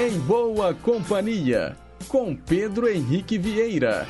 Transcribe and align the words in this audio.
Em 0.00 0.16
Boa 0.20 0.72
Companhia, 0.74 1.76
com 2.06 2.32
Pedro 2.36 2.88
Henrique 2.88 3.36
Vieira. 3.36 4.06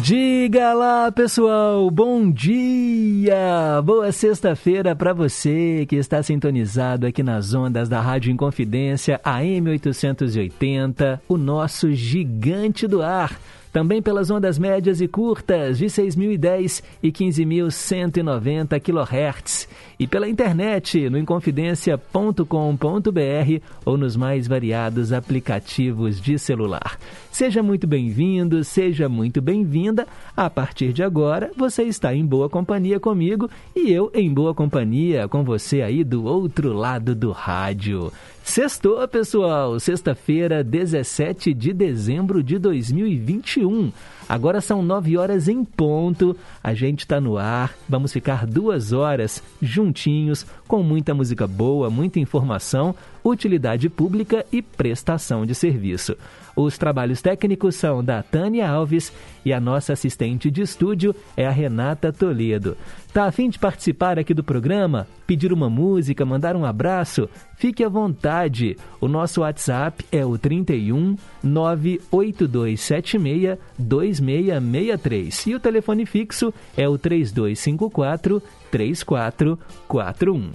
Diga 0.00 0.72
lá, 0.72 1.12
pessoal, 1.12 1.90
bom 1.90 2.30
dia! 2.30 3.82
Boa 3.84 4.10
sexta-feira 4.10 4.96
para 4.96 5.12
você 5.12 5.84
que 5.86 5.96
está 5.96 6.22
sintonizado 6.22 7.06
aqui 7.06 7.22
nas 7.22 7.52
ondas 7.52 7.90
da 7.90 8.00
Rádio 8.00 8.32
Inconfidência 8.32 9.20
AM 9.22 9.68
880, 9.68 11.20
o 11.28 11.36
nosso 11.36 11.92
gigante 11.92 12.86
do 12.86 13.02
ar 13.02 13.36
também 13.76 14.00
pelas 14.00 14.30
ondas 14.30 14.58
médias 14.58 15.02
e 15.02 15.06
curtas 15.06 15.76
de 15.76 15.84
6.010 15.84 16.82
e 17.02 17.12
15.190 17.12 18.80
kHz 18.80 19.68
e 19.98 20.06
pela 20.06 20.26
internet 20.26 21.10
no 21.10 21.18
inconfidencia.com.br 21.18 23.62
ou 23.84 23.98
nos 23.98 24.16
mais 24.16 24.46
variados 24.46 25.12
aplicativos 25.12 26.18
de 26.18 26.38
celular. 26.38 26.98
Seja 27.36 27.62
muito 27.62 27.86
bem-vindo, 27.86 28.64
seja 28.64 29.10
muito 29.10 29.42
bem-vinda. 29.42 30.06
A 30.34 30.48
partir 30.48 30.90
de 30.94 31.02
agora, 31.02 31.50
você 31.54 31.82
está 31.82 32.14
em 32.14 32.24
boa 32.24 32.48
companhia 32.48 32.98
comigo 32.98 33.50
e 33.74 33.92
eu 33.92 34.10
em 34.14 34.32
boa 34.32 34.54
companhia 34.54 35.28
com 35.28 35.44
você 35.44 35.82
aí 35.82 36.02
do 36.02 36.24
outro 36.24 36.72
lado 36.72 37.14
do 37.14 37.32
rádio. 37.32 38.10
Sextou, 38.42 39.06
pessoal! 39.06 39.78
Sexta-feira, 39.78 40.64
17 40.64 41.52
de 41.52 41.74
dezembro 41.74 42.42
de 42.42 42.58
2021. 42.58 43.92
Agora 44.28 44.60
são 44.60 44.82
nove 44.82 45.16
horas 45.16 45.48
em 45.48 45.64
ponto. 45.64 46.36
A 46.62 46.74
gente 46.74 47.00
está 47.00 47.20
no 47.20 47.38
ar. 47.38 47.74
Vamos 47.88 48.12
ficar 48.12 48.46
duas 48.46 48.92
horas 48.92 49.42
juntinhos 49.62 50.44
com 50.66 50.82
muita 50.82 51.14
música 51.14 51.46
boa, 51.46 51.88
muita 51.88 52.18
informação, 52.18 52.94
utilidade 53.24 53.88
pública 53.88 54.44
e 54.52 54.60
prestação 54.60 55.46
de 55.46 55.54
serviço. 55.54 56.16
Os 56.56 56.78
trabalhos 56.78 57.20
técnicos 57.20 57.76
são 57.76 58.02
da 58.02 58.22
Tânia 58.22 58.68
Alves 58.68 59.12
e 59.46 59.52
a 59.52 59.60
nossa 59.60 59.92
assistente 59.92 60.50
de 60.50 60.60
estúdio 60.60 61.14
é 61.36 61.46
a 61.46 61.52
Renata 61.52 62.12
Toledo. 62.12 62.76
Tá 63.12 63.26
a 63.26 63.30
fim 63.30 63.48
de 63.48 63.60
participar 63.60 64.18
aqui 64.18 64.34
do 64.34 64.42
programa? 64.42 65.06
Pedir 65.24 65.52
uma 65.52 65.70
música, 65.70 66.26
mandar 66.26 66.56
um 66.56 66.64
abraço? 66.64 67.28
Fique 67.54 67.84
à 67.84 67.88
vontade. 67.88 68.76
O 69.00 69.06
nosso 69.06 69.42
WhatsApp 69.42 70.04
é 70.10 70.26
o 70.26 70.36
31 70.36 71.14
98276 71.44 73.56
2663 73.78 75.46
e 75.46 75.54
o 75.54 75.60
telefone 75.60 76.04
fixo 76.04 76.52
é 76.76 76.88
o 76.88 76.98
3254 76.98 78.42
3441. 78.72 80.50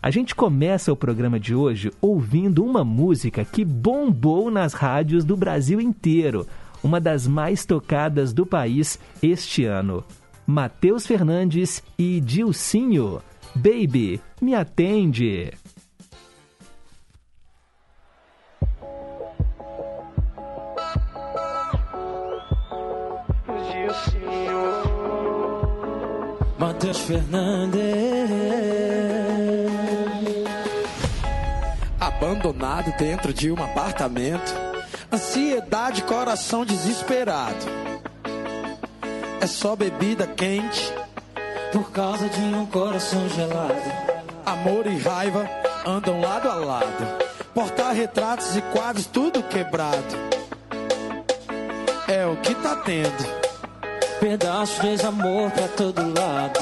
A 0.00 0.10
gente 0.12 0.36
começa 0.36 0.92
o 0.92 0.96
programa 0.96 1.40
de 1.40 1.52
hoje 1.52 1.90
ouvindo 2.00 2.64
uma 2.64 2.84
música 2.84 3.44
que 3.44 3.64
bombou 3.64 4.52
nas 4.52 4.72
rádios 4.72 5.24
do 5.24 5.36
Brasil 5.36 5.80
inteiro, 5.80 6.46
uma 6.86 7.00
das 7.00 7.26
mais 7.26 7.66
tocadas 7.66 8.32
do 8.32 8.46
país 8.46 8.98
este 9.20 9.64
ano. 9.64 10.04
Matheus 10.46 11.04
Fernandes 11.04 11.82
e 11.98 12.20
Dilcinho. 12.20 13.20
Baby, 13.56 14.20
me 14.40 14.54
atende. 14.54 15.52
Matheus 26.58 26.98
Fernandes 26.98 28.46
abandonado 31.98 32.96
dentro 32.96 33.32
de 33.32 33.50
um 33.50 33.62
apartamento. 33.62 34.75
Ansiedade, 35.12 36.02
coração 36.02 36.64
desesperado. 36.64 37.66
É 39.40 39.46
só 39.46 39.76
bebida 39.76 40.26
quente 40.26 40.92
por 41.72 41.90
causa 41.90 42.28
de 42.28 42.40
um 42.40 42.66
coração 42.66 43.28
gelado. 43.28 43.74
Amor 44.44 44.86
e 44.86 44.98
raiva 44.98 45.48
andam 45.86 46.20
lado 46.20 46.48
a 46.48 46.54
lado. 46.54 47.26
Portar-retratos 47.54 48.56
e 48.56 48.62
quadros, 48.62 49.06
tudo 49.06 49.42
quebrado. 49.42 50.16
É 52.08 52.26
o 52.26 52.36
que 52.36 52.54
tá 52.54 52.76
tendo. 52.76 53.46
Pedaços 54.20 55.00
de 55.00 55.06
amor 55.06 55.50
pra 55.50 55.68
todo 55.68 56.02
lado. 56.02 56.60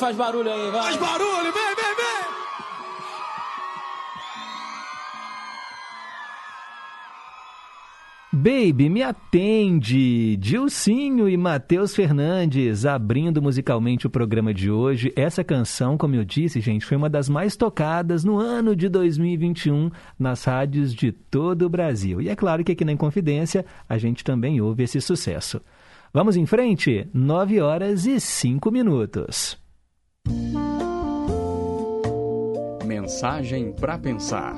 Faz 0.00 0.16
barulho 0.16 0.50
aí, 0.50 0.70
vai. 0.70 0.82
Faz 0.82 0.96
barulho, 0.96 1.52
vem, 1.52 1.74
vem, 1.76 1.94
vem! 1.96 2.30
Baby, 8.32 8.88
me 8.88 9.02
atende! 9.02 10.38
Dilcinho 10.38 11.28
e 11.28 11.36
Matheus 11.36 11.94
Fernandes 11.94 12.86
abrindo 12.86 13.42
musicalmente 13.42 14.06
o 14.06 14.10
programa 14.10 14.54
de 14.54 14.70
hoje. 14.70 15.12
Essa 15.14 15.44
canção, 15.44 15.98
como 15.98 16.14
eu 16.14 16.24
disse, 16.24 16.60
gente, 16.60 16.86
foi 16.86 16.96
uma 16.96 17.10
das 17.10 17.28
mais 17.28 17.54
tocadas 17.54 18.24
no 18.24 18.38
ano 18.38 18.74
de 18.74 18.88
2021 18.88 19.90
nas 20.18 20.44
rádios 20.44 20.94
de 20.94 21.12
todo 21.12 21.66
o 21.66 21.68
Brasil. 21.68 22.22
E 22.22 22.30
é 22.30 22.36
claro 22.36 22.64
que 22.64 22.72
aqui 22.72 22.86
na 22.86 22.92
Inconfidência 22.92 23.66
a 23.86 23.98
gente 23.98 24.24
também 24.24 24.62
ouve 24.62 24.84
esse 24.84 25.00
sucesso. 25.00 25.60
Vamos 26.10 26.36
em 26.36 26.46
frente? 26.46 27.06
9 27.12 27.60
horas 27.60 28.06
e 28.06 28.18
5 28.18 28.70
minutos. 28.70 29.59
Mensagem 32.84 33.72
para 33.72 33.98
pensar. 33.98 34.54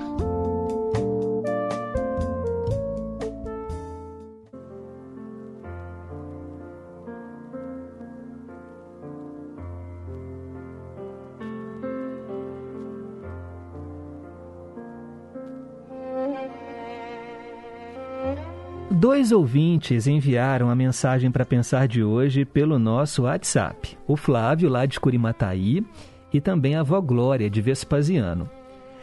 Dois 19.03 19.33
ouvintes 19.33 20.07
enviaram 20.07 20.71
a 20.71 20.77
mensagem 20.77 21.29
para 21.29 21.45
pensar 21.45 21.89
de 21.89 22.05
hoje 22.05 22.45
pelo 22.45 22.79
nosso 22.79 23.25
WhatsApp. 23.25 23.99
O 24.07 24.17
Flávio, 24.17 24.71
lá 24.71 24.87
de 24.87 25.01
Curimataí, 25.01 25.85
e 26.33 26.41
também 26.41 26.77
a 26.77 26.83
avó 26.83 27.01
Glória, 27.01 27.51
de 27.51 27.61
Vespasiano. 27.61 28.49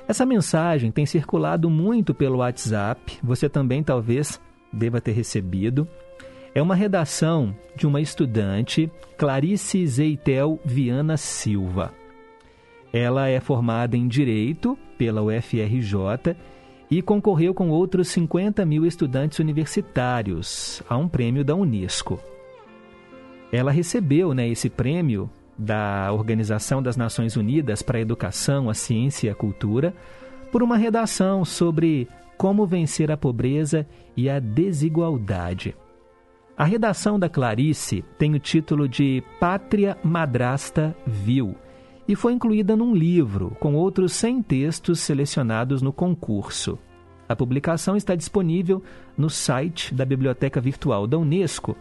Essa 0.07 0.25
mensagem 0.25 0.89
tem 0.89 1.05
circulado 1.05 1.69
muito 1.69 2.13
pelo 2.13 2.37
WhatsApp, 2.37 3.19
você 3.21 3.49
também 3.49 3.83
talvez 3.83 4.39
deva 4.71 5.01
ter 5.01 5.11
recebido. 5.11 5.85
É 6.55 6.61
uma 6.61 6.75
redação 6.75 7.53
de 7.75 7.85
uma 7.85 7.99
estudante, 7.99 8.89
Clarice 9.17 9.85
Zeitel 9.85 10.61
Viana 10.63 11.17
Silva. 11.17 11.93
Ela 12.93 13.27
é 13.27 13.41
formada 13.41 13.97
em 13.97 14.07
Direito 14.07 14.79
pela 14.97 15.21
UFRJ 15.21 16.37
e 16.89 17.01
concorreu 17.01 17.53
com 17.53 17.69
outros 17.69 18.07
50 18.09 18.65
mil 18.65 18.85
estudantes 18.85 19.39
universitários 19.39 20.81
a 20.89 20.97
um 20.97 21.07
prêmio 21.07 21.45
da 21.45 21.55
Unesco. 21.55 22.19
Ela 23.51 23.71
recebeu 23.71 24.33
né, 24.33 24.47
esse 24.47 24.69
prêmio 24.69 25.29
da 25.57 26.11
Organização 26.11 26.81
das 26.81 26.95
Nações 26.95 27.35
Unidas 27.35 27.81
para 27.81 27.97
a 27.97 28.01
Educação, 28.01 28.69
a 28.69 28.73
Ciência 28.73 29.27
e 29.27 29.29
a 29.29 29.35
Cultura 29.35 29.93
por 30.51 30.63
uma 30.63 30.77
redação 30.77 31.45
sobre 31.45 32.07
como 32.37 32.65
vencer 32.65 33.11
a 33.11 33.17
pobreza 33.17 33.85
e 34.15 34.29
a 34.29 34.39
desigualdade. 34.39 35.75
A 36.57 36.63
redação 36.63 37.19
da 37.19 37.29
Clarice 37.29 38.03
tem 38.17 38.33
o 38.33 38.39
título 38.39 38.87
de 38.87 39.23
Pátria 39.39 39.97
Madrasta 40.03 40.95
Vil 41.05 41.55
e 42.09 42.15
foi 42.15 42.33
incluída 42.33 42.75
num 42.75 42.95
livro 42.95 43.55
com 43.59 43.75
outros 43.75 44.13
100 44.13 44.41
textos 44.41 44.99
selecionados 44.99 45.79
no 45.79 45.93
concurso. 45.93 46.79
A 47.29 47.35
publicação 47.35 47.95
está 47.95 48.15
disponível 48.15 48.81
no 49.15 49.29
site 49.29 49.93
da 49.93 50.03
Biblioteca 50.03 50.59
Virtual 50.59 51.05
da 51.05 51.19
Unesco. 51.19 51.77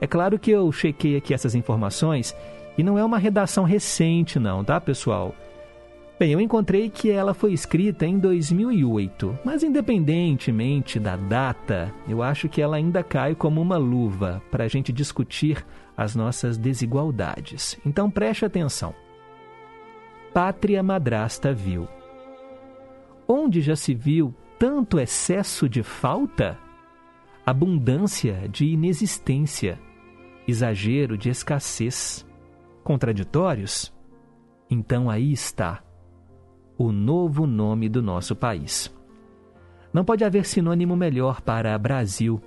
É 0.00 0.06
claro 0.08 0.36
que 0.36 0.50
eu 0.50 0.72
chequei 0.72 1.16
aqui 1.16 1.32
essas 1.32 1.54
informações 1.54 2.34
e 2.76 2.82
não 2.82 2.98
é 2.98 3.04
uma 3.04 3.18
redação 3.18 3.62
recente, 3.62 4.40
não, 4.40 4.64
tá, 4.64 4.80
pessoal? 4.80 5.32
Bem, 6.18 6.32
eu 6.32 6.40
encontrei 6.40 6.90
que 6.90 7.08
ela 7.08 7.32
foi 7.32 7.52
escrita 7.52 8.04
em 8.04 8.18
2008, 8.18 9.38
mas 9.44 9.62
independentemente 9.62 10.98
da 10.98 11.14
data, 11.14 11.94
eu 12.08 12.20
acho 12.20 12.48
que 12.48 12.60
ela 12.60 12.78
ainda 12.78 13.04
cai 13.04 13.32
como 13.36 13.60
uma 13.60 13.76
luva 13.76 14.42
para 14.50 14.64
a 14.64 14.68
gente 14.68 14.92
discutir 14.92 15.64
as 15.96 16.16
nossas 16.16 16.58
desigualdades. 16.58 17.78
Então 17.86 18.10
preste 18.10 18.44
atenção 18.44 18.92
pátria 20.32 20.82
madrasta 20.82 21.52
viu. 21.52 21.88
Onde 23.26 23.60
já 23.60 23.76
se 23.76 23.94
viu 23.94 24.34
tanto 24.58 24.98
excesso 24.98 25.68
de 25.68 25.82
falta? 25.82 26.58
Abundância 27.44 28.48
de 28.50 28.66
inexistência, 28.66 29.78
exagero 30.46 31.16
de 31.16 31.30
escassez. 31.30 32.26
Contraditórios? 32.84 33.92
Então 34.70 35.10
aí 35.10 35.32
está 35.32 35.82
o 36.76 36.92
novo 36.92 37.46
nome 37.46 37.88
do 37.88 38.00
nosso 38.00 38.36
país. 38.36 38.94
Não 39.92 40.04
pode 40.04 40.24
haver 40.24 40.44
sinônimo 40.44 40.94
melhor 40.94 41.40
para 41.40 41.76
Brasil, 41.76 42.40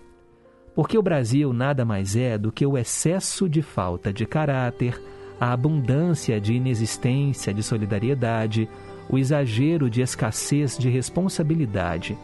porque 0.73 0.97
o 0.97 1.01
Brasil 1.01 1.51
nada 1.51 1.83
mais 1.83 2.15
é 2.15 2.37
do 2.37 2.51
que 2.51 2.65
o 2.65 2.77
excesso 2.77 3.49
de 3.49 3.61
falta 3.61 4.13
de 4.13 4.25
caráter, 4.25 5.01
a 5.41 5.53
abundância 5.53 6.39
de 6.39 6.53
inexistência 6.53 7.51
de 7.51 7.63
solidariedade, 7.63 8.69
o 9.09 9.17
exagero 9.17 9.89
de 9.89 9.99
escassez 9.99 10.77
de 10.77 10.87
responsabilidade. 10.87 12.15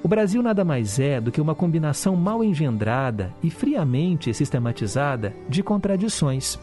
O 0.00 0.06
Brasil 0.06 0.40
nada 0.40 0.64
mais 0.64 1.00
é 1.00 1.20
do 1.20 1.32
que 1.32 1.40
uma 1.40 1.56
combinação 1.56 2.14
mal 2.14 2.44
engendrada 2.44 3.34
e 3.42 3.50
friamente 3.50 4.32
sistematizada 4.32 5.34
de 5.48 5.60
contradições. 5.60 6.56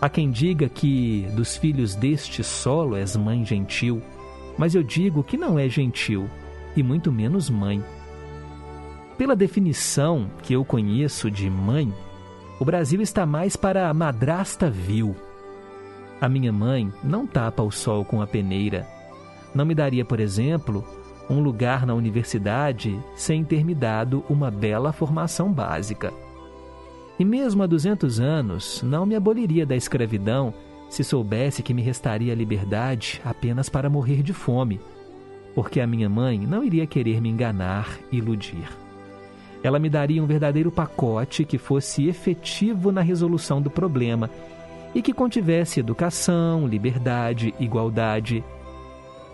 Há 0.00 0.08
quem 0.08 0.28
diga 0.28 0.68
que 0.68 1.24
dos 1.36 1.56
filhos 1.56 1.94
deste 1.94 2.42
solo 2.42 2.96
és 2.96 3.14
mãe 3.14 3.46
gentil, 3.46 4.02
mas 4.58 4.74
eu 4.74 4.82
digo 4.82 5.22
que 5.22 5.36
não 5.36 5.56
é 5.56 5.68
gentil, 5.68 6.28
e 6.76 6.82
muito 6.82 7.12
menos 7.12 7.48
mãe. 7.48 7.80
Pela 9.16 9.36
definição 9.36 10.28
que 10.42 10.52
eu 10.52 10.64
conheço 10.64 11.30
de 11.30 11.48
mãe, 11.48 11.94
o 12.58 12.64
Brasil 12.64 13.00
está 13.00 13.26
mais 13.26 13.56
para 13.56 13.88
a 13.88 13.94
madrasta 13.94 14.70
vil. 14.70 15.14
A 16.20 16.28
minha 16.28 16.52
mãe 16.52 16.92
não 17.02 17.26
tapa 17.26 17.62
o 17.62 17.70
sol 17.70 18.04
com 18.04 18.22
a 18.22 18.26
peneira. 18.26 18.86
Não 19.54 19.64
me 19.64 19.74
daria, 19.74 20.04
por 20.04 20.20
exemplo, 20.20 20.84
um 21.28 21.40
lugar 21.40 21.84
na 21.84 21.94
universidade 21.94 22.98
sem 23.16 23.44
ter 23.44 23.64
me 23.64 23.74
dado 23.74 24.24
uma 24.28 24.50
bela 24.50 24.92
formação 24.92 25.52
básica. 25.52 26.12
E 27.18 27.24
mesmo 27.24 27.62
há 27.62 27.66
200 27.66 28.20
anos, 28.20 28.82
não 28.82 29.04
me 29.04 29.14
aboliria 29.14 29.66
da 29.66 29.76
escravidão 29.76 30.54
se 30.88 31.02
soubesse 31.02 31.62
que 31.62 31.74
me 31.74 31.82
restaria 31.82 32.32
a 32.32 32.36
liberdade 32.36 33.20
apenas 33.24 33.68
para 33.68 33.90
morrer 33.90 34.22
de 34.22 34.32
fome, 34.32 34.80
porque 35.54 35.80
a 35.80 35.86
minha 35.86 36.08
mãe 36.08 36.38
não 36.38 36.62
iria 36.62 36.86
querer 36.86 37.20
me 37.20 37.28
enganar 37.28 37.98
e 38.12 38.18
iludir 38.18 38.83
ela 39.64 39.78
me 39.78 39.88
daria 39.88 40.22
um 40.22 40.26
verdadeiro 40.26 40.70
pacote 40.70 41.42
que 41.42 41.56
fosse 41.56 42.06
efetivo 42.06 42.92
na 42.92 43.00
resolução 43.00 43.62
do 43.62 43.70
problema 43.70 44.28
e 44.94 45.00
que 45.00 45.14
contivesse 45.14 45.80
educação, 45.80 46.68
liberdade, 46.68 47.54
igualdade. 47.58 48.44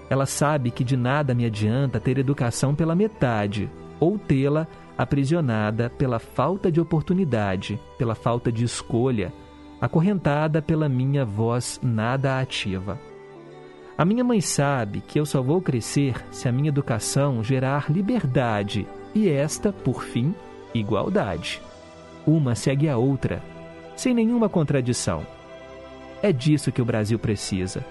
Ela 0.09 0.27
sabe 0.27 0.71
que 0.71 0.85
de 0.85 0.97
nada 0.97 1.35
me 1.35 1.45
adianta 1.45 1.99
ter 1.99 2.17
educação 2.17 2.77
pela 2.77 2.95
metade 2.95 3.69
ou 3.99 4.17
tê-la 4.17 4.69
aprisionada 4.97 5.91
pela 5.91 6.21
falta 6.21 6.71
de 6.71 6.81
oportunidade, 6.81 7.81
pela 7.99 8.15
falta 8.15 8.53
de 8.53 8.65
escolha, 8.65 9.33
acorrentada 9.81 10.63
pela 10.63 10.89
minha 10.89 11.25
voz 11.25 11.81
nada 11.83 12.39
ativa. 12.39 13.01
A 13.99 14.05
minha 14.05 14.23
mãe 14.23 14.41
sabe 14.41 15.01
que 15.01 15.19
eu 15.19 15.27
só 15.27 15.43
vou 15.43 15.61
crescer 15.61 16.25
se 16.31 16.49
a 16.49 16.53
minha 16.53 16.69
educação 16.69 17.43
gerar 17.43 17.91
liberdade 17.91 18.87
e 19.15 19.29
esta, 19.29 19.73
por 19.73 20.03
fim, 20.03 20.35
igualdade. 20.75 21.61
Uma 22.27 22.55
segue 22.55 22.89
a 22.89 22.97
outra, 22.97 23.43
sem 23.97 24.15
nenhuma 24.15 24.49
contradição. 24.49 25.27
É 26.23 26.33
disso 26.33 26.71
que 26.71 26.83
o 26.83 26.85
Brasil 26.85 27.19
precisa. 27.19 27.85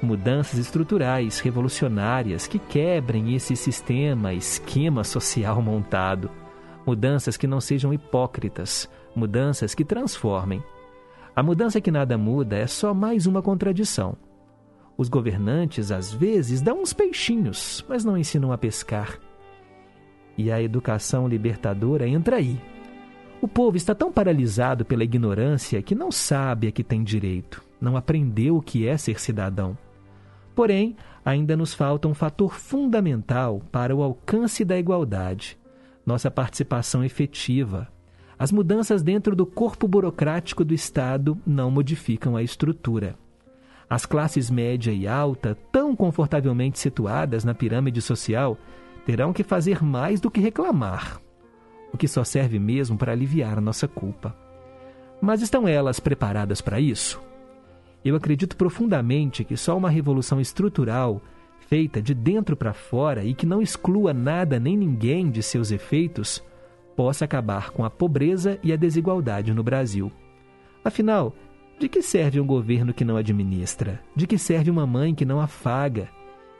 Mudanças 0.00 0.58
estruturais 0.58 1.40
revolucionárias 1.40 2.46
que 2.46 2.58
quebrem 2.58 3.34
esse 3.34 3.54
sistema, 3.56 4.34
esquema 4.34 5.04
social 5.04 5.62
montado. 5.62 6.30
Mudanças 6.86 7.36
que 7.36 7.46
não 7.46 7.60
sejam 7.60 7.92
hipócritas, 7.92 8.88
mudanças 9.14 9.74
que 9.74 9.84
transformem. 9.84 10.62
A 11.34 11.42
mudança 11.42 11.80
que 11.80 11.90
nada 11.90 12.18
muda 12.18 12.56
é 12.56 12.66
só 12.66 12.92
mais 12.92 13.26
uma 13.26 13.42
contradição. 13.42 14.16
Os 14.96 15.08
governantes, 15.08 15.90
às 15.90 16.12
vezes, 16.12 16.60
dão 16.60 16.82
uns 16.82 16.92
peixinhos, 16.92 17.84
mas 17.88 18.04
não 18.04 18.16
ensinam 18.16 18.52
a 18.52 18.58
pescar. 18.58 19.18
E 20.36 20.50
a 20.50 20.60
educação 20.60 21.28
libertadora 21.28 22.08
entra 22.08 22.36
aí. 22.36 22.60
O 23.40 23.48
povo 23.48 23.76
está 23.76 23.94
tão 23.94 24.10
paralisado 24.10 24.84
pela 24.84 25.04
ignorância 25.04 25.82
que 25.82 25.94
não 25.94 26.10
sabe 26.10 26.66
a 26.66 26.72
que 26.72 26.82
tem 26.82 27.04
direito, 27.04 27.62
não 27.80 27.96
aprendeu 27.96 28.56
o 28.56 28.62
que 28.62 28.88
é 28.88 28.96
ser 28.96 29.20
cidadão. 29.20 29.76
Porém, 30.54 30.96
ainda 31.24 31.56
nos 31.56 31.74
falta 31.74 32.08
um 32.08 32.14
fator 32.14 32.54
fundamental 32.54 33.60
para 33.70 33.94
o 33.94 34.02
alcance 34.02 34.64
da 34.64 34.78
igualdade: 34.78 35.58
nossa 36.06 36.30
participação 36.30 37.04
efetiva, 37.04 37.88
As 38.38 38.50
mudanças 38.50 39.02
dentro 39.02 39.36
do 39.36 39.46
corpo 39.46 39.86
burocrático 39.86 40.64
do 40.64 40.74
Estado 40.74 41.38
não 41.46 41.70
modificam 41.70 42.36
a 42.36 42.42
estrutura. 42.42 43.16
As 43.88 44.04
classes 44.04 44.50
média 44.50 44.90
e 44.90 45.06
alta, 45.06 45.56
tão 45.70 45.94
confortavelmente 45.94 46.78
situadas 46.78 47.44
na 47.44 47.54
pirâmide 47.54 48.02
social, 48.02 48.58
terão 49.04 49.32
que 49.32 49.42
fazer 49.42 49.82
mais 49.82 50.20
do 50.20 50.30
que 50.30 50.40
reclamar, 50.40 51.20
o 51.92 51.96
que 51.96 52.08
só 52.08 52.24
serve 52.24 52.58
mesmo 52.58 52.96
para 52.96 53.12
aliviar 53.12 53.58
a 53.58 53.60
nossa 53.60 53.86
culpa. 53.86 54.36
Mas 55.20 55.42
estão 55.42 55.68
elas 55.68 56.00
preparadas 56.00 56.60
para 56.60 56.80
isso? 56.80 57.20
Eu 58.04 58.16
acredito 58.16 58.56
profundamente 58.56 59.44
que 59.44 59.56
só 59.56 59.76
uma 59.76 59.88
revolução 59.88 60.40
estrutural, 60.40 61.22
feita 61.60 62.02
de 62.02 62.12
dentro 62.12 62.56
para 62.56 62.74
fora 62.74 63.24
e 63.24 63.34
que 63.34 63.46
não 63.46 63.62
exclua 63.62 64.12
nada 64.12 64.60
nem 64.60 64.76
ninguém 64.76 65.30
de 65.30 65.42
seus 65.42 65.70
efeitos, 65.70 66.44
possa 66.94 67.24
acabar 67.24 67.70
com 67.70 67.84
a 67.84 67.90
pobreza 67.90 68.58
e 68.62 68.72
a 68.72 68.76
desigualdade 68.76 69.52
no 69.54 69.62
Brasil. 69.62 70.12
Afinal, 70.84 71.34
de 71.78 71.88
que 71.88 72.02
serve 72.02 72.38
um 72.38 72.46
governo 72.46 72.92
que 72.92 73.04
não 73.04 73.16
administra? 73.16 74.00
De 74.14 74.26
que 74.26 74.38
serve 74.38 74.70
uma 74.70 74.86
mãe 74.86 75.14
que 75.14 75.24
não 75.24 75.40
afaga? 75.40 76.08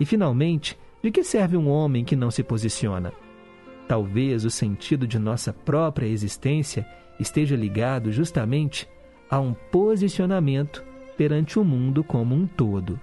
E, 0.00 0.04
finalmente, 0.04 0.78
de 1.04 1.10
que 1.10 1.22
serve 1.22 1.54
um 1.54 1.68
homem 1.68 2.02
que 2.02 2.16
não 2.16 2.30
se 2.30 2.42
posiciona? 2.42 3.12
Talvez 3.86 4.42
o 4.46 4.50
sentido 4.50 5.06
de 5.06 5.18
nossa 5.18 5.52
própria 5.52 6.06
existência 6.06 6.88
esteja 7.20 7.54
ligado 7.54 8.10
justamente 8.10 8.88
a 9.28 9.38
um 9.38 9.52
posicionamento 9.52 10.82
perante 11.14 11.58
o 11.58 11.64
mundo 11.64 12.02
como 12.02 12.34
um 12.34 12.46
todo. 12.46 12.98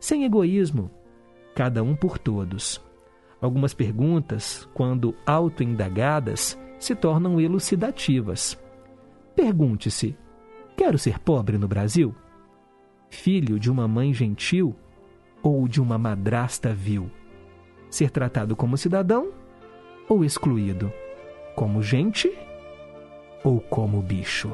Sem 0.00 0.24
egoísmo, 0.24 0.90
cada 1.54 1.84
um 1.84 1.94
por 1.94 2.18
todos. 2.18 2.84
Algumas 3.40 3.72
perguntas, 3.72 4.68
quando 4.74 5.14
autoindagadas, 5.24 6.58
se 6.80 6.96
tornam 6.96 7.40
elucidativas. 7.40 8.60
Pergunte-se: 9.36 10.18
quero 10.76 10.98
ser 10.98 11.20
pobre 11.20 11.58
no 11.58 11.68
Brasil? 11.68 12.12
Filho 13.08 13.56
de 13.60 13.70
uma 13.70 13.86
mãe 13.86 14.12
gentil 14.12 14.74
ou 15.44 15.68
de 15.68 15.80
uma 15.80 15.96
madrasta 15.96 16.74
vil? 16.74 17.08
Ser 17.90 18.10
tratado 18.10 18.54
como 18.56 18.76
cidadão 18.76 19.30
ou 20.08 20.24
excluído? 20.24 20.92
Como 21.54 21.82
gente 21.82 22.32
ou 23.42 23.60
como 23.60 24.02
bicho? 24.02 24.52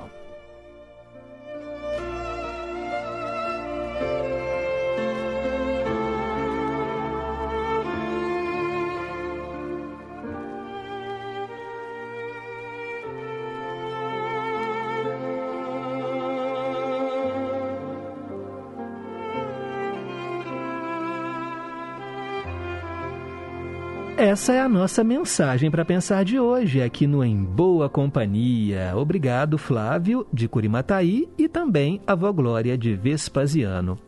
Essa 24.33 24.55
é 24.55 24.61
a 24.63 24.69
nossa 24.69 25.05
mensagem 25.05 25.71
para 25.71 25.85
pensar 25.85 26.25
de 26.25 26.41
hoje 26.41 26.81
aqui 26.81 27.07
no 27.07 27.23
Em 27.23 27.37
Boa 27.45 27.87
Companhia. 27.91 28.95
Obrigado, 28.97 29.59
Flávio, 29.59 30.27
de 30.33 30.49
Curimataí, 30.49 31.29
e 31.37 31.47
também 31.47 32.01
a 32.07 32.15
Vó 32.15 32.33
Glória 32.33 32.79
de 32.79 32.95
Vespasiano. 32.95 33.99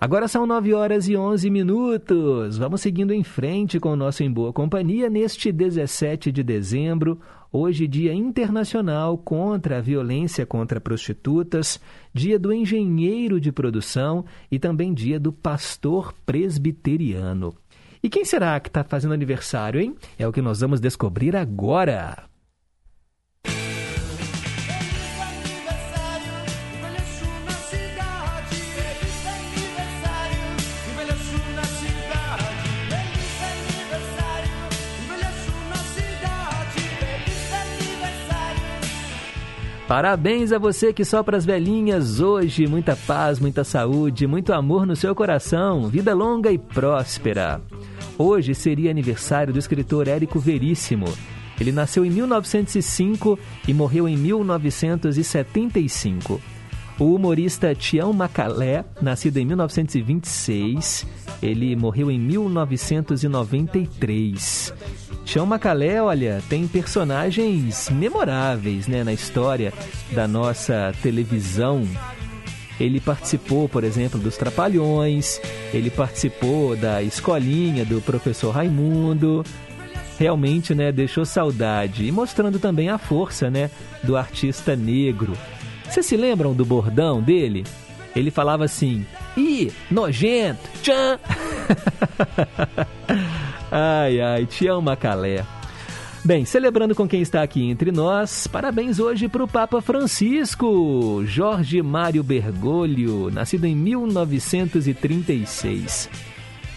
Agora 0.00 0.28
são 0.28 0.46
9 0.46 0.72
horas 0.72 1.10
e 1.10 1.14
11 1.14 1.50
minutos. 1.50 2.56
Vamos 2.56 2.80
seguindo 2.80 3.12
em 3.12 3.22
frente 3.22 3.78
com 3.78 3.90
o 3.90 3.96
nosso 3.96 4.22
Em 4.22 4.32
Boa 4.32 4.50
Companhia 4.50 5.10
neste 5.10 5.52
17 5.52 6.32
de 6.32 6.42
dezembro, 6.42 7.20
hoje 7.52 7.86
Dia 7.86 8.14
Internacional 8.14 9.18
contra 9.18 9.76
a 9.76 9.82
Violência 9.82 10.46
contra 10.46 10.80
Prostitutas, 10.80 11.78
Dia 12.14 12.38
do 12.38 12.50
Engenheiro 12.50 13.38
de 13.38 13.52
Produção 13.52 14.24
e 14.50 14.58
também 14.58 14.94
Dia 14.94 15.20
do 15.20 15.34
Pastor 15.34 16.14
Presbiteriano. 16.24 17.54
E 18.02 18.08
quem 18.08 18.24
será 18.24 18.58
que 18.60 18.68
está 18.68 18.84
fazendo 18.84 19.14
aniversário, 19.14 19.80
hein? 19.80 19.94
É 20.18 20.26
o 20.26 20.32
que 20.32 20.42
nós 20.42 20.60
vamos 20.60 20.80
descobrir 20.80 21.36
agora. 21.36 22.24
Parabéns 39.88 40.50
a 40.50 40.58
você 40.58 40.92
que 40.92 41.04
sopra 41.04 41.36
as 41.36 41.44
velhinhas 41.44 42.18
hoje. 42.18 42.66
Muita 42.66 42.96
paz, 42.96 43.38
muita 43.38 43.62
saúde, 43.62 44.26
muito 44.26 44.52
amor 44.52 44.84
no 44.84 44.96
seu 44.96 45.14
coração. 45.14 45.86
Vida 45.86 46.12
longa 46.12 46.50
e 46.50 46.58
próspera. 46.58 47.60
Hoje 48.18 48.52
seria 48.52 48.90
aniversário 48.90 49.52
do 49.52 49.60
escritor 49.60 50.08
Érico 50.08 50.40
Veríssimo. 50.40 51.06
Ele 51.60 51.70
nasceu 51.70 52.04
em 52.04 52.10
1905 52.10 53.38
e 53.68 53.72
morreu 53.72 54.08
em 54.08 54.16
1975. 54.16 56.40
O 56.98 57.14
humorista 57.14 57.72
Tião 57.72 58.12
Macalé, 58.12 58.84
nascido 59.00 59.36
em 59.36 59.44
1926, 59.44 61.06
ele 61.40 61.76
morreu 61.76 62.10
em 62.10 62.18
1993. 62.18 64.74
Tião 65.26 65.44
Macalé, 65.44 66.00
olha, 66.00 66.42
tem 66.48 66.66
personagens 66.66 67.90
memoráveis 67.90 68.86
né, 68.86 69.04
na 69.04 69.12
história 69.12 69.74
da 70.12 70.26
nossa 70.26 70.94
televisão 71.02 71.86
ele 72.78 73.00
participou, 73.00 73.68
por 73.68 73.84
exemplo, 73.84 74.20
dos 74.20 74.36
Trapalhões, 74.36 75.40
ele 75.72 75.90
participou 75.90 76.76
da 76.76 77.02
escolinha 77.02 77.84
do 77.84 78.00
professor 78.02 78.50
Raimundo. 78.50 79.44
Realmente, 80.18 80.74
né, 80.74 80.92
deixou 80.92 81.24
saudade 81.24 82.06
e 82.06 82.12
mostrando 82.12 82.58
também 82.58 82.88
a 82.88 82.98
força, 82.98 83.50
né, 83.50 83.70
do 84.02 84.16
artista 84.16 84.74
negro. 84.76 85.36
Vocês 85.88 86.06
se 86.06 86.16
lembram 86.16 86.54
do 86.54 86.64
bordão 86.64 87.22
dele? 87.22 87.64
Ele 88.14 88.30
falava 88.30 88.64
assim: 88.64 89.04
"Ih, 89.36 89.70
nojento, 89.90 90.68
tchan". 90.82 91.18
ai 93.76 94.20
ai, 94.20 94.46
te 94.46 94.68
amo, 94.68 94.82
Macalé. 94.82 95.44
Bem, 96.24 96.44
celebrando 96.44 96.94
com 96.94 97.06
quem 97.06 97.22
está 97.22 97.42
aqui 97.42 97.70
entre 97.70 97.92
nós, 97.92 98.46
parabéns 98.46 98.98
hoje 98.98 99.28
para 99.28 99.44
o 99.44 99.48
Papa 99.48 99.80
Francisco, 99.80 101.22
Jorge 101.24 101.80
Mário 101.82 102.22
Bergoglio, 102.24 103.30
nascido 103.30 103.64
em 103.66 103.76
1936. 103.76 106.10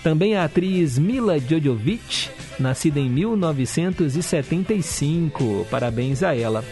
Também 0.03 0.35
a 0.35 0.43
atriz 0.43 0.99
Mila 0.99 1.39
Jojovic, 1.39 2.29
nascida 2.59 2.99
em 2.99 3.09
1975. 3.09 5.65
Parabéns 5.71 6.21
a 6.21 6.35
ela. 6.35 6.65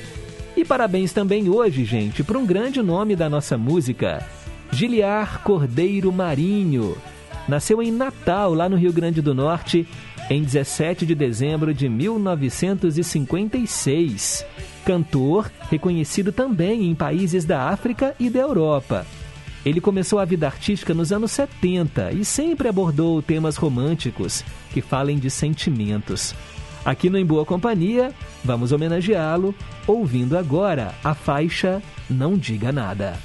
E 0.56 0.64
parabéns 0.66 1.14
também 1.14 1.50
hoje, 1.50 1.86
gente, 1.86 2.24
para 2.24 2.38
um 2.38 2.46
grande 2.46 2.82
nome 2.82 3.16
da 3.16 3.30
nossa 3.30 3.58
música, 3.58 4.28
Giliar 4.72 5.42
Cordeiro 5.42 6.12
Marinho. 6.12 6.98
Nasceu 7.48 7.82
em 7.82 7.92
Natal, 7.92 8.54
lá 8.54 8.68
no 8.68 8.76
Rio 8.76 8.92
Grande 8.92 9.22
do 9.22 9.34
Norte, 9.34 9.88
em 10.30 10.44
17 10.44 11.06
de 11.06 11.16
dezembro 11.16 11.74
de 11.74 11.88
1956. 11.90 14.46
Cantor 14.86 15.52
reconhecido 15.70 16.32
também 16.32 16.90
em 16.90 16.96
países 16.96 17.44
da 17.46 17.70
África 17.70 18.16
e 18.20 18.30
da 18.30 18.40
Europa. 18.40 19.06
Ele 19.66 19.82
começou 19.82 20.20
a 20.20 20.26
vida 20.26 20.46
artística 20.46 20.94
nos 20.94 21.12
anos 21.12 21.32
70 21.32 22.12
e 22.14 22.24
sempre 22.24 22.70
abordou 22.70 23.20
temas 23.22 23.58
românticos 23.58 24.46
que 24.72 24.82
falem 24.82 25.18
de 25.18 25.30
sentimentos. 25.30 26.34
Aqui 26.86 27.10
no 27.10 27.18
Em 27.18 27.26
Boa 27.26 27.46
Companhia, 27.46 28.14
vamos 28.46 28.72
homenageá-lo 28.72 29.54
ouvindo 29.86 30.38
agora 30.38 30.96
a 31.04 31.14
faixa 31.14 31.84
Não 32.10 32.38
Diga 32.38 32.72
Nada. 32.72 33.20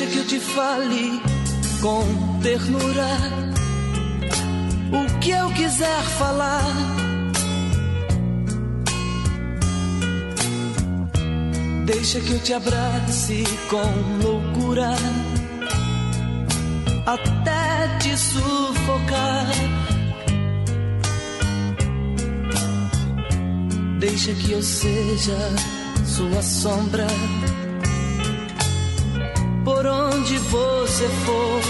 Deixa 0.00 0.12
que 0.12 0.18
eu 0.18 0.26
te 0.26 0.40
fale 0.40 1.20
com 1.82 2.40
ternura 2.40 3.06
o 4.92 5.20
que 5.20 5.28
eu 5.28 5.50
quiser 5.50 6.02
falar. 6.18 6.64
Deixa 11.84 12.18
que 12.18 12.32
eu 12.32 12.40
te 12.40 12.54
abrace 12.54 13.44
com 13.68 14.26
loucura 14.26 14.88
até 17.04 17.98
te 17.98 18.16
sufocar. 18.16 19.46
Deixa 23.98 24.32
que 24.32 24.52
eu 24.52 24.62
seja 24.62 25.36
sua 26.06 26.42
sombra 26.42 27.06
onde 30.20 30.36
você 30.38 31.08
for. 31.24 31.60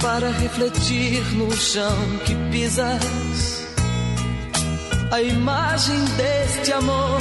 Para 0.00 0.30
refletir 0.30 1.22
no 1.34 1.52
chão 1.52 1.96
que 2.26 2.34
pisas, 2.50 3.64
a 5.10 5.22
imagem 5.22 6.04
deste 6.16 6.72
amor. 6.72 7.20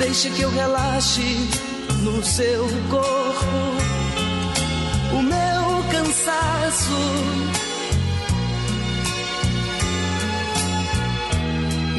Deixa 0.00 0.30
que 0.30 0.42
eu 0.42 0.50
relaxe 0.50 1.48
no 2.02 2.24
seu 2.24 2.66
corpo 2.90 3.94
o 5.16 5.22
meu 5.22 5.84
cansaço 5.92 7.44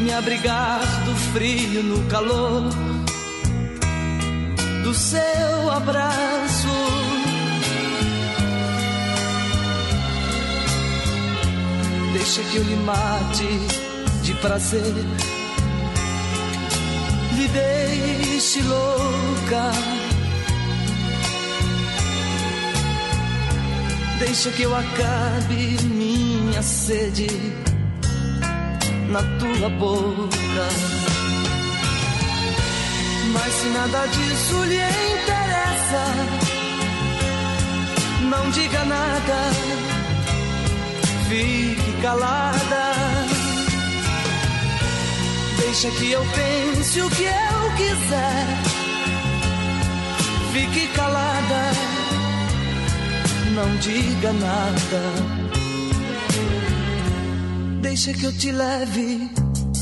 me 0.05 0.13
abrigar 0.13 0.81
do 1.05 1.15
frio 1.33 1.81
no 1.81 2.07
calor 2.07 2.69
do 4.83 4.93
seu 4.93 5.71
abraço. 5.71 6.67
Deixa 12.13 12.43
que 12.43 12.57
eu 12.57 12.63
lhe 12.63 12.75
mate 12.75 13.47
de 14.21 14.33
prazer, 14.35 14.93
lhe 17.35 17.47
deixe 17.47 18.61
louca. 18.61 19.71
Deixa 24.19 24.51
que 24.51 24.61
eu 24.61 24.75
acabe 24.75 25.83
minha 25.83 26.61
sede 26.61 27.74
na 29.15 29.23
tua 29.39 29.69
boca. 29.69 30.67
Mas 33.33 33.53
se 33.53 33.67
nada 33.67 34.05
disso 34.07 34.63
lhe 34.65 34.81
interessa, 35.15 36.03
não 38.29 38.49
diga 38.51 38.83
nada, 38.83 39.39
fique 41.29 42.01
calada. 42.01 42.85
Deixa 45.59 45.89
que 45.91 46.11
eu 46.11 46.25
pense 46.35 47.01
o 47.01 47.09
que 47.09 47.23
eu 47.23 47.71
quiser, 47.77 48.47
fique 50.53 50.87
calada, 50.87 51.71
não 53.55 53.77
diga 53.77 54.33
nada. 54.33 55.44
Deixa 57.87 58.11
que 58.13 58.25
eu 58.25 58.33
te 58.35 58.51
leve 58.51 59.29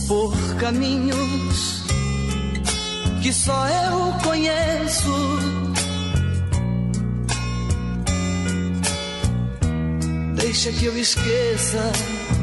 por 0.10 0.36
caminhos 0.60 1.84
que 3.22 3.32
só 3.32 3.66
eu 3.70 4.14
conheço. 4.22 5.40
Deixa 10.36 10.70
que 10.74 10.86
eu 10.86 10.98
esqueça 10.98 11.92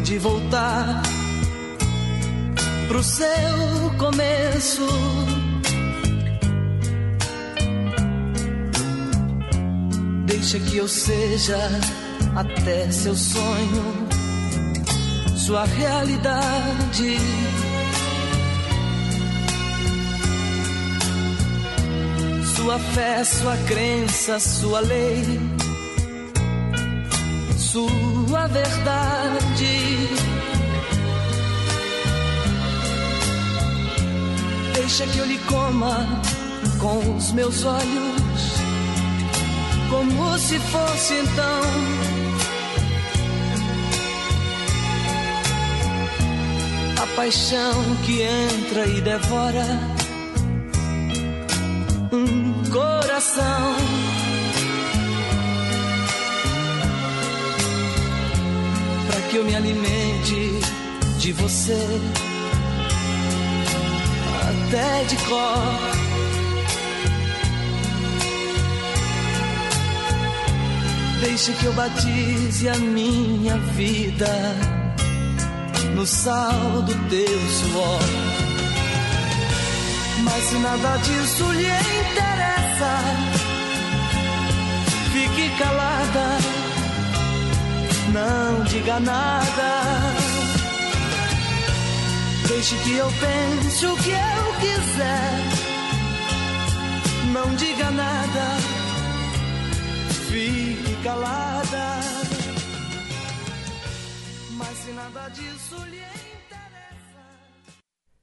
de 0.03 0.19
voltar 0.19 1.03
pro 2.89 3.05
seu 3.05 3.91
começo. 3.99 4.89
Deixa 10.25 10.59
que 10.59 10.79
eu 10.79 10.89
seja 10.89 11.59
até 12.35 12.91
seu 12.91 13.15
sonho 13.15 14.00
sua 15.51 15.65
realidade. 15.65 17.19
Sua 22.55 22.79
fé, 22.79 23.25
sua 23.25 23.57
crença, 23.67 24.39
sua 24.39 24.79
lei, 24.79 25.25
sua 27.57 28.47
verdade. 28.47 30.09
Deixa 34.75 35.05
que 35.09 35.19
eu 35.19 35.27
lhe 35.27 35.39
coma 35.49 36.07
com 36.79 37.17
os 37.17 37.33
meus 37.33 37.65
olhos, 37.65 38.41
como 39.91 40.39
se 40.39 40.61
fosse 40.61 41.15
então 41.15 42.30
paixão 47.17 47.97
que 48.05 48.23
entra 48.23 48.87
e 48.87 49.01
devora 49.01 49.67
um 52.13 52.71
coração. 52.71 53.77
Para 59.07 59.21
que 59.29 59.37
eu 59.37 59.45
me 59.45 59.55
alimente 59.55 60.61
de 61.19 61.33
você 61.33 61.79
até 64.49 65.05
de 65.05 65.17
cor. 65.29 66.01
Deixe 71.21 71.53
que 71.53 71.65
eu 71.67 71.73
batize 71.75 72.69
a 72.69 72.77
minha 72.77 73.57
vida 73.59 74.80
no 76.01 76.07
sal 76.07 76.83
do 76.87 76.95
teu 77.11 77.41
suor. 77.59 78.01
Mas 80.25 80.45
se 80.45 80.55
nada 80.55 80.97
disso 80.97 81.45
lhe 81.53 81.73
interessa, 82.01 82.93
fique 85.13 85.51
calada, 85.59 86.27
não 88.15 88.65
diga 88.65 88.99
nada. 89.01 89.71
Deixe 92.49 92.77
que 92.77 92.97
eu 92.97 93.13
pense 93.21 93.87
o 93.87 93.97
que 93.97 94.11
eu 94.11 94.45
quiser, 94.63 95.33
não 97.35 97.55
diga 97.57 97.91
nada, 97.91 98.57
fique 100.31 100.97
calada. 101.05 101.60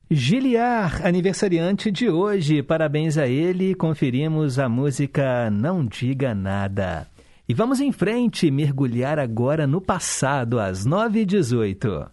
Giliar, 0.09 1.05
aniversariante 1.05 1.91
de 1.91 2.09
hoje, 2.09 2.63
parabéns 2.63 3.17
a 3.17 3.27
ele. 3.27 3.75
Conferimos 3.75 4.57
a 4.57 4.69
música 4.69 5.49
Não 5.49 5.85
Diga 5.85 6.33
Nada. 6.33 7.07
E 7.47 7.53
vamos 7.53 7.81
em 7.81 7.91
frente, 7.91 8.49
mergulhar 8.49 9.19
agora 9.19 9.67
no 9.67 9.81
passado, 9.81 10.59
às 10.59 10.85
9h18. 10.85 12.09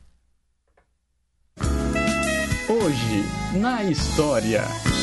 Hoje, 2.69 3.59
na 3.61 3.85
história. 3.85 4.94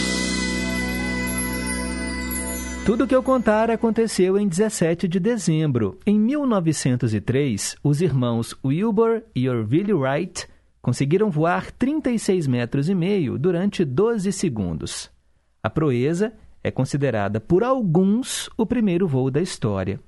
Tudo 2.83 3.05
que 3.05 3.15
eu 3.15 3.21
contar 3.21 3.69
aconteceu 3.69 4.39
em 4.39 4.47
17 4.47 5.07
de 5.07 5.19
dezembro. 5.19 5.99
Em 6.03 6.19
1903, 6.19 7.75
os 7.83 8.01
irmãos 8.01 8.55
Wilbur 8.65 9.21
e 9.35 9.47
Orville 9.47 9.93
Wright 9.93 10.47
conseguiram 10.81 11.29
voar 11.29 11.69
36 11.71 12.47
metros 12.47 12.89
e 12.89 12.95
meio 12.95 13.37
durante 13.37 13.85
12 13.85 14.31
segundos. 14.31 15.11
A 15.61 15.69
proeza 15.69 16.33
é 16.63 16.71
considerada 16.71 17.39
por 17.39 17.63
alguns 17.63 18.49
o 18.57 18.65
primeiro 18.65 19.07
voo 19.07 19.29
da 19.29 19.41
história. 19.41 19.99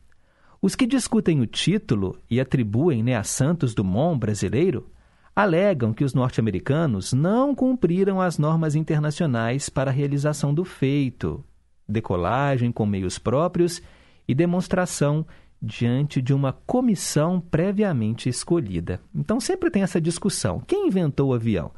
Os 0.59 0.75
que 0.75 0.88
discutem 0.88 1.41
o 1.41 1.45
título 1.45 2.17
e 2.27 2.41
atribuem 2.41 3.03
né, 3.03 3.15
a 3.15 3.23
Santos 3.23 3.75
Dumont 3.75 4.17
brasileiro 4.17 4.89
alegam 5.36 5.93
que 5.93 6.03
os 6.03 6.15
norte-americanos 6.15 7.13
não 7.13 7.53
cumpriram 7.53 8.19
as 8.19 8.39
normas 8.39 8.73
internacionais 8.73 9.69
para 9.69 9.91
a 9.91 9.93
realização 9.93 10.51
do 10.51 10.65
feito, 10.65 11.43
decolagem 11.88 12.72
com 12.72 12.86
meios 12.86 13.17
próprios 13.19 13.82
e 14.28 14.34
demonstração 14.34 15.26
diante 15.62 16.22
de 16.22 16.34
uma 16.34 16.52
comissão 16.52 17.39
previamente 17.39 18.28
escolhida. 18.28 19.00
Então 19.15 19.39
sempre 19.39 19.72
tem 19.72 19.82
essa 19.82 20.02
discussão: 20.02 20.60
quem 20.60 20.88
inventou 20.88 21.30
o 21.30 21.34
avião? 21.34 21.72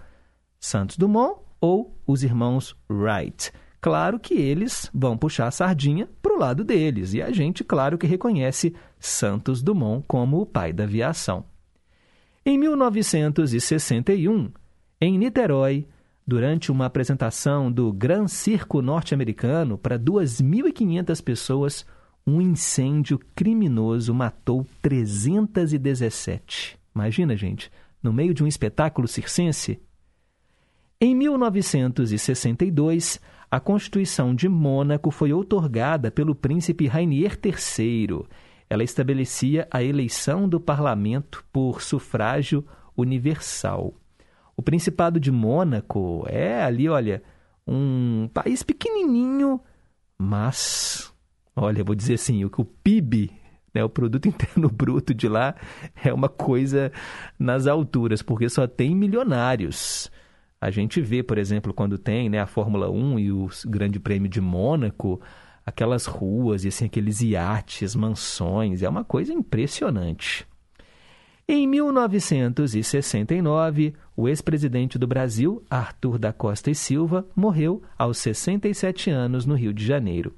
Santos 0.60 0.98
Dumont 0.98 1.40
ou 1.62 1.96
os 2.08 2.24
irmãos 2.24 2.76
Wright? 2.90 3.52
Claro 3.80 4.20
que 4.20 4.34
eles 4.34 4.90
vão 4.92 5.16
puxar 5.16 5.46
a 5.48 5.52
sardinha 5.52 6.10
para 6.20 6.34
o 6.34 6.40
lado 6.40 6.64
deles, 6.64 7.14
e 7.14 7.22
a 7.22 7.32
gente, 7.32 7.64
claro 7.64 8.00
que 8.00 8.08
reconhece 8.08 8.74
Santos 9.00 9.62
Dumont 9.62 10.04
como 10.08 10.42
o 10.42 10.46
pai 10.46 10.74
da 10.74 10.86
aviação. 10.86 11.46
Em 12.44 12.58
1961, 12.58 14.52
em 15.00 15.20
Niterói, 15.20 15.88
durante 16.26 16.72
uma 16.72 16.86
apresentação 16.86 17.70
do 17.72 17.94
Gran 17.94 18.28
Circo 18.28 18.82
norte-americano 18.82 19.78
para 19.78 20.00
2.500 20.00 21.24
pessoas, 21.24 21.86
um 22.26 22.42
incêndio 22.42 23.20
criminoso 23.36 24.12
matou 24.14 24.66
317. 24.82 26.80
Imagina, 26.96 27.36
gente, 27.36 27.70
no 28.02 28.12
meio 28.12 28.34
de 28.34 28.44
um 28.44 28.48
espetáculo 28.48 29.08
circense. 29.08 29.80
Em 31.00 31.14
1962, 31.14 33.22
a 33.52 33.60
Constituição 33.60 34.34
de 34.34 34.50
Mônaco 34.50 35.12
foi 35.12 35.32
outorgada 35.32 36.10
pelo 36.10 36.34
príncipe 36.34 36.88
Rainier 36.88 37.38
III. 37.44 38.26
Ela 38.68 38.84
estabelecia 38.84 39.68
a 39.70 39.84
eleição 39.84 40.50
do 40.50 40.60
parlamento 40.60 41.46
por 41.54 41.80
sufrágio 41.82 42.66
universal. 42.98 43.94
O 44.58 44.62
Principado 44.62 45.20
de 45.20 45.32
Mônaco 45.32 46.26
é 46.28 46.64
ali, 46.64 46.88
olha, 46.88 47.22
um 47.68 48.30
país 48.34 48.64
pequenininho, 48.64 49.60
mas, 50.18 51.14
olha, 51.56 51.84
vou 51.84 51.96
dizer 51.96 52.14
assim, 52.16 52.46
o 52.46 52.50
que 52.50 52.62
o 52.62 52.66
PIB, 52.66 53.32
né, 53.74 53.84
o 53.84 53.90
produto 53.90 54.28
interno 54.30 54.70
bruto 54.70 55.14
de 55.14 55.28
lá 55.28 55.56
é 56.04 56.14
uma 56.14 56.30
coisa 56.30 56.92
nas 57.38 57.68
alturas, 57.68 58.22
porque 58.22 58.48
só 58.48 58.66
tem 58.66 58.96
milionários. 58.96 60.10
A 60.62 60.72
gente 60.72 61.02
vê, 61.02 61.22
por 61.22 61.38
exemplo, 61.38 61.74
quando 61.74 61.98
tem 61.98 62.30
né, 62.30 62.40
a 62.40 62.48
Fórmula 62.48 62.90
1 62.90 63.20
e 63.20 63.32
o 63.32 63.50
Grande 63.66 64.00
Prêmio 64.00 64.30
de 64.30 64.40
Mônaco, 64.40 65.22
aquelas 65.66 66.06
ruas 66.06 66.64
e 66.64 66.70
assim, 66.70 66.86
aqueles 66.86 67.22
iates, 67.22 67.94
mansões, 67.94 68.82
é 68.82 68.88
uma 68.88 69.04
coisa 69.04 69.34
impressionante. 69.34 70.48
Em 71.48 71.68
1969, 71.68 73.94
o 74.18 74.28
ex-presidente 74.28 74.98
do 74.98 75.06
Brasil, 75.06 75.64
Arthur 75.70 76.18
da 76.18 76.34
Costa 76.34 76.72
e 76.72 76.76
Silva, 76.76 77.24
morreu 77.36 77.84
aos 77.96 78.18
67 78.18 79.12
anos 79.12 79.46
no 79.46 79.54
Rio 79.54 79.72
de 79.72 79.86
Janeiro. 79.86 80.36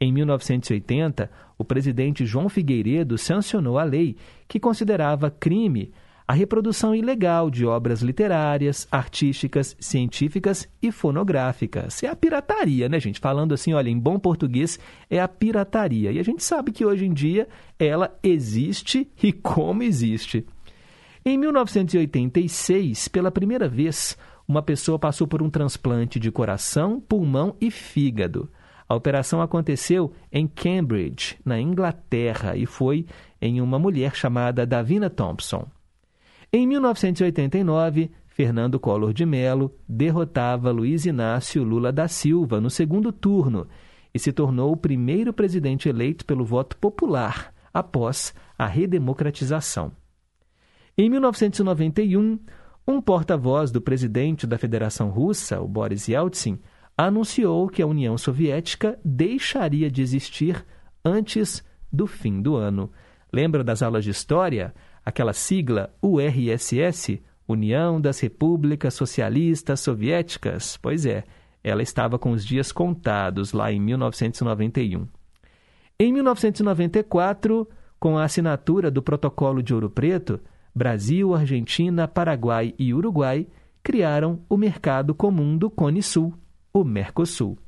Em 0.00 0.10
1980, 0.10 1.30
o 1.58 1.64
presidente 1.64 2.24
João 2.24 2.48
Figueiredo 2.48 3.18
sancionou 3.18 3.78
a 3.78 3.84
lei 3.84 4.16
que 4.48 4.58
considerava 4.58 5.30
crime 5.30 5.92
a 6.30 6.32
reprodução 6.32 6.94
ilegal 6.94 7.50
de 7.50 7.66
obras 7.66 8.02
literárias, 8.02 8.86
artísticas, 8.88 9.76
científicas 9.80 10.68
e 10.80 10.92
fonográficas. 10.92 12.04
É 12.04 12.06
a 12.06 12.14
pirataria, 12.14 12.88
né, 12.88 13.00
gente? 13.00 13.18
Falando 13.18 13.52
assim, 13.52 13.72
olha, 13.72 13.90
em 13.90 13.98
bom 13.98 14.16
português, 14.16 14.78
é 15.10 15.20
a 15.20 15.26
pirataria. 15.26 16.12
E 16.12 16.20
a 16.20 16.22
gente 16.22 16.44
sabe 16.44 16.70
que 16.70 16.86
hoje 16.86 17.04
em 17.04 17.12
dia 17.12 17.48
ela 17.76 18.16
existe 18.22 19.10
e 19.20 19.32
como 19.32 19.82
existe. 19.82 20.46
Em 21.24 21.36
1986, 21.36 23.08
pela 23.08 23.32
primeira 23.32 23.68
vez, 23.68 24.16
uma 24.46 24.62
pessoa 24.62 25.00
passou 25.00 25.26
por 25.26 25.42
um 25.42 25.50
transplante 25.50 26.20
de 26.20 26.30
coração, 26.30 27.00
pulmão 27.00 27.56
e 27.60 27.72
fígado. 27.72 28.48
A 28.88 28.94
operação 28.94 29.42
aconteceu 29.42 30.12
em 30.30 30.46
Cambridge, 30.46 31.36
na 31.44 31.60
Inglaterra, 31.60 32.56
e 32.56 32.66
foi 32.66 33.04
em 33.42 33.60
uma 33.60 33.80
mulher 33.80 34.14
chamada 34.14 34.64
Davina 34.64 35.10
Thompson. 35.10 35.66
Em 36.52 36.66
1989, 36.66 38.10
Fernando 38.26 38.80
Collor 38.80 39.12
de 39.12 39.24
Mello 39.24 39.72
derrotava 39.88 40.72
Luiz 40.72 41.06
Inácio 41.06 41.62
Lula 41.62 41.92
da 41.92 42.08
Silva 42.08 42.60
no 42.60 42.68
segundo 42.68 43.12
turno 43.12 43.68
e 44.12 44.18
se 44.18 44.32
tornou 44.32 44.72
o 44.72 44.76
primeiro 44.76 45.32
presidente 45.32 45.88
eleito 45.88 46.24
pelo 46.24 46.44
voto 46.44 46.76
popular 46.76 47.54
após 47.72 48.34
a 48.58 48.66
redemocratização. 48.66 49.92
Em 50.98 51.08
1991, 51.08 52.40
um 52.84 53.00
porta-voz 53.00 53.70
do 53.70 53.80
presidente 53.80 54.44
da 54.44 54.58
Federação 54.58 55.08
Russa, 55.08 55.60
o 55.60 55.68
Boris 55.68 56.08
Yeltsin, 56.08 56.58
anunciou 56.98 57.68
que 57.68 57.80
a 57.80 57.86
União 57.86 58.18
Soviética 58.18 58.98
deixaria 59.04 59.88
de 59.88 60.02
existir 60.02 60.66
antes 61.04 61.64
do 61.92 62.08
fim 62.08 62.42
do 62.42 62.56
ano. 62.56 62.90
Lembra 63.32 63.62
das 63.62 63.82
aulas 63.82 64.02
de 64.02 64.10
história? 64.10 64.74
Aquela 65.04 65.32
sigla 65.32 65.94
URSS, 66.02 67.22
União 67.46 68.00
das 68.00 68.20
Repúblicas 68.20 68.94
Socialistas 68.94 69.80
Soviéticas. 69.80 70.76
Pois 70.76 71.04
é, 71.06 71.24
ela 71.62 71.82
estava 71.82 72.18
com 72.18 72.32
os 72.32 72.44
dias 72.44 72.72
contados 72.72 73.52
lá 73.52 73.72
em 73.72 73.80
1991. 73.80 75.06
Em 75.98 76.12
1994, 76.12 77.68
com 77.98 78.16
a 78.16 78.24
assinatura 78.24 78.90
do 78.90 79.02
Protocolo 79.02 79.62
de 79.62 79.74
Ouro 79.74 79.90
Preto, 79.90 80.40
Brasil, 80.74 81.34
Argentina, 81.34 82.08
Paraguai 82.08 82.74
e 82.78 82.94
Uruguai 82.94 83.46
criaram 83.82 84.40
o 84.48 84.56
Mercado 84.56 85.14
Comum 85.14 85.56
do 85.56 85.68
Cone 85.68 86.02
Sul, 86.02 86.34
o 86.72 86.84
Mercosul. 86.84 87.58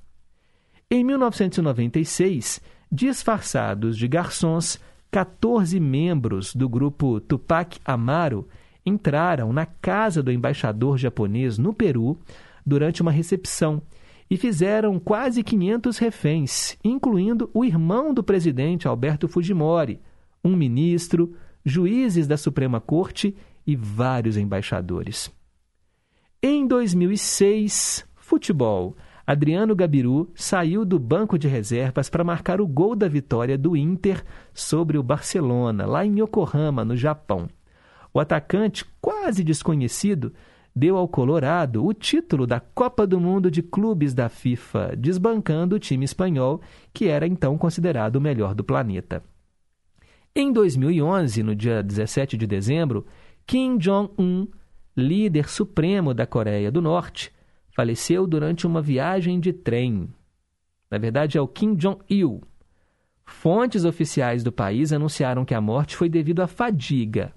Em 0.91 1.03
1996, 1.05 2.61
disfarçados 2.91 3.97
de 3.97 4.07
garçons, 4.07 4.79
14 5.13 5.79
membros 5.79 6.55
do 6.55 6.67
grupo 6.67 7.21
Tupac 7.21 7.79
Amaro 7.85 8.49
entraram 8.85 9.53
na 9.53 9.67
casa 9.67 10.23
do 10.23 10.33
embaixador 10.33 10.97
japonês 10.97 11.59
no 11.59 11.75
Peru 11.75 12.19
durante 12.65 13.03
uma 13.03 13.13
recepção 13.13 13.83
e 14.31 14.39
fizeram 14.39 14.99
quase 14.99 15.43
500 15.43 15.99
reféns, 15.99 16.79
incluindo 16.83 17.51
o 17.53 17.63
irmão 17.63 18.15
do 18.15 18.25
presidente 18.25 18.89
Alberto 18.89 19.29
Fujimori, 19.29 20.01
um 20.43 20.57
ministro, 20.57 21.35
juízes 21.63 22.27
da 22.27 22.39
Suprema 22.39 22.81
Corte 22.81 23.37
e 23.67 23.77
vários 23.77 24.39
embaixadores. 24.39 25.31
Em 26.43 26.67
2006, 26.67 28.07
futebol. 28.17 28.97
Adriano 29.33 29.75
Gabiru 29.75 30.31
saiu 30.35 30.85
do 30.85 30.99
banco 30.99 31.39
de 31.39 31.49
reservas 31.49 32.11
para 32.11 32.23
marcar 32.23 32.61
o 32.61 32.67
gol 32.67 32.95
da 32.95 33.09
vitória 33.09 33.57
do 33.57 33.75
Inter 33.75 34.23
sobre 34.53 34.99
o 34.99 35.03
Barcelona, 35.03 35.87
lá 35.87 36.05
em 36.05 36.21
Yokohama, 36.21 36.85
no 36.85 36.95
Japão. 36.95 37.49
O 38.13 38.21
atacante, 38.21 38.85
quase 39.01 39.43
desconhecido, 39.43 40.35
deu 40.77 40.99
ao 40.99 41.09
Colorado 41.09 41.83
o 41.83 41.95
título 41.95 42.47
da 42.47 42.61
Copa 42.61 43.07
do 43.07 43.19
Mundo 43.19 43.51
de 43.51 43.63
Clubes 43.63 44.13
da 44.13 44.29
FIFA, 44.29 44.95
desbancando 44.99 45.77
o 45.77 45.79
time 45.79 46.05
espanhol, 46.05 46.61
que 46.93 47.09
era 47.09 47.27
então 47.27 47.57
considerado 47.57 48.17
o 48.17 48.21
melhor 48.21 48.55
do 48.55 48.63
planeta. 48.63 49.23
Em 50.37 50.53
2011, 50.53 51.43
no 51.43 51.57
dia 51.57 51.83
17 51.83 52.37
de 52.37 52.47
dezembro, 52.47 53.07
Kim 53.47 53.79
Jong-un, 53.79 54.47
líder 54.95 55.49
supremo 55.49 56.13
da 56.13 56.27
Coreia 56.27 56.71
do 56.71 56.83
Norte, 56.83 57.33
faleceu 57.75 58.27
durante 58.27 58.67
uma 58.67 58.83
viagem 58.83 59.41
de 59.41 59.53
trem. 59.53 60.09
Na 60.91 60.99
verdade, 60.99 61.39
é 61.39 61.41
o 61.41 61.49
Kim 61.49 61.75
Jong-il. 61.75 62.43
Fontes 63.25 63.85
oficiais 63.85 64.45
do 64.45 64.53
país 64.53 64.93
anunciaram 64.93 65.45
que 65.45 65.55
a 65.55 65.61
morte 65.61 65.97
foi 65.97 66.09
devido 66.09 66.43
à 66.43 66.47
fadiga, 66.47 67.33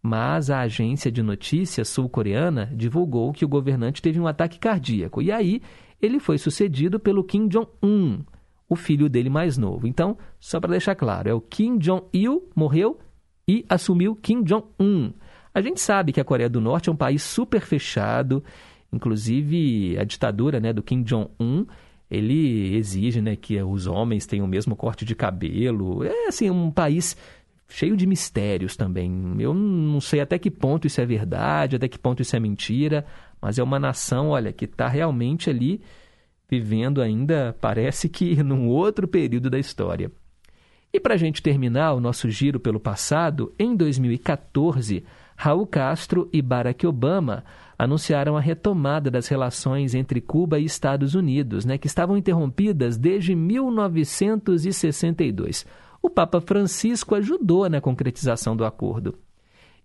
mas 0.00 0.50
a 0.50 0.60
agência 0.60 1.10
de 1.10 1.22
notícias 1.22 1.88
sul-coreana 1.88 2.70
divulgou 2.74 3.32
que 3.32 3.44
o 3.44 3.48
governante 3.48 4.00
teve 4.00 4.20
um 4.20 4.26
ataque 4.26 4.58
cardíaco. 4.58 5.20
E 5.20 5.32
aí, 5.32 5.60
ele 6.00 6.20
foi 6.20 6.38
sucedido 6.38 7.00
pelo 7.00 7.24
Kim 7.24 7.48
Jong-un, 7.48 8.20
o 8.68 8.76
filho 8.76 9.08
dele 9.08 9.30
mais 9.30 9.58
novo. 9.58 9.86
Então, 9.86 10.16
só 10.38 10.60
para 10.60 10.70
deixar 10.70 10.94
claro, 10.94 11.28
é 11.28 11.34
o 11.34 11.40
Kim 11.40 11.78
Jong-il 11.78 12.48
morreu 12.54 12.98
e 13.48 13.64
assumiu 13.68 14.14
Kim 14.14 14.42
Jong-un. 14.42 15.12
A 15.54 15.60
gente 15.60 15.80
sabe 15.80 16.12
que 16.12 16.20
a 16.20 16.24
Coreia 16.24 16.48
do 16.48 16.60
Norte 16.60 16.88
é 16.88 16.92
um 16.92 16.96
país 16.96 17.22
super 17.22 17.60
fechado 17.60 18.42
Inclusive, 18.92 19.96
a 19.98 20.04
ditadura 20.04 20.60
né, 20.60 20.72
do 20.72 20.82
Kim 20.82 21.02
Jong-un, 21.02 21.66
ele 22.10 22.76
exige 22.76 23.22
né, 23.22 23.36
que 23.36 23.60
os 23.62 23.86
homens 23.86 24.26
tenham 24.26 24.44
o 24.44 24.48
mesmo 24.48 24.76
corte 24.76 25.04
de 25.04 25.14
cabelo. 25.14 26.04
É 26.04 26.28
assim, 26.28 26.50
um 26.50 26.70
país 26.70 27.16
cheio 27.68 27.96
de 27.96 28.06
mistérios 28.06 28.76
também. 28.76 29.34
Eu 29.38 29.54
não 29.54 30.00
sei 30.00 30.20
até 30.20 30.38
que 30.38 30.50
ponto 30.50 30.86
isso 30.86 31.00
é 31.00 31.06
verdade, 31.06 31.76
até 31.76 31.88
que 31.88 31.98
ponto 31.98 32.20
isso 32.20 32.36
é 32.36 32.40
mentira, 32.40 33.06
mas 33.40 33.58
é 33.58 33.62
uma 33.62 33.78
nação, 33.78 34.28
olha, 34.28 34.52
que 34.52 34.66
está 34.66 34.86
realmente 34.88 35.48
ali 35.48 35.80
vivendo 36.50 37.00
ainda, 37.00 37.56
parece 37.60 38.10
que 38.10 38.40
num 38.44 38.68
outro 38.68 39.08
período 39.08 39.48
da 39.48 39.58
história. 39.58 40.12
E 40.92 41.00
para 41.00 41.14
a 41.14 41.16
gente 41.16 41.42
terminar 41.42 41.94
o 41.94 42.00
nosso 42.00 42.28
giro 42.28 42.60
pelo 42.60 42.78
passado, 42.78 43.54
em 43.58 43.74
2014, 43.74 45.02
Raul 45.42 45.66
Castro 45.66 46.30
e 46.32 46.40
Barack 46.40 46.86
Obama 46.86 47.44
anunciaram 47.76 48.36
a 48.36 48.40
retomada 48.40 49.10
das 49.10 49.26
relações 49.26 49.92
entre 49.92 50.20
Cuba 50.20 50.60
e 50.60 50.64
Estados 50.64 51.16
Unidos, 51.16 51.64
né, 51.64 51.76
que 51.76 51.88
estavam 51.88 52.16
interrompidas 52.16 52.96
desde 52.96 53.34
1962. 53.34 55.66
O 56.00 56.08
Papa 56.08 56.40
Francisco 56.40 57.16
ajudou 57.16 57.68
na 57.68 57.80
concretização 57.80 58.56
do 58.56 58.64
acordo. 58.64 59.18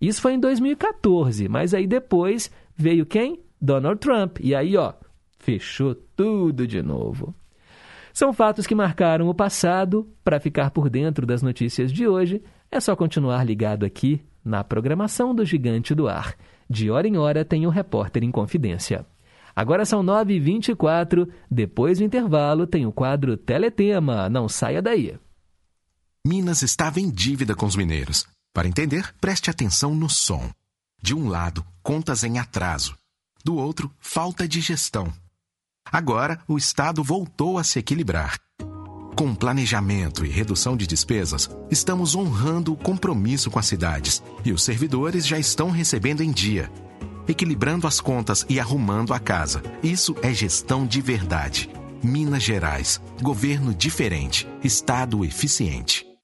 Isso 0.00 0.22
foi 0.22 0.34
em 0.34 0.38
2014, 0.38 1.48
mas 1.48 1.74
aí 1.74 1.88
depois 1.88 2.52
veio 2.76 3.04
quem? 3.04 3.40
Donald 3.60 3.98
Trump. 3.98 4.38
E 4.40 4.54
aí, 4.54 4.76
ó, 4.76 4.92
fechou 5.40 5.96
tudo 6.14 6.68
de 6.68 6.80
novo. 6.82 7.34
São 8.12 8.32
fatos 8.32 8.64
que 8.64 8.76
marcaram 8.76 9.28
o 9.28 9.34
passado. 9.34 10.08
Para 10.22 10.38
ficar 10.38 10.70
por 10.70 10.88
dentro 10.88 11.26
das 11.26 11.42
notícias 11.42 11.92
de 11.92 12.06
hoje, 12.06 12.40
é 12.70 12.78
só 12.78 12.94
continuar 12.94 13.42
ligado 13.42 13.84
aqui 13.84 14.22
na 14.44 14.62
programação 14.64 15.34
do 15.34 15.44
Gigante 15.44 15.94
do 15.94 16.08
Ar. 16.08 16.34
De 16.68 16.90
hora 16.90 17.08
em 17.08 17.16
hora 17.16 17.44
tem 17.44 17.66
o 17.66 17.70
Repórter 17.70 18.22
em 18.22 18.30
Confidência. 18.30 19.06
Agora 19.54 19.84
são 19.84 20.04
9h24. 20.04 21.28
Depois 21.50 21.98
do 21.98 22.04
intervalo, 22.04 22.66
tem 22.66 22.86
o 22.86 22.92
quadro 22.92 23.36
Teletema. 23.36 24.28
Não 24.28 24.48
saia 24.48 24.80
daí. 24.80 25.18
Minas 26.24 26.62
estava 26.62 27.00
em 27.00 27.10
dívida 27.10 27.54
com 27.54 27.66
os 27.66 27.74
mineiros. 27.74 28.26
Para 28.52 28.68
entender, 28.68 29.12
preste 29.20 29.50
atenção 29.50 29.94
no 29.94 30.08
som. 30.08 30.50
De 31.02 31.14
um 31.14 31.28
lado, 31.28 31.64
contas 31.82 32.22
em 32.24 32.38
atraso. 32.38 32.96
Do 33.44 33.56
outro, 33.56 33.90
falta 33.98 34.46
de 34.46 34.60
gestão. 34.60 35.12
Agora, 35.90 36.38
o 36.46 36.58
Estado 36.58 37.02
voltou 37.02 37.58
a 37.58 37.64
se 37.64 37.78
equilibrar. 37.78 38.38
Com 39.18 39.34
planejamento 39.34 40.24
e 40.24 40.28
redução 40.28 40.76
de 40.76 40.86
despesas, 40.86 41.50
estamos 41.72 42.14
honrando 42.14 42.72
o 42.72 42.76
compromisso 42.76 43.50
com 43.50 43.58
as 43.58 43.66
cidades 43.66 44.22
e 44.44 44.52
os 44.52 44.62
servidores 44.62 45.26
já 45.26 45.36
estão 45.36 45.72
recebendo 45.72 46.22
em 46.22 46.30
dia 46.30 46.70
equilibrando 47.26 47.86
as 47.86 48.00
contas 48.00 48.46
e 48.48 48.60
arrumando 48.60 49.12
a 49.12 49.18
casa. 49.18 49.60
Isso 49.82 50.14
é 50.22 50.32
gestão 50.32 50.86
de 50.86 51.02
verdade. 51.02 51.68
Minas 52.00 52.44
Gerais. 52.44 53.02
Governo 53.20 53.74
diferente. 53.74 54.48
Estado 54.62 55.22
eficiente. 55.24 56.07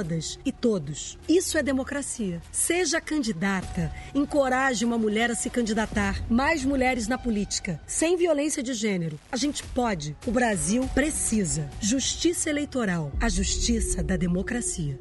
todas 0.00 0.38
e 0.46 0.50
todos. 0.50 1.18
Isso 1.28 1.58
é 1.58 1.62
democracia. 1.62 2.40
Seja 2.50 3.00
candidata, 3.02 3.92
encoraje 4.14 4.82
uma 4.84 4.96
mulher 4.96 5.30
a 5.30 5.34
se 5.34 5.50
candidatar. 5.50 6.24
Mais 6.30 6.64
mulheres 6.64 7.06
na 7.06 7.18
política, 7.18 7.78
sem 7.86 8.16
violência 8.16 8.62
de 8.62 8.72
gênero. 8.72 9.20
A 9.30 9.36
gente 9.36 9.62
pode. 9.62 10.16
O 10.26 10.30
Brasil 10.30 10.88
precisa. 10.94 11.68
Justiça 11.80 12.48
eleitoral, 12.48 13.12
a 13.20 13.28
justiça 13.28 14.02
da 14.02 14.16
democracia. 14.16 14.98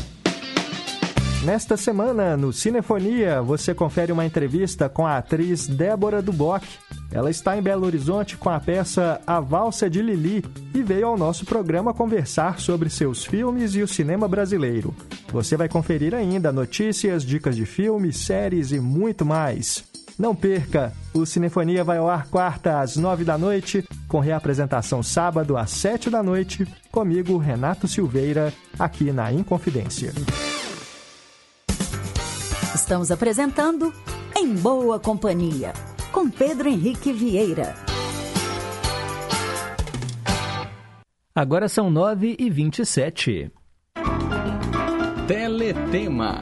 Nesta 1.44 1.76
semana, 1.76 2.38
no 2.38 2.54
Cinefonia, 2.54 3.42
você 3.42 3.74
confere 3.74 4.12
uma 4.12 4.24
entrevista 4.24 4.88
com 4.88 5.08
a 5.08 5.18
atriz 5.18 5.66
Débora 5.66 6.22
Duboc. 6.22 6.64
Ela 7.12 7.32
está 7.32 7.58
em 7.58 7.64
Belo 7.64 7.84
Horizonte 7.84 8.38
com 8.38 8.48
a 8.48 8.60
peça 8.60 9.20
A 9.26 9.40
Valsa 9.40 9.90
de 9.90 10.04
Lili 10.04 10.46
e 10.72 10.84
veio 10.84 11.08
ao 11.08 11.18
nosso 11.18 11.44
programa 11.44 11.96
conversar 11.96 12.60
sobre 12.60 12.92
seus 12.92 13.26
filmes 13.26 13.74
e 13.74 13.82
o 13.82 13.88
cinema 13.88 14.28
brasileiro. 14.28 14.94
Você 15.32 15.58
vai 15.58 15.68
conferir 15.68 16.14
ainda 16.14 16.52
notícias, 16.52 17.26
dicas 17.26 17.56
de 17.56 17.66
filmes, 17.66 18.18
séries 18.18 18.72
e 18.72 18.80
muito 18.80 19.26
mais. 19.26 19.84
Não 20.20 20.36
perca! 20.36 20.94
O 21.12 21.26
Cinefonia 21.26 21.84
vai 21.84 21.98
ao 21.98 22.08
ar 22.08 22.28
quarta 22.28 22.82
às 22.82 22.98
nove 22.98 23.24
da 23.24 23.36
noite, 23.36 23.84
com 24.08 24.20
reapresentação 24.20 25.02
sábado 25.02 25.58
às 25.58 25.72
sete 25.72 26.08
da 26.08 26.22
noite, 26.22 26.68
comigo, 26.92 27.40
Renato 27.40 27.88
Silveira, 27.88 28.54
aqui 28.78 29.12
na 29.12 29.34
Inconfidência. 29.34 30.14
Estamos 32.92 33.10
apresentando 33.10 33.94
Em 34.38 34.54
Boa 34.54 35.00
Companhia, 35.00 35.72
com 36.12 36.30
Pedro 36.30 36.68
Henrique 36.68 37.14
Vieira. 37.14 37.74
Agora 41.34 41.70
são 41.70 41.90
9 41.90 42.36
e 42.38 42.50
27 42.50 43.50
Teletema. 45.26 46.42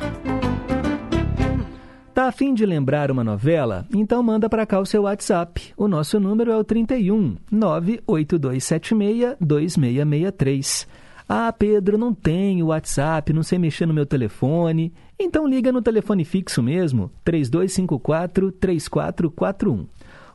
Tá 2.16 2.30
a 2.30 2.32
fim 2.32 2.56
de 2.56 2.66
lembrar 2.66 3.12
uma 3.12 3.24
novela? 3.24 3.86
Então 3.94 4.24
manda 4.24 4.50
para 4.50 4.66
cá 4.66 4.80
o 4.80 4.88
seu 4.88 5.04
WhatsApp. 5.04 5.72
O 5.78 5.88
nosso 5.88 6.20
número 6.20 6.52
é 6.52 6.58
o 6.58 6.64
31 6.64 7.38
98276 7.52 9.36
2663. 9.40 10.88
Ah, 11.32 11.54
Pedro, 11.54 11.96
não 11.96 12.12
tenho 12.12 12.66
WhatsApp, 12.66 13.32
não 13.32 13.44
sei 13.44 13.60
mexer 13.60 13.86
no 13.86 13.94
meu 13.94 14.08
telefone. 14.08 14.92
Então 15.20 15.46
liga 15.46 15.72
no 15.72 15.80
telefone 15.80 16.26
fixo 16.26 16.64
mesmo, 16.64 17.12
3254-3441. 17.24 19.86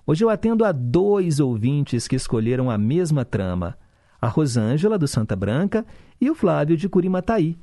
Hoje 0.07 0.24
eu 0.24 0.30
atendo 0.30 0.64
a 0.64 0.70
dois 0.70 1.40
ouvintes 1.40 2.07
que 2.07 2.14
escolheram 2.14 2.70
a 2.70 2.78
mesma 2.78 3.24
trama. 3.24 3.76
A 4.22 4.28
Rosângela, 4.28 4.96
do 4.96 5.09
Santa 5.09 5.35
Branca, 5.35 5.85
e 6.20 6.30
o 6.30 6.35
Flávio, 6.35 6.76
de 6.76 6.88
Curimataí. 6.88 7.59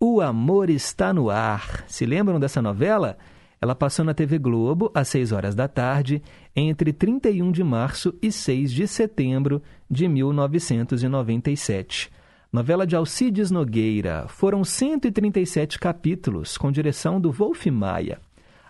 O 0.00 0.22
Amor 0.22 0.70
Está 0.70 1.12
no 1.12 1.28
Ar. 1.28 1.84
Se 1.86 2.06
lembram 2.06 2.40
dessa 2.40 2.62
novela? 2.62 3.18
Ela 3.60 3.74
passou 3.74 4.02
na 4.02 4.14
TV 4.14 4.38
Globo 4.38 4.90
às 4.94 5.08
6 5.08 5.32
horas 5.32 5.54
da 5.54 5.68
tarde, 5.68 6.22
entre 6.56 6.90
31 6.90 7.52
de 7.52 7.62
março 7.62 8.14
e 8.22 8.32
6 8.32 8.72
de 8.72 8.88
setembro 8.88 9.60
de 9.90 10.08
1997. 10.08 12.10
Novela 12.52 12.86
de 12.86 12.94
Alcides 12.94 13.50
Nogueira. 13.50 14.26
Foram 14.28 14.62
137 14.62 15.78
capítulos, 15.78 16.58
com 16.58 16.70
direção 16.70 17.18
do 17.18 17.32
Wolf 17.32 17.64
Maia. 17.68 18.20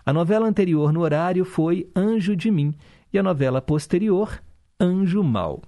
A 0.05 0.13
novela 0.13 0.47
anterior 0.47 0.93
no 0.93 1.01
horário 1.01 1.43
foi 1.43 1.91
Anjo 1.93 2.33
de 2.33 2.49
Mim 2.49 2.73
e 3.11 3.19
a 3.19 3.23
novela 3.23 3.61
posterior, 3.61 4.41
Anjo 4.79 5.21
Mal. 5.21 5.61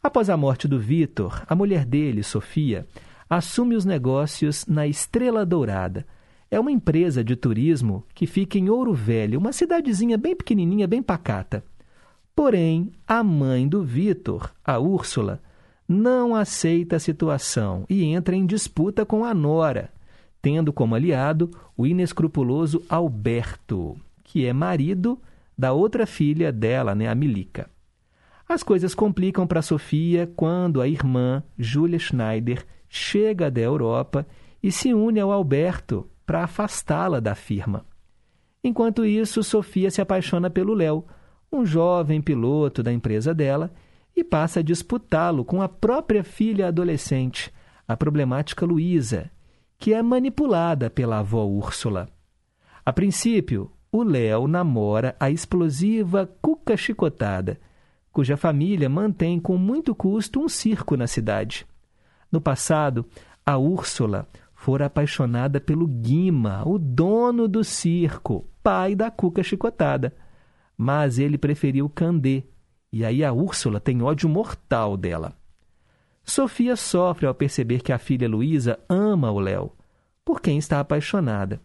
Após 0.00 0.30
a 0.30 0.36
morte 0.36 0.68
do 0.68 0.78
Vitor, 0.78 1.42
a 1.48 1.56
mulher 1.56 1.84
dele, 1.84 2.22
Sofia, 2.22 2.86
assume 3.28 3.74
os 3.74 3.84
negócios 3.84 4.64
na 4.66 4.86
Estrela 4.86 5.44
Dourada. 5.44 6.06
É 6.48 6.60
uma 6.60 6.70
empresa 6.70 7.24
de 7.24 7.34
turismo 7.34 8.06
que 8.14 8.28
fica 8.28 8.60
em 8.60 8.70
Ouro 8.70 8.94
Velho, 8.94 9.40
uma 9.40 9.52
cidadezinha 9.52 10.16
bem 10.16 10.36
pequenininha, 10.36 10.86
bem 10.86 11.02
pacata. 11.02 11.64
Porém, 12.32 12.92
a 13.08 13.24
mãe 13.24 13.66
do 13.66 13.82
Vitor, 13.82 14.52
a 14.64 14.78
Úrsula, 14.78 15.42
não 15.88 16.34
aceita 16.34 16.96
a 16.96 17.00
situação 17.00 17.86
e 17.88 18.04
entra 18.04 18.36
em 18.36 18.44
disputa 18.44 19.06
com 19.06 19.24
a 19.24 19.32
Nora, 19.32 19.90
tendo 20.42 20.70
como 20.70 20.94
aliado 20.94 21.50
o 21.76 21.86
inescrupuloso 21.86 22.82
Alberto, 22.88 23.96
que 24.22 24.44
é 24.44 24.52
marido 24.52 25.18
da 25.56 25.72
outra 25.72 26.06
filha 26.06 26.52
dela, 26.52 26.94
né, 26.94 27.08
a 27.08 27.14
Milica. 27.14 27.70
As 28.46 28.62
coisas 28.62 28.94
complicam 28.94 29.46
para 29.46 29.62
Sofia 29.62 30.30
quando 30.36 30.80
a 30.80 30.86
irmã, 30.88 31.42
Julia 31.58 31.98
Schneider, 31.98 32.66
chega 32.88 33.50
da 33.50 33.60
Europa 33.60 34.26
e 34.62 34.70
se 34.70 34.92
une 34.92 35.20
ao 35.20 35.32
Alberto 35.32 36.08
para 36.24 36.44
afastá-la 36.44 37.20
da 37.20 37.34
firma. 37.34 37.84
Enquanto 38.62 39.04
isso, 39.04 39.42
Sofia 39.42 39.90
se 39.90 40.00
apaixona 40.00 40.50
pelo 40.50 40.74
Léo, 40.74 41.04
um 41.50 41.64
jovem 41.64 42.20
piloto 42.20 42.82
da 42.82 42.92
empresa 42.92 43.34
dela, 43.34 43.72
e 44.18 44.24
passa 44.24 44.60
a 44.60 44.62
disputá-lo 44.62 45.44
com 45.44 45.62
a 45.62 45.68
própria 45.68 46.24
filha 46.24 46.68
adolescente, 46.68 47.52
a 47.86 47.96
problemática 47.96 48.66
Luísa, 48.66 49.30
que 49.78 49.94
é 49.94 50.02
manipulada 50.02 50.90
pela 50.90 51.20
avó 51.20 51.44
Úrsula. 51.44 52.08
A 52.84 52.92
princípio, 52.92 53.70
o 53.92 54.02
Léo 54.02 54.48
namora 54.48 55.14
a 55.20 55.30
explosiva 55.30 56.26
Cuca 56.42 56.76
Chicotada, 56.76 57.60
cuja 58.12 58.36
família 58.36 58.88
mantém 58.88 59.38
com 59.38 59.56
muito 59.56 59.94
custo 59.94 60.40
um 60.40 60.48
circo 60.48 60.96
na 60.96 61.06
cidade. 61.06 61.66
No 62.30 62.40
passado, 62.40 63.06
a 63.46 63.56
Úrsula 63.56 64.26
fora 64.52 64.86
apaixonada 64.86 65.60
pelo 65.60 65.86
Guima, 65.86 66.66
o 66.66 66.78
dono 66.78 67.46
do 67.46 67.62
circo, 67.62 68.44
pai 68.62 68.96
da 68.96 69.08
Cuca 69.08 69.42
Chicotada. 69.42 70.12
Mas 70.76 71.18
ele 71.18 71.38
preferiu 71.38 71.88
Candê, 71.88 72.42
e 72.92 73.04
aí 73.04 73.24
a 73.24 73.32
Úrsula 73.32 73.80
tem 73.80 74.02
ódio 74.02 74.28
mortal 74.28 74.96
dela. 74.96 75.36
Sofia 76.24 76.76
sofre 76.76 77.26
ao 77.26 77.34
perceber 77.34 77.82
que 77.82 77.92
a 77.92 77.98
filha 77.98 78.28
Luísa 78.28 78.78
ama 78.88 79.30
o 79.30 79.38
Léo, 79.38 79.72
por 80.24 80.40
quem 80.40 80.58
está 80.58 80.80
apaixonada. 80.80 81.60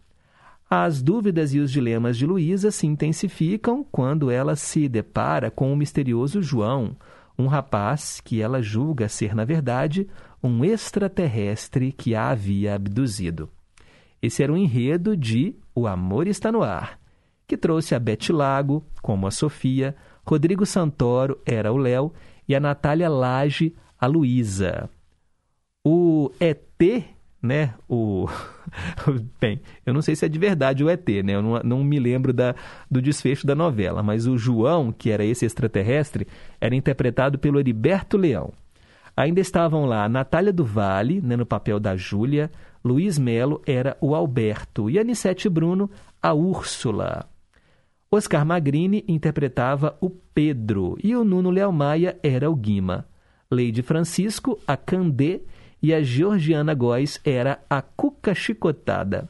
As 0.70 1.02
dúvidas 1.02 1.54
e 1.54 1.60
os 1.60 1.72
dilemas 1.72 2.18
de 2.18 2.26
Luísa 2.26 2.72
se 2.72 2.88
intensificam 2.88 3.86
quando 3.92 4.32
ela 4.32 4.56
se 4.56 4.88
depara 4.88 5.52
com 5.52 5.72
o 5.72 5.76
misterioso 5.76 6.42
João, 6.42 6.96
um 7.38 7.48
rapaz 7.48 8.22
que 8.22 8.42
ela 8.42 8.62
julga 8.62 9.10
ser, 9.10 9.36
na 9.36 9.44
verdade, 9.44 10.08
um 10.42 10.64
extraterrestre 10.64 11.92
que 11.92 12.16
a 12.16 12.30
havia 12.30 12.76
abduzido. 12.76 13.50
Esse 14.22 14.42
era 14.44 14.54
o 14.54 14.58
enredo 14.58 15.18
de 15.18 15.56
O 15.76 15.86
Amor 15.86 16.28
Está 16.28 16.52
no 16.52 16.64
Ar, 16.64 17.00
que 17.46 17.58
trouxe 17.58 17.94
a 17.94 18.00
Bete 18.00 18.32
Lago, 18.32 18.86
como 19.02 19.28
a 19.28 19.32
Sofia, 19.32 19.96
Rodrigo 20.26 20.66
Santoro 20.66 21.40
era 21.46 21.72
o 21.72 21.78
Léo 21.78 22.12
e 22.48 22.56
a 22.56 22.60
Natália 22.60 23.10
Lage, 23.10 23.76
a 24.00 24.08
Luísa. 24.08 24.90
O 25.86 26.32
ET, 26.40 27.06
né? 27.42 27.74
O. 27.90 28.28
Bem, 29.40 29.62
eu 29.86 29.94
não 29.94 30.02
sei 30.02 30.16
se 30.16 30.26
é 30.26 30.30
de 30.30 30.40
verdade 30.40 30.84
o 30.84 30.90
ET, 30.90 31.08
né? 31.24 31.36
Eu 31.36 31.42
não, 31.42 31.60
não 31.64 31.84
me 31.84 32.00
lembro 32.00 32.32
da, 32.32 32.56
do 32.90 33.02
desfecho 33.02 33.46
da 33.46 33.54
novela, 33.54 34.02
mas 34.02 34.26
o 34.26 34.38
João, 34.38 34.92
que 34.92 35.10
era 35.10 35.26
esse 35.26 35.46
extraterrestre, 35.46 36.26
era 36.60 36.76
interpretado 36.76 37.38
pelo 37.38 37.60
Heriberto 37.60 38.18
Leão. 38.18 38.54
Ainda 39.16 39.40
estavam 39.40 39.86
lá 39.86 40.10
Natália 40.10 40.52
do 40.52 40.66
Vale, 40.66 41.22
né, 41.22 41.36
no 41.36 41.46
papel 41.46 41.80
da 41.80 41.96
Júlia, 41.96 42.50
Luiz 42.84 43.20
Melo 43.20 43.62
era 43.66 43.96
o 44.02 44.16
Alberto 44.16 44.90
e 44.90 44.98
Anissete 44.98 45.48
Bruno, 45.48 45.90
a 46.22 46.34
Úrsula. 46.34 47.28
Oscar 48.16 48.46
Magrini 48.46 49.04
interpretava 49.08 49.98
o 50.00 50.08
Pedro 50.08 50.96
e 51.04 51.16
o 51.16 51.24
Nuno 51.24 51.50
Léo 51.50 51.74
Maia 51.74 52.16
era 52.22 52.48
o 52.48 52.56
Guima. 52.56 53.08
Leide 53.50 53.82
Francisco, 53.82 54.60
a 54.68 54.78
Candê 54.78 55.42
e 55.82 55.92
a 55.92 56.04
Georgiana 56.04 56.76
Góes 56.76 57.20
era 57.26 57.66
a 57.68 57.82
Cuca 57.82 58.36
Chicotada. 58.36 59.28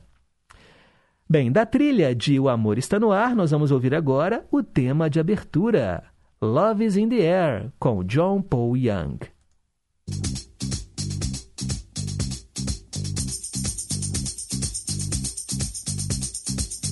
Bem, 1.29 1.49
da 1.49 1.65
trilha 1.65 2.13
de 2.13 2.37
O 2.37 2.49
Amor 2.49 2.77
Está 2.77 2.99
No 2.99 3.13
Ar, 3.13 3.33
nós 3.33 3.51
vamos 3.51 3.71
ouvir 3.71 3.95
agora 3.95 4.45
o 4.51 4.61
tema 4.61 5.09
de 5.09 5.17
abertura, 5.17 6.03
Love 6.41 6.83
is 6.83 6.97
in 6.97 7.07
the 7.07 7.21
Air, 7.21 7.71
com 7.79 8.03
John 8.03 8.41
Paul 8.41 8.75
Young. 8.75 9.17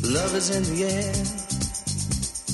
Love 0.03 0.37
is 0.37 0.49
in 0.49 0.63
the 0.63 0.83
air, 0.83 1.50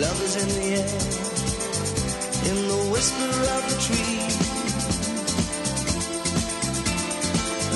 Love 0.00 0.22
is 0.22 0.36
in 0.36 0.48
the 0.48 0.66
air, 0.78 0.90
in 2.50 2.58
the 2.68 2.80
whisper 2.92 3.32
of 3.56 3.62
the 3.70 3.76
tree. 3.82 4.20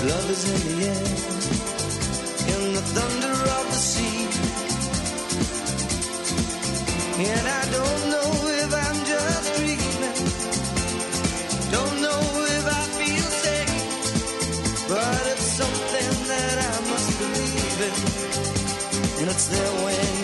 Love 0.06 0.30
is 0.30 0.42
in 0.54 0.60
the 0.68 0.76
air, 0.86 1.06
in 2.54 2.62
the 2.74 2.84
thunder 2.94 3.36
of 3.58 3.64
the 3.72 3.80
sea. 3.90 4.22
And 7.26 7.44
I 7.60 7.64
don't 7.76 8.02
know 8.12 8.28
if 8.62 8.70
I'm 8.86 8.98
just 9.12 9.46
dreaming, 9.58 10.18
don't 11.74 11.96
know 12.06 12.22
if 12.54 12.64
I 12.66 12.82
feel 13.02 13.26
safe, 13.42 13.82
but 14.88 15.22
it's 15.26 15.48
something 15.60 16.12
that 16.30 16.56
I 16.70 16.74
must 16.88 17.10
believe 17.18 17.80
in. 17.88 17.94
And 19.22 19.28
it's 19.28 19.46
there 19.48 19.72
when 19.84 20.21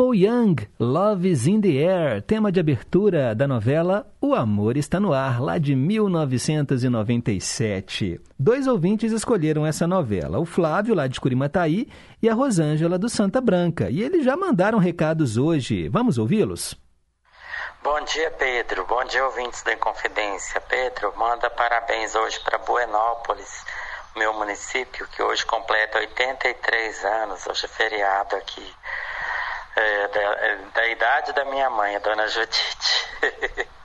Paul 0.00 0.14
Young, 0.14 0.56
Love 0.78 1.28
is 1.28 1.46
in 1.46 1.60
the 1.60 1.76
Air, 1.76 2.22
tema 2.22 2.50
de 2.50 2.58
abertura 2.58 3.34
da 3.34 3.46
novela 3.46 4.10
O 4.18 4.34
Amor 4.34 4.78
Está 4.78 4.98
no 4.98 5.12
Ar, 5.12 5.42
lá 5.42 5.58
de 5.58 5.76
1997. 5.76 8.18
Dois 8.38 8.66
ouvintes 8.66 9.12
escolheram 9.12 9.66
essa 9.66 9.86
novela, 9.86 10.38
o 10.38 10.46
Flávio, 10.46 10.94
lá 10.94 11.06
de 11.06 11.20
Curimataí, 11.20 11.86
e 12.22 12.30
a 12.30 12.34
Rosângela, 12.34 12.98
do 12.98 13.10
Santa 13.10 13.42
Branca. 13.42 13.90
E 13.90 14.00
eles 14.00 14.24
já 14.24 14.38
mandaram 14.38 14.78
recados 14.78 15.36
hoje. 15.36 15.86
Vamos 15.90 16.16
ouvi-los? 16.16 16.74
Bom 17.82 18.00
dia, 18.04 18.30
Pedro. 18.30 18.86
Bom 18.86 19.04
dia, 19.04 19.22
ouvintes 19.26 19.62
da 19.64 19.74
Inconfidência. 19.74 20.62
Pedro, 20.62 21.12
manda 21.14 21.50
parabéns 21.50 22.14
hoje 22.14 22.40
para 22.40 22.56
Buenópolis, 22.56 23.66
meu 24.16 24.32
município, 24.32 25.06
que 25.08 25.22
hoje 25.22 25.44
completa 25.44 25.98
83 25.98 27.04
anos. 27.04 27.46
Hoje 27.46 27.66
é 27.66 27.68
feriado 27.68 28.34
aqui. 28.36 28.66
É, 29.76 30.08
da, 30.08 30.20
é, 30.20 30.58
da 30.74 30.88
idade 30.88 31.32
da 31.32 31.44
minha 31.44 31.70
mãe, 31.70 31.96
a 31.96 31.98
dona 31.98 32.26
Judite. 32.28 33.68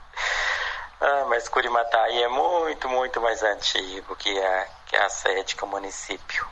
Ah, 0.98 1.26
mas 1.28 1.46
Curimataí 1.46 2.22
é 2.22 2.28
muito, 2.28 2.88
muito 2.88 3.20
mais 3.20 3.42
antigo 3.42 4.16
que 4.16 4.30
a, 4.30 4.66
que 4.86 4.96
a 4.96 5.08
sede, 5.10 5.54
que 5.54 5.62
o 5.62 5.66
município. 5.66 6.46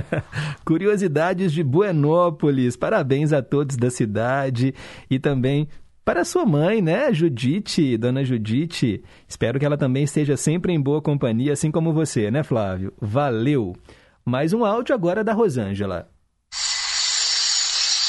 Curiosidades 0.64 1.52
de 1.52 1.64
Buenópolis. 1.64 2.76
Parabéns 2.76 3.32
a 3.32 3.42
todos 3.42 3.76
da 3.76 3.90
cidade 3.90 4.74
e 5.10 5.18
também 5.18 5.68
para 6.04 6.24
sua 6.24 6.46
mãe, 6.46 6.80
né, 6.80 7.12
Judite, 7.12 7.96
dona 7.96 8.24
Judite. 8.24 9.04
Espero 9.28 9.58
que 9.58 9.66
ela 9.66 9.76
também 9.76 10.04
esteja 10.04 10.36
sempre 10.36 10.72
em 10.72 10.80
boa 10.80 11.02
companhia, 11.02 11.52
assim 11.52 11.70
como 11.70 11.92
você, 11.92 12.30
né, 12.30 12.42
Flávio? 12.42 12.92
Valeu! 13.00 13.74
Mais 14.24 14.52
um 14.52 14.64
áudio 14.64 14.94
agora 14.94 15.22
da 15.22 15.32
Rosângela. 15.32 16.08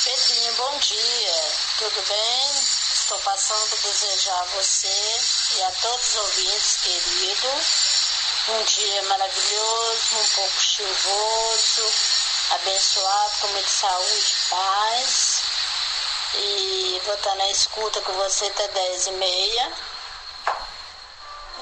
Pedrinho, 0.03 0.53
bom 0.57 0.79
dia. 0.79 1.33
Tudo 1.79 2.07
bem? 2.07 2.41
Estou 2.93 3.17
passando 3.19 3.69
para 3.69 3.77
desejar 3.89 4.39
a 4.39 4.45
você 4.55 4.87
e 5.57 5.63
a 5.63 5.70
todos 5.81 6.07
os 6.09 6.15
ouvintes 6.15 6.77
queridos 6.77 8.01
um 8.49 8.63
dia 8.63 9.03
maravilhoso, 9.03 10.17
um 10.17 10.27
pouco 10.29 10.59
chuvoso, 10.59 11.93
abençoado, 12.51 13.31
com 13.39 13.47
muita 13.49 13.69
saúde 13.69 14.35
paz. 14.49 15.41
E 16.33 17.01
vou 17.05 17.13
estar 17.15 17.35
na 17.35 17.49
escuta 17.49 18.01
com 18.01 18.13
você 18.13 18.45
até 18.47 18.67
10 18.67 19.07
e 19.07 19.11
meia. 19.11 19.71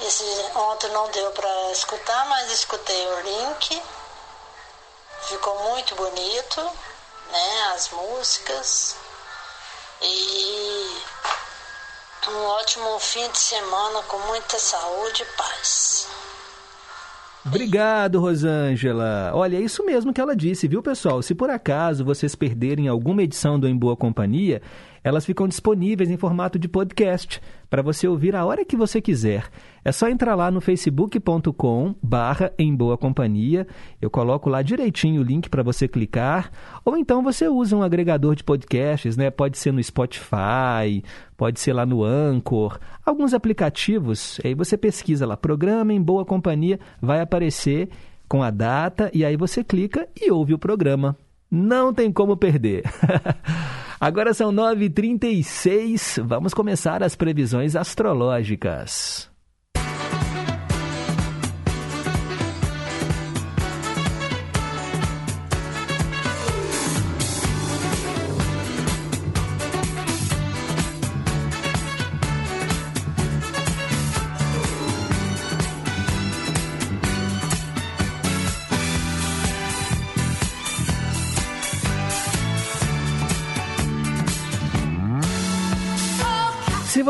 Esse, 0.02 0.24
ontem 0.56 0.90
não 0.92 1.10
deu 1.12 1.32
para 1.32 1.72
escutar, 1.72 2.26
mas 2.28 2.52
escutei 2.52 3.08
o 3.08 3.22
link. 3.22 3.84
Ficou 5.28 5.60
muito 5.72 5.96
bonito, 5.96 6.62
né? 7.32 7.72
As 7.74 7.90
músicas. 7.90 8.96
E 10.02 11.04
um 12.32 12.46
ótimo 12.46 13.00
fim 13.00 13.30
de 13.32 13.38
semana 13.38 14.02
com 14.04 14.18
muita 14.28 14.58
saúde 14.60 15.24
e 15.24 15.38
paz. 15.38 16.08
Obrigado, 17.46 18.20
Rosângela. 18.20 19.32
Olha, 19.34 19.58
é 19.58 19.62
isso 19.62 19.84
mesmo 19.86 20.14
que 20.14 20.22
ela 20.22 20.36
disse, 20.36 20.68
viu, 20.68 20.84
pessoal? 20.84 21.22
Se 21.22 21.34
por 21.34 21.50
acaso 21.50 22.06
vocês 22.06 22.36
perderem 22.36 22.88
alguma 22.88 23.24
edição 23.24 23.60
do 23.60 23.68
Em 23.68 23.76
Boa 23.76 23.96
Companhia, 23.96 24.62
elas 25.04 25.26
ficam 25.26 25.48
disponíveis 25.48 26.10
em 26.10 26.18
formato 26.18 26.60
de 26.60 26.68
podcast 26.68 27.42
para 27.70 27.82
você 27.82 28.08
ouvir 28.08 28.36
a 28.36 28.46
hora 28.46 28.66
que 28.66 28.76
você 28.76 29.00
quiser. 29.02 29.46
É 29.84 29.92
só 29.92 30.10
entrar 30.10 30.36
lá 30.36 30.50
no 30.52 30.60
facebook.com 30.60 31.96
barra 32.02 32.52
em 32.58 32.76
boa 32.76 32.98
companhia. 32.98 33.68
Eu 34.02 34.10
coloco 34.10 34.50
lá 34.50 34.62
direitinho 34.62 35.22
o 35.22 35.24
link 35.24 35.50
para 35.50 35.64
você 35.64 35.88
clicar. 35.88 36.52
Ou 36.84 36.98
então 36.98 37.24
você 37.24 37.48
usa 37.48 37.76
um 37.76 37.84
agregador 37.84 38.36
de 38.36 38.44
podcasts, 38.44 39.16
né? 39.16 39.30
Pode 39.30 39.58
ser 39.58 39.72
no 39.72 39.82
Spotify, 39.84 41.04
pode 41.38 41.60
ser 41.60 41.74
lá 41.74 41.86
no 41.86 42.04
Anchor. 42.04 42.80
Alguns 43.06 43.34
aplicativos, 43.34 44.40
aí 44.44 44.54
você 44.54 44.78
pesquisa 44.78 45.26
lá, 45.26 45.38
programa 45.38 45.94
em 45.94 46.02
boa 46.02 46.26
companhia, 46.26 46.80
vai 47.02 47.22
aparecer 47.22 47.90
com 48.28 48.44
a 48.44 48.52
data 48.52 49.10
e 49.14 49.26
aí 49.26 49.36
você 49.36 49.64
clica 49.64 50.08
e 50.20 50.32
ouve 50.32 50.54
o 50.54 50.60
programa. 50.60 51.16
Não 51.50 51.92
tem 51.92 52.12
como 52.12 52.38
perder. 52.38 52.84
Agora 54.00 54.34
são 54.34 54.50
9h36, 54.54 56.24
vamos 56.24 56.54
começar 56.54 57.04
as 57.04 57.18
previsões 57.18 57.76
astrológicas. 57.76 59.30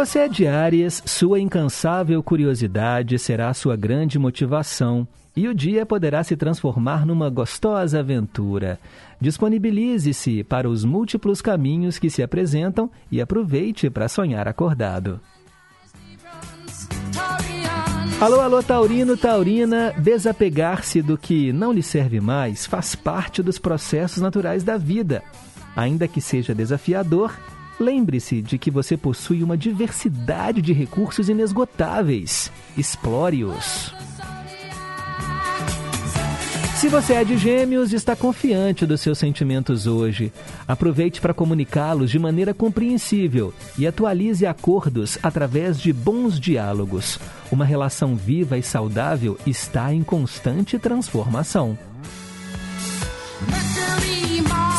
Você 0.06 0.20
é 0.20 0.28
de 0.30 0.48
Áries, 0.48 1.04
sua 1.06 1.42
incansável 1.42 2.24
curiosidade 2.24 3.20
será 3.20 3.54
sua 3.54 3.76
grande 3.76 4.18
motivação 4.18 5.06
e 5.36 5.46
o 5.46 5.54
dia 5.54 5.86
poderá 5.86 6.24
se 6.24 6.38
transformar 6.38 7.06
numa 7.06 7.30
gostosa 7.30 8.00
aventura. 8.00 8.80
Disponibilize-se 9.20 10.42
para 10.46 10.70
os 10.70 10.86
múltiplos 10.86 11.42
caminhos 11.42 12.00
que 12.00 12.10
se 12.10 12.24
apresentam 12.24 12.90
e 13.12 13.20
aproveite 13.20 13.90
para 13.90 14.08
sonhar 14.08 14.48
acordado. 14.48 15.20
Alô, 18.22 18.40
alô, 18.40 18.64
Taurino, 18.64 19.18
Taurina, 19.18 19.94
desapegar-se 19.98 21.02
do 21.02 21.18
que 21.18 21.52
não 21.52 21.74
lhe 21.74 21.84
serve 21.84 22.22
mais 22.22 22.66
faz 22.66 22.96
parte 22.96 23.44
dos 23.44 23.60
processos 23.60 24.24
naturais 24.24 24.64
da 24.64 24.78
vida. 24.78 25.22
Ainda 25.76 26.08
que 26.08 26.22
seja 26.22 26.56
desafiador, 26.56 27.38
Lembre-se 27.80 28.42
de 28.42 28.58
que 28.58 28.70
você 28.70 28.98
possui 28.98 29.42
uma 29.42 29.58
diversidade 29.58 30.62
de 30.62 30.74
recursos 30.74 31.30
inesgotáveis. 31.30 32.52
Explore-os. 32.78 33.94
Se 36.80 36.88
você 36.88 37.14
é 37.16 37.24
de 37.26 37.38
Gêmeos, 37.38 37.92
está 37.92 38.16
confiante 38.16 38.86
dos 38.86 39.02
seus 39.02 39.18
sentimentos 39.18 39.86
hoje. 39.86 40.32
Aproveite 40.66 41.20
para 41.20 41.34
comunicá-los 41.34 42.10
de 42.10 42.18
maneira 42.18 42.54
compreensível 42.54 43.54
e 43.78 43.86
atualize 43.86 44.46
acordos 44.46 45.18
através 45.22 45.78
de 45.78 45.92
bons 45.92 46.40
diálogos. 46.40 47.20
Uma 47.52 47.66
relação 47.66 48.16
viva 48.16 48.58
e 48.58 48.64
saudável 48.64 49.38
está 49.46 49.94
em 49.94 50.04
constante 50.04 50.80
transformação. 50.80 51.78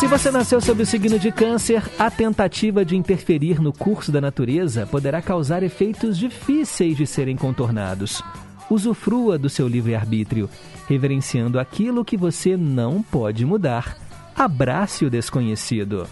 Se 0.01 0.07
você 0.07 0.31
nasceu 0.31 0.63
sob 0.63 0.83
o 0.83 0.87
signo 0.87 1.19
de 1.19 1.31
Câncer, 1.31 1.83
a 1.99 2.11
tentativa 2.11 2.87
de 2.87 2.97
interferir 2.97 3.61
no 3.61 3.71
curso 3.71 4.11
da 4.11 4.19
natureza 4.19 4.87
poderá 4.87 5.21
causar 5.21 5.63
efeitos 5.63 6.17
difíceis 6.17 6.97
de 6.97 7.07
serem 7.07 7.37
contornados. 7.37 8.23
Usufrua 8.71 9.37
do 9.37 9.51
seu 9.51 9.69
livre-arbítrio, 9.69 10.49
reverenciando 10.89 11.61
aquilo 11.61 12.03
que 12.03 12.17
você 12.17 12.57
não 12.57 13.03
pode 13.03 13.45
mudar. 13.45 13.95
Abrace 14.35 15.05
o 15.05 15.11
desconhecido. 15.11 16.09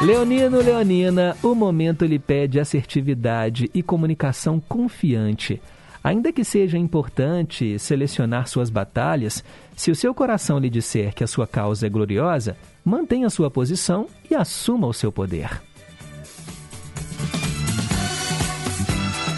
Leonino, 0.00 0.62
Leonina, 0.62 1.36
o 1.42 1.52
momento 1.52 2.04
lhe 2.04 2.20
pede 2.20 2.60
assertividade 2.60 3.68
e 3.74 3.82
comunicação 3.82 4.62
confiante. 4.68 5.60
Ainda 6.02 6.32
que 6.32 6.44
seja 6.44 6.78
importante 6.78 7.78
selecionar 7.78 8.48
suas 8.48 8.70
batalhas, 8.70 9.44
se 9.76 9.90
o 9.90 9.94
seu 9.94 10.14
coração 10.14 10.58
lhe 10.58 10.70
disser 10.70 11.14
que 11.14 11.22
a 11.22 11.26
sua 11.26 11.46
causa 11.46 11.86
é 11.86 11.90
gloriosa, 11.90 12.56
mantenha 12.84 13.28
sua 13.28 13.50
posição 13.50 14.06
e 14.30 14.34
assuma 14.34 14.86
o 14.86 14.94
seu 14.94 15.12
poder. 15.12 15.60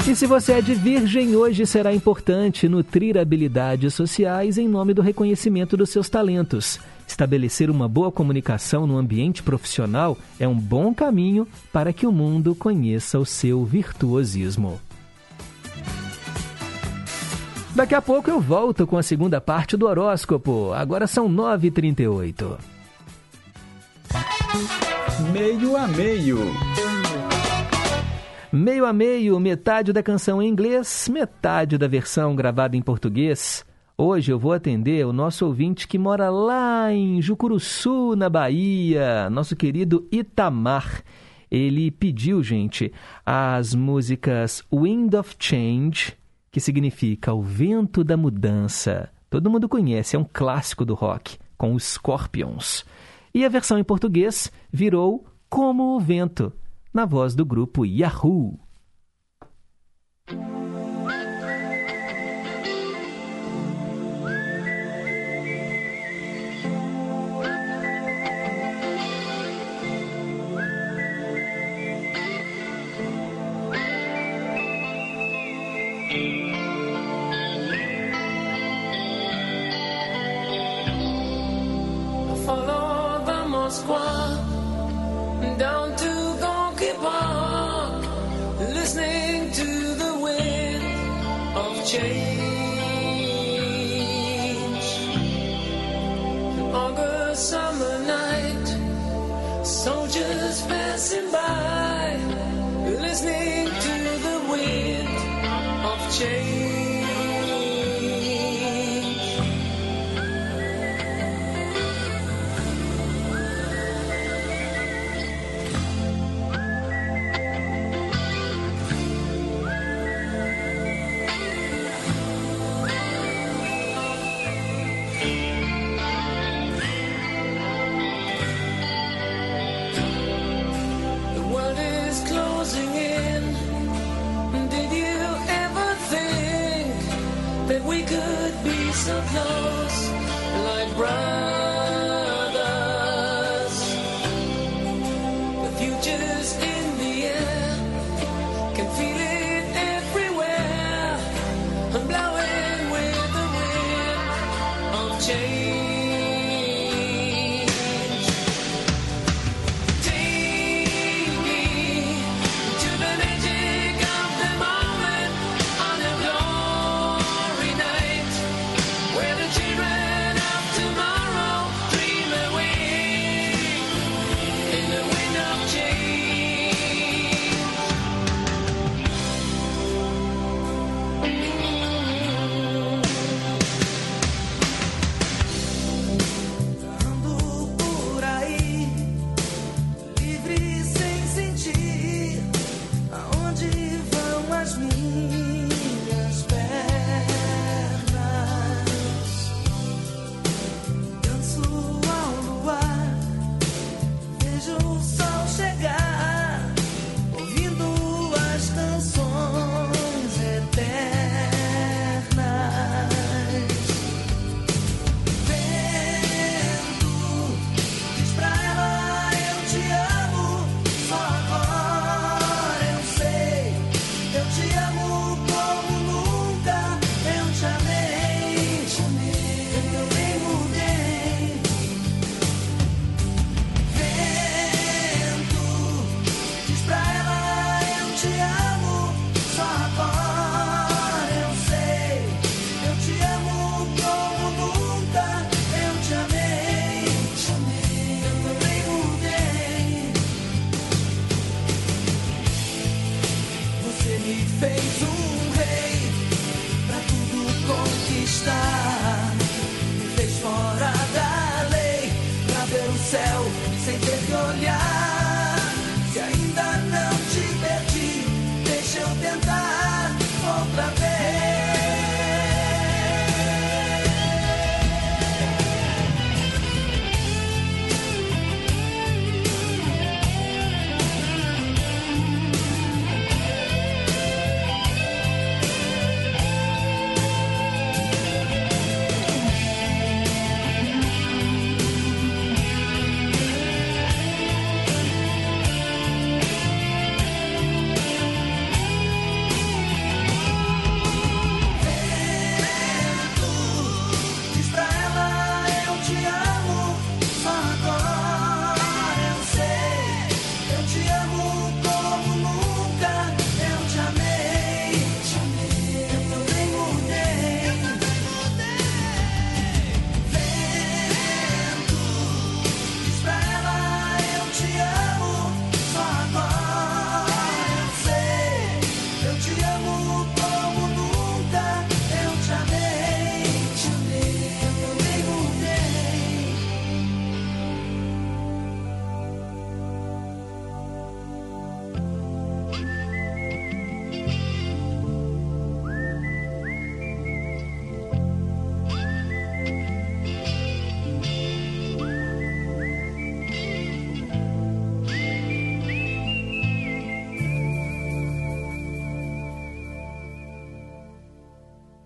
E 0.09 0.17
se 0.17 0.27
você 0.27 0.55
é 0.55 0.61
de 0.61 0.75
Virgem, 0.75 1.37
hoje 1.37 1.65
será 1.65 1.95
importante 1.95 2.69
nutrir 2.69 3.17
habilidades 3.17 3.95
sociais 3.95 4.59
em 4.59 4.67
nome 4.67 4.93
do 4.93 5.01
reconhecimento 5.01 5.77
dos 5.77 5.91
seus 5.91 6.09
talentos. 6.09 6.81
Estabelecer 7.07 7.71
uma 7.71 7.89
boa 7.89 8.11
comunicação 8.11 8.87
no 8.87 8.99
ambiente 8.99 9.43
profissional 9.43 10.19
é 10.41 10.47
um 10.47 10.59
bom 10.59 10.93
caminho 10.93 11.47
para 11.73 11.93
que 11.93 12.07
o 12.07 12.13
mundo 12.13 12.55
conheça 12.55 13.19
o 13.19 13.25
seu 13.25 13.65
virtuosismo. 13.65 14.81
Daqui 17.75 17.95
a 17.95 18.03
pouco 18.03 18.29
eu 18.29 18.39
volto 18.39 18.87
com 18.87 18.99
a 18.99 19.03
segunda 19.03 19.41
parte 19.41 19.79
do 19.79 19.87
horóscopo. 19.87 20.73
Agora 20.75 21.07
são 21.07 21.27
9h38. 21.27 22.59
Meio 25.33 25.77
a 25.77 25.89
meio. 25.89 26.39
Meio 28.53 28.85
a 28.85 28.93
meio, 28.93 29.41
metade 29.41 29.91
da 29.91 30.03
canção 30.03 30.43
em 30.43 30.49
inglês, 30.49 31.09
metade 31.11 31.79
da 31.79 31.89
versão 31.89 32.37
gravada 32.37 32.77
em 32.77 32.83
português. 32.83 33.65
Hoje 33.97 34.31
eu 34.31 34.39
vou 34.39 34.53
atender 34.53 35.07
o 35.07 35.13
nosso 35.13 35.47
ouvinte 35.47 35.89
que 35.89 35.97
mora 35.97 36.29
lá 36.29 36.93
em 36.93 37.23
Jucuruçu, 37.23 38.15
na 38.15 38.29
Bahia, 38.29 39.31
nosso 39.31 39.57
querido 39.57 40.07
Itamar. 40.13 41.03
Ele 41.51 41.91
pediu, 41.91 42.43
gente, 42.43 42.93
as 43.25 43.75
músicas 43.75 44.63
Wind 44.71 45.15
of 45.15 45.35
Change 45.39 46.21
que 46.53 46.61
significa 46.61 47.33
o 47.33 47.43
vento 47.43 48.05
da 48.05 48.17
mudança. 48.17 49.11
Todo 49.31 49.51
mundo 49.51 49.69
conhece, 49.69 50.15
é 50.15 50.19
um 50.19 50.27
clássico 50.31 50.85
do 50.85 50.93
rock, 50.93 51.39
com 51.57 51.75
os 51.75 51.83
Scorpions. 51.85 52.85
E 53.35 53.43
a 53.47 53.49
versão 53.49 53.79
em 53.79 53.85
português 53.85 54.53
virou 54.71 55.25
Como 55.49 55.97
o 55.97 56.01
Vento, 56.01 56.53
na 56.93 57.07
voz 57.07 57.35
do 57.35 57.47
grupo 57.47 57.87
Yahoo. 57.87 58.61
Pasqua, 83.73 84.37
down 85.59 85.97
to 85.97 86.13
Gonky 86.43 86.95
Park, 87.01 88.05
listening 88.75 89.51
to 89.53 89.65
the 89.95 90.19
wind 90.21 91.57
of 91.57 91.87
change. 91.87 92.32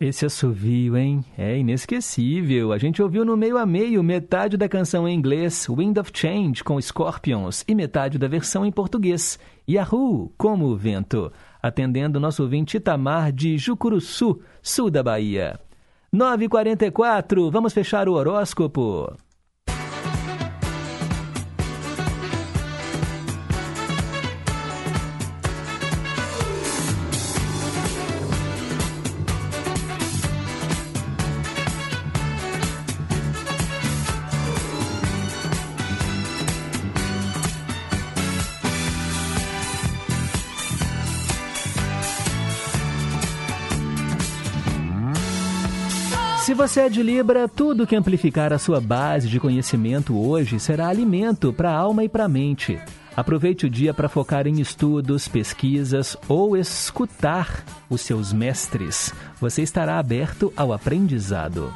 Esse 0.07 0.25
assovio, 0.25 0.97
hein? 0.97 1.25
É 1.37 1.59
inesquecível. 1.59 2.73
A 2.73 2.79
gente 2.79 3.03
ouviu 3.03 3.25
no 3.25 3.37
meio 3.37 3.59
a 3.59 3.67
meio 3.67 4.05
metade 4.05 4.57
da 4.57 4.69
canção 4.69 5.09
em 5.09 5.13
inglês 5.13 5.67
Wind 5.69 5.99
of 5.99 6.13
Change 6.15 6.63
com 6.63 6.81
Scorpions 6.81 7.65
e 7.67 7.75
metade 7.75 8.17
da 8.17 8.29
versão 8.29 8.65
em 8.65 8.71
português 8.71 9.37
Yahoo 9.69 10.33
como 10.39 10.67
o 10.67 10.77
vento, 10.77 11.33
atendendo 11.61 12.21
nosso 12.21 12.45
ouvinte 12.45 12.77
Itamar 12.77 13.33
de 13.33 13.59
Jucuruçu, 13.59 14.41
sul 14.63 14.91
da 14.91 15.03
Bahia. 15.03 15.59
9:44. 16.15 17.51
Vamos 17.51 17.73
fechar 17.73 18.09
o 18.09 18.13
horóscopo. 18.13 19.13
Se 46.47 46.55
você 46.55 46.83
é 46.83 46.89
de 46.89 47.03
Libra, 47.03 47.49
tudo 47.49 47.89
que 47.89 47.97
amplificar 47.97 48.53
a 48.53 48.59
sua 48.59 48.81
base 48.81 49.27
de 49.27 49.41
conhecimento 49.41 50.17
hoje 50.17 50.61
será 50.61 50.87
alimento 50.87 51.53
para 51.53 51.73
a 51.73 51.77
alma 51.77 52.05
e 52.05 52.09
para 52.09 52.27
a 52.27 52.29
mente. 52.29 52.79
Aproveite 53.17 53.67
o 53.67 53.69
dia 53.69 53.93
para 53.93 54.09
focar 54.09 54.47
em 54.47 54.61
estudos, 54.61 55.27
pesquisas 55.27 56.17
ou 56.29 56.57
escutar 56.57 57.65
os 57.91 58.01
seus 58.01 58.33
mestres. 58.33 59.13
Você 59.41 59.61
estará 59.61 59.99
aberto 59.99 60.53
ao 60.57 60.73
aprendizado. 60.73 61.75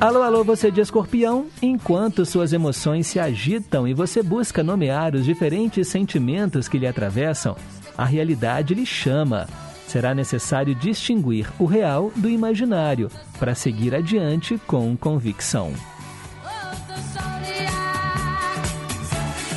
Alô, 0.00 0.22
alô, 0.22 0.42
você 0.42 0.70
de 0.70 0.80
escorpião? 0.80 1.44
Enquanto 1.60 2.24
suas 2.24 2.54
emoções 2.54 3.06
se 3.06 3.20
agitam 3.20 3.86
e 3.86 3.92
você 3.92 4.22
busca 4.22 4.62
nomear 4.62 5.14
os 5.14 5.26
diferentes 5.26 5.88
sentimentos 5.88 6.68
que 6.68 6.78
lhe 6.78 6.86
atravessam, 6.86 7.54
a 7.98 8.06
realidade 8.06 8.72
lhe 8.72 8.86
chama 8.86 9.46
será 9.90 10.14
necessário 10.14 10.72
distinguir 10.72 11.50
o 11.58 11.64
real 11.64 12.12
do 12.14 12.30
imaginário 12.30 13.10
para 13.40 13.56
seguir 13.56 13.92
adiante 13.92 14.56
com 14.64 14.96
convicção. 14.96 15.72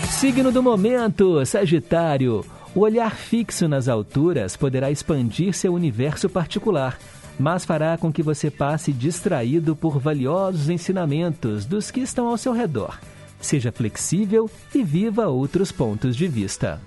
Signo 0.09 0.51
do 0.51 0.63
momento, 0.63 1.45
Sagitário. 1.45 2.43
O 2.73 2.79
olhar 2.79 3.15
fixo 3.15 3.67
nas 3.67 3.87
alturas 3.87 4.57
poderá 4.57 4.89
expandir 4.89 5.53
seu 5.53 5.71
universo 5.71 6.27
particular, 6.27 6.97
mas 7.37 7.63
fará 7.63 7.95
com 7.95 8.11
que 8.11 8.23
você 8.23 8.49
passe 8.49 8.91
distraído 8.91 9.75
por 9.75 9.99
valiosos 9.99 10.67
ensinamentos 10.67 11.65
dos 11.65 11.91
que 11.91 11.99
estão 11.99 12.27
ao 12.27 12.37
seu 12.37 12.53
redor. 12.53 12.99
Seja 13.39 13.71
flexível 13.71 14.49
e 14.73 14.83
viva 14.83 15.27
outros 15.27 15.71
pontos 15.71 16.15
de 16.15 16.27
vista. 16.27 16.81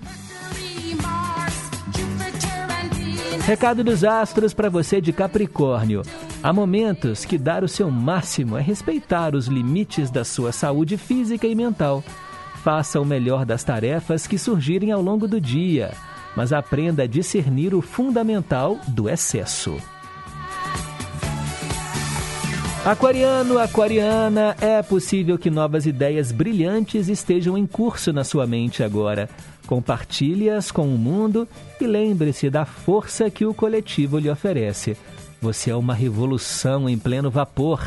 Recado 3.47 3.81
dos 3.81 4.03
astros 4.03 4.53
para 4.53 4.69
você 4.69 4.99
de 4.99 5.13
Capricórnio. 5.13 6.01
Há 6.43 6.51
momentos 6.51 7.23
que 7.23 7.37
dar 7.37 7.63
o 7.63 7.67
seu 7.69 7.89
máximo 7.89 8.57
é 8.57 8.61
respeitar 8.61 9.33
os 9.33 9.47
limites 9.47 10.11
da 10.11 10.25
sua 10.25 10.51
saúde 10.51 10.97
física 10.97 11.47
e 11.47 11.55
mental. 11.55 12.03
Faça 12.61 12.99
o 12.99 13.05
melhor 13.05 13.45
das 13.45 13.63
tarefas 13.63 14.27
que 14.27 14.37
surgirem 14.37 14.91
ao 14.91 15.01
longo 15.01 15.29
do 15.29 15.39
dia, 15.39 15.93
mas 16.35 16.51
aprenda 16.51 17.03
a 17.03 17.07
discernir 17.07 17.73
o 17.73 17.81
fundamental 17.81 18.77
do 18.85 19.07
excesso. 19.07 19.77
Aquariano, 22.83 23.59
aquariana, 23.59 24.57
é 24.59 24.81
possível 24.81 25.37
que 25.37 25.49
novas 25.49 25.85
ideias 25.85 26.33
brilhantes 26.33 27.07
estejam 27.07 27.57
em 27.57 27.65
curso 27.65 28.11
na 28.11 28.25
sua 28.25 28.45
mente 28.45 28.83
agora. 28.83 29.29
Compartilhe-as 29.67 30.71
com 30.71 30.87
o 30.87 30.97
mundo 30.97 31.45
e 31.79 31.85
lembre-se 31.85 32.49
da 32.49 32.65
força 32.65 33.29
que 33.29 33.45
o 33.45 33.53
coletivo 33.53 34.17
lhe 34.17 34.29
oferece. 34.29 34.97
Você 35.41 35.69
é 35.69 35.75
uma 35.75 35.93
revolução 35.93 36.87
em 36.89 36.97
pleno 36.97 37.29
vapor. 37.29 37.85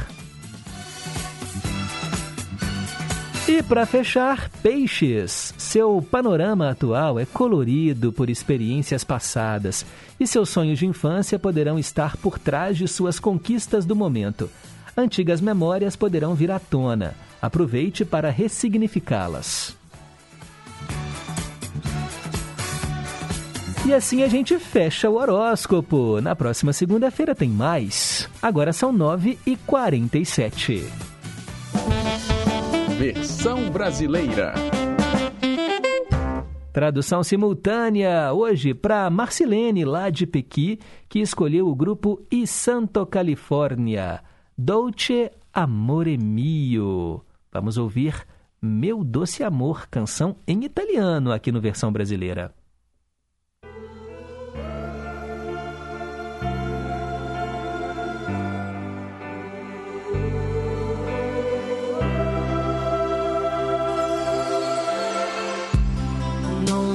E 3.49 3.63
para 3.63 3.87
fechar, 3.87 4.51
peixes. 4.63 5.55
Seu 5.57 6.01
panorama 6.03 6.71
atual 6.71 7.19
é 7.19 7.25
colorido 7.25 8.13
por 8.13 8.29
experiências 8.29 9.03
passadas 9.03 9.85
e 10.21 10.27
seus 10.27 10.51
sonhos 10.51 10.79
de 10.79 10.87
infância 10.87 11.39
poderão 11.39 11.79
estar 11.79 12.17
por 12.19 12.39
trás 12.39 12.77
de 12.77 12.87
suas 12.87 13.19
conquistas 13.19 13.87
do 13.87 13.97
momento. 13.97 14.51
Antigas 14.95 15.41
memórias 15.41 15.97
poderão 15.97 16.35
vir 16.35 16.51
à 16.51 16.59
tona. 16.59 17.15
Aproveite 17.41 18.05
para 18.05 18.31
ressignificá-las. 18.31 19.80
E 23.91 23.93
assim 23.93 24.23
a 24.23 24.29
gente 24.29 24.57
fecha 24.57 25.11
o 25.11 25.17
horóscopo. 25.17 26.21
Na 26.21 26.37
próxima 26.37 26.73
segunda-feira 26.73 27.35
tem 27.35 27.49
mais. 27.51 28.31
Agora 28.41 28.73
são 28.73 28.97
9h47. 28.97 30.85
Versão 32.97 33.69
brasileira. 33.69 34.55
Tradução 36.73 37.25
simultânea 37.25 38.33
hoje 38.33 38.75
para 38.75 39.11
Marcilene, 39.11 39.85
lá 39.85 40.09
de 40.09 40.25
Pequi, 40.25 40.79
que 41.09 41.19
escolheu 41.19 41.67
o 41.67 41.75
grupo 41.75 42.25
I 42.31 42.47
Santo 42.47 43.05
Califórnia. 43.05 44.23
Dolce 44.57 45.33
Amore 45.53 46.17
Mio. 46.17 47.25
Vamos 47.53 47.77
ouvir 47.77 48.25
Meu 48.63 49.03
Doce 49.03 49.43
Amor, 49.43 49.89
canção 49.89 50.37
em 50.47 50.63
italiano 50.63 51.33
aqui 51.33 51.51
no 51.51 51.61
versão 51.61 51.91
brasileira. 51.91 52.55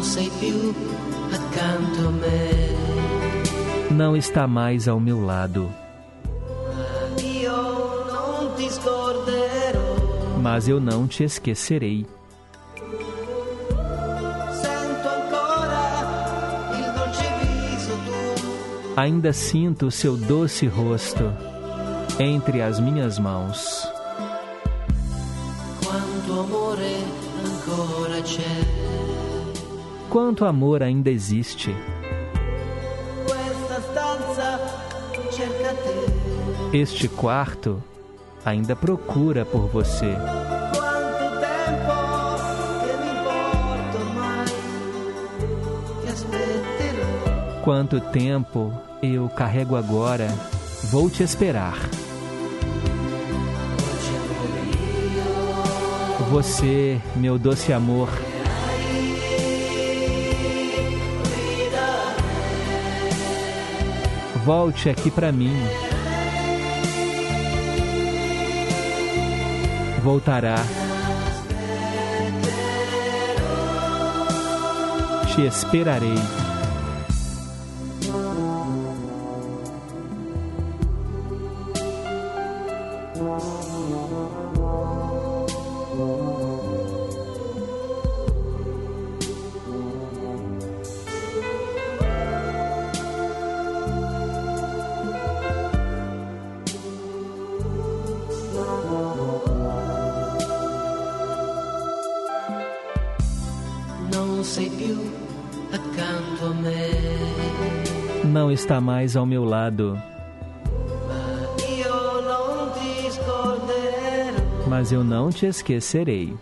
Sei 0.06 0.30
più 0.40 0.74
accanto 1.34 2.08
a 2.08 2.12
me. 2.12 3.90
Não 3.92 4.16
está 4.16 4.48
mais 4.48 4.88
ao 4.88 5.00
meu 5.00 5.26
lado, 5.26 5.70
mas 10.42 10.68
eu 10.68 10.80
não 10.80 11.08
te 11.08 11.24
esquecerei. 11.24 12.06
Sento 14.62 15.08
ancora 15.08 15.84
il 16.78 16.92
dolce 16.94 17.26
viso. 17.42 17.94
Ainda 18.96 19.34
sinto 19.34 19.88
o 19.88 19.92
seu 19.92 20.16
doce 20.16 20.68
rosto 20.68 21.34
entre 22.20 22.62
as 22.62 22.80
minhas 22.80 23.18
mãos. 23.18 23.88
Quanto 25.84 26.40
amore 26.42 27.04
ancora 27.44 28.22
c'è. 28.22 28.85
Quanto 30.16 30.46
amor 30.46 30.82
ainda 30.82 31.10
existe. 31.10 31.76
Este 36.72 37.10
quarto 37.10 37.84
ainda 38.46 38.78
procura 38.78 39.44
por 39.44 39.68
você. 39.68 40.16
Quanto 47.62 48.00
tempo 48.00 48.72
eu 49.04 49.28
carrego 49.28 49.76
agora, 49.76 50.30
vou 50.84 51.10
te 51.10 51.24
esperar. 51.24 51.76
Você, 56.32 57.02
meu 57.18 57.38
doce 57.38 57.74
amor, 57.74 58.08
volte 64.46 64.90
aqui 64.90 65.10
pra 65.10 65.32
mim. 65.32 65.52
Voltará. 70.04 70.58
Te 75.34 75.48
esperarei. 75.48 76.45
Está 108.76 108.82
mais 108.82 109.16
ao 109.16 109.26
meu 109.26 109.46
lado, 109.46 109.98
mas 114.68 114.92
eu 114.92 115.02
não 115.02 115.30
te 115.30 115.46
esquecerei. 115.46 116.36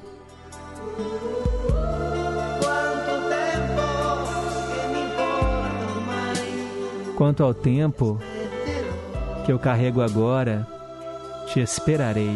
quanto 7.15 7.43
ao 7.43 7.53
tempo 7.53 8.17
que 9.45 9.51
eu 9.51 9.59
carrego 9.59 10.01
agora, 10.01 10.67
te 11.45 11.59
esperarei. 11.59 12.35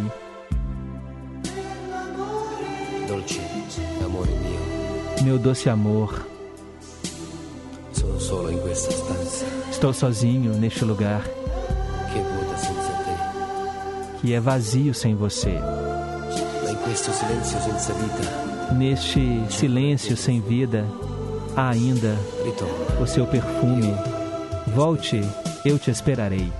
Dolce 3.08 3.42
amore 4.06 4.32
mio, 4.32 5.24
Meu 5.24 5.40
doce 5.40 5.68
amor, 5.68 6.37
estou 9.78 9.94
sozinho 9.94 10.54
neste 10.54 10.84
lugar 10.84 11.22
que 14.20 14.34
é 14.34 14.40
vazio 14.40 14.92
sem 14.92 15.14
você. 15.14 15.54
Neste 18.76 19.44
silêncio 19.52 20.18
sem 20.18 20.42
vida, 20.42 20.84
há 21.56 21.70
ainda 21.70 22.18
o 23.00 23.06
seu 23.06 23.28
perfume. 23.28 23.94
Volte, 24.76 25.22
eu 25.64 25.78
te 25.78 25.92
esperarei. 25.92 26.52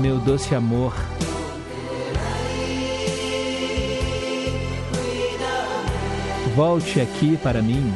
Meu 0.00 0.18
doce 0.20 0.54
amor, 0.54 0.94
volte 6.54 7.00
aqui 7.00 7.36
para 7.36 7.60
mim. 7.60 7.92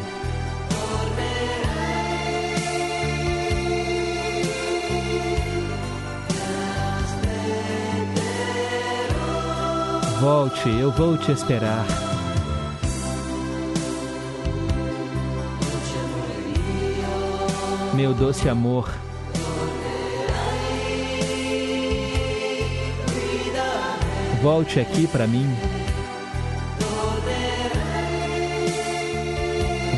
Volte, 10.21 10.69
eu 10.69 10.91
vou 10.91 11.17
te 11.17 11.31
esperar. 11.31 11.87
Meu 17.95 18.13
doce 18.13 18.49
amor, 18.49 18.93
volte 24.43 24.81
aqui 24.81 25.07
para 25.07 25.29
mim. 25.29 25.78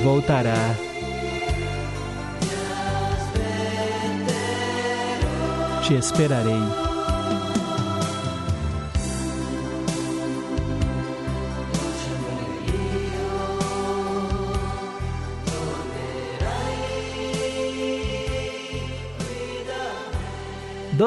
Voltará. 0.02 0.74
Te 5.86 5.96
esperarei. 5.96 6.89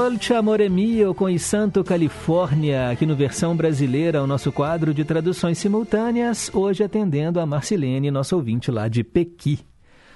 Dolce 0.10 0.34
Amore 0.34 0.70
Mio 0.70 1.16
com 1.16 1.38
Santo 1.38 1.82
Califórnia, 1.82 2.90
aqui 2.90 3.06
no 3.06 3.16
versão 3.16 3.56
brasileira, 3.56 4.22
o 4.22 4.28
nosso 4.28 4.52
quadro 4.52 4.94
de 4.94 5.06
traduções 5.06 5.58
simultâneas, 5.58 6.54
hoje 6.54 6.84
atendendo 6.84 7.40
a 7.40 7.46
Marcilene, 7.46 8.12
nosso 8.12 8.36
ouvinte 8.36 8.70
lá 8.70 8.90
de 8.90 9.02
Pequi. 9.02 9.60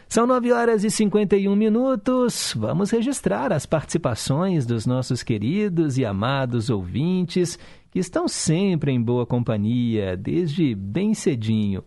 São 0.09 0.27
9 0.27 0.51
horas 0.51 0.83
e 0.83 0.91
51 0.91 1.55
minutos. 1.55 2.53
Vamos 2.57 2.91
registrar 2.91 3.53
as 3.53 3.65
participações 3.65 4.65
dos 4.65 4.85
nossos 4.85 5.23
queridos 5.23 5.97
e 5.97 6.03
amados 6.03 6.69
ouvintes 6.69 7.57
que 7.89 7.99
estão 7.99 8.27
sempre 8.27 8.91
em 8.91 9.01
boa 9.01 9.25
companhia, 9.25 10.17
desde 10.17 10.75
bem 10.75 11.13
cedinho. 11.13 11.81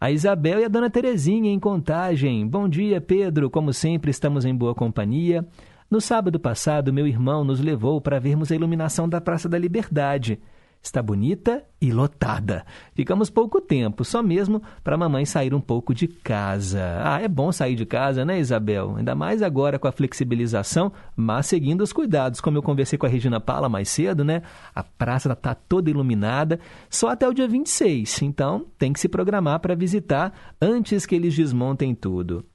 A 0.00 0.10
Isabel 0.10 0.58
e 0.58 0.64
a 0.64 0.68
Dona 0.68 0.90
Terezinha 0.90 1.52
em 1.52 1.60
Contagem. 1.60 2.44
Bom 2.44 2.68
dia, 2.68 3.00
Pedro. 3.00 3.48
Como 3.48 3.72
sempre, 3.72 4.10
estamos 4.10 4.44
em 4.44 4.54
boa 4.54 4.74
companhia. 4.74 5.46
No 5.90 6.00
sábado 6.00 6.38
passado, 6.38 6.92
meu 6.92 7.04
irmão 7.04 7.42
nos 7.42 7.58
levou 7.58 8.00
para 8.00 8.20
vermos 8.20 8.52
a 8.52 8.54
iluminação 8.54 9.08
da 9.08 9.20
Praça 9.20 9.48
da 9.48 9.58
Liberdade. 9.58 10.40
Está 10.80 11.02
bonita 11.02 11.64
e 11.80 11.90
lotada. 11.92 12.64
Ficamos 12.94 13.28
pouco 13.28 13.60
tempo, 13.60 14.04
só 14.04 14.22
mesmo 14.22 14.62
para 14.84 14.94
a 14.94 14.98
mamãe 14.98 15.26
sair 15.26 15.52
um 15.52 15.60
pouco 15.60 15.92
de 15.92 16.06
casa. 16.06 17.00
Ah, 17.02 17.20
é 17.20 17.26
bom 17.26 17.50
sair 17.50 17.74
de 17.74 17.84
casa, 17.84 18.24
né, 18.24 18.38
Isabel? 18.38 18.94
Ainda 18.98 19.16
mais 19.16 19.42
agora 19.42 19.80
com 19.80 19.88
a 19.88 19.92
flexibilização, 19.92 20.92
mas 21.16 21.46
seguindo 21.46 21.80
os 21.80 21.92
cuidados. 21.92 22.40
Como 22.40 22.56
eu 22.56 22.62
conversei 22.62 22.96
com 22.96 23.06
a 23.06 23.08
Regina 23.08 23.40
Pala 23.40 23.68
mais 23.68 23.88
cedo, 23.88 24.24
né? 24.24 24.42
A 24.72 24.84
praça 24.84 25.32
está 25.32 25.56
toda 25.56 25.90
iluminada, 25.90 26.60
só 26.88 27.08
até 27.08 27.28
o 27.28 27.34
dia 27.34 27.48
26. 27.48 28.22
Então, 28.22 28.64
tem 28.78 28.92
que 28.92 29.00
se 29.00 29.08
programar 29.08 29.58
para 29.58 29.74
visitar 29.74 30.54
antes 30.62 31.04
que 31.04 31.16
eles 31.16 31.34
desmontem 31.34 31.96
tudo. 31.96 32.46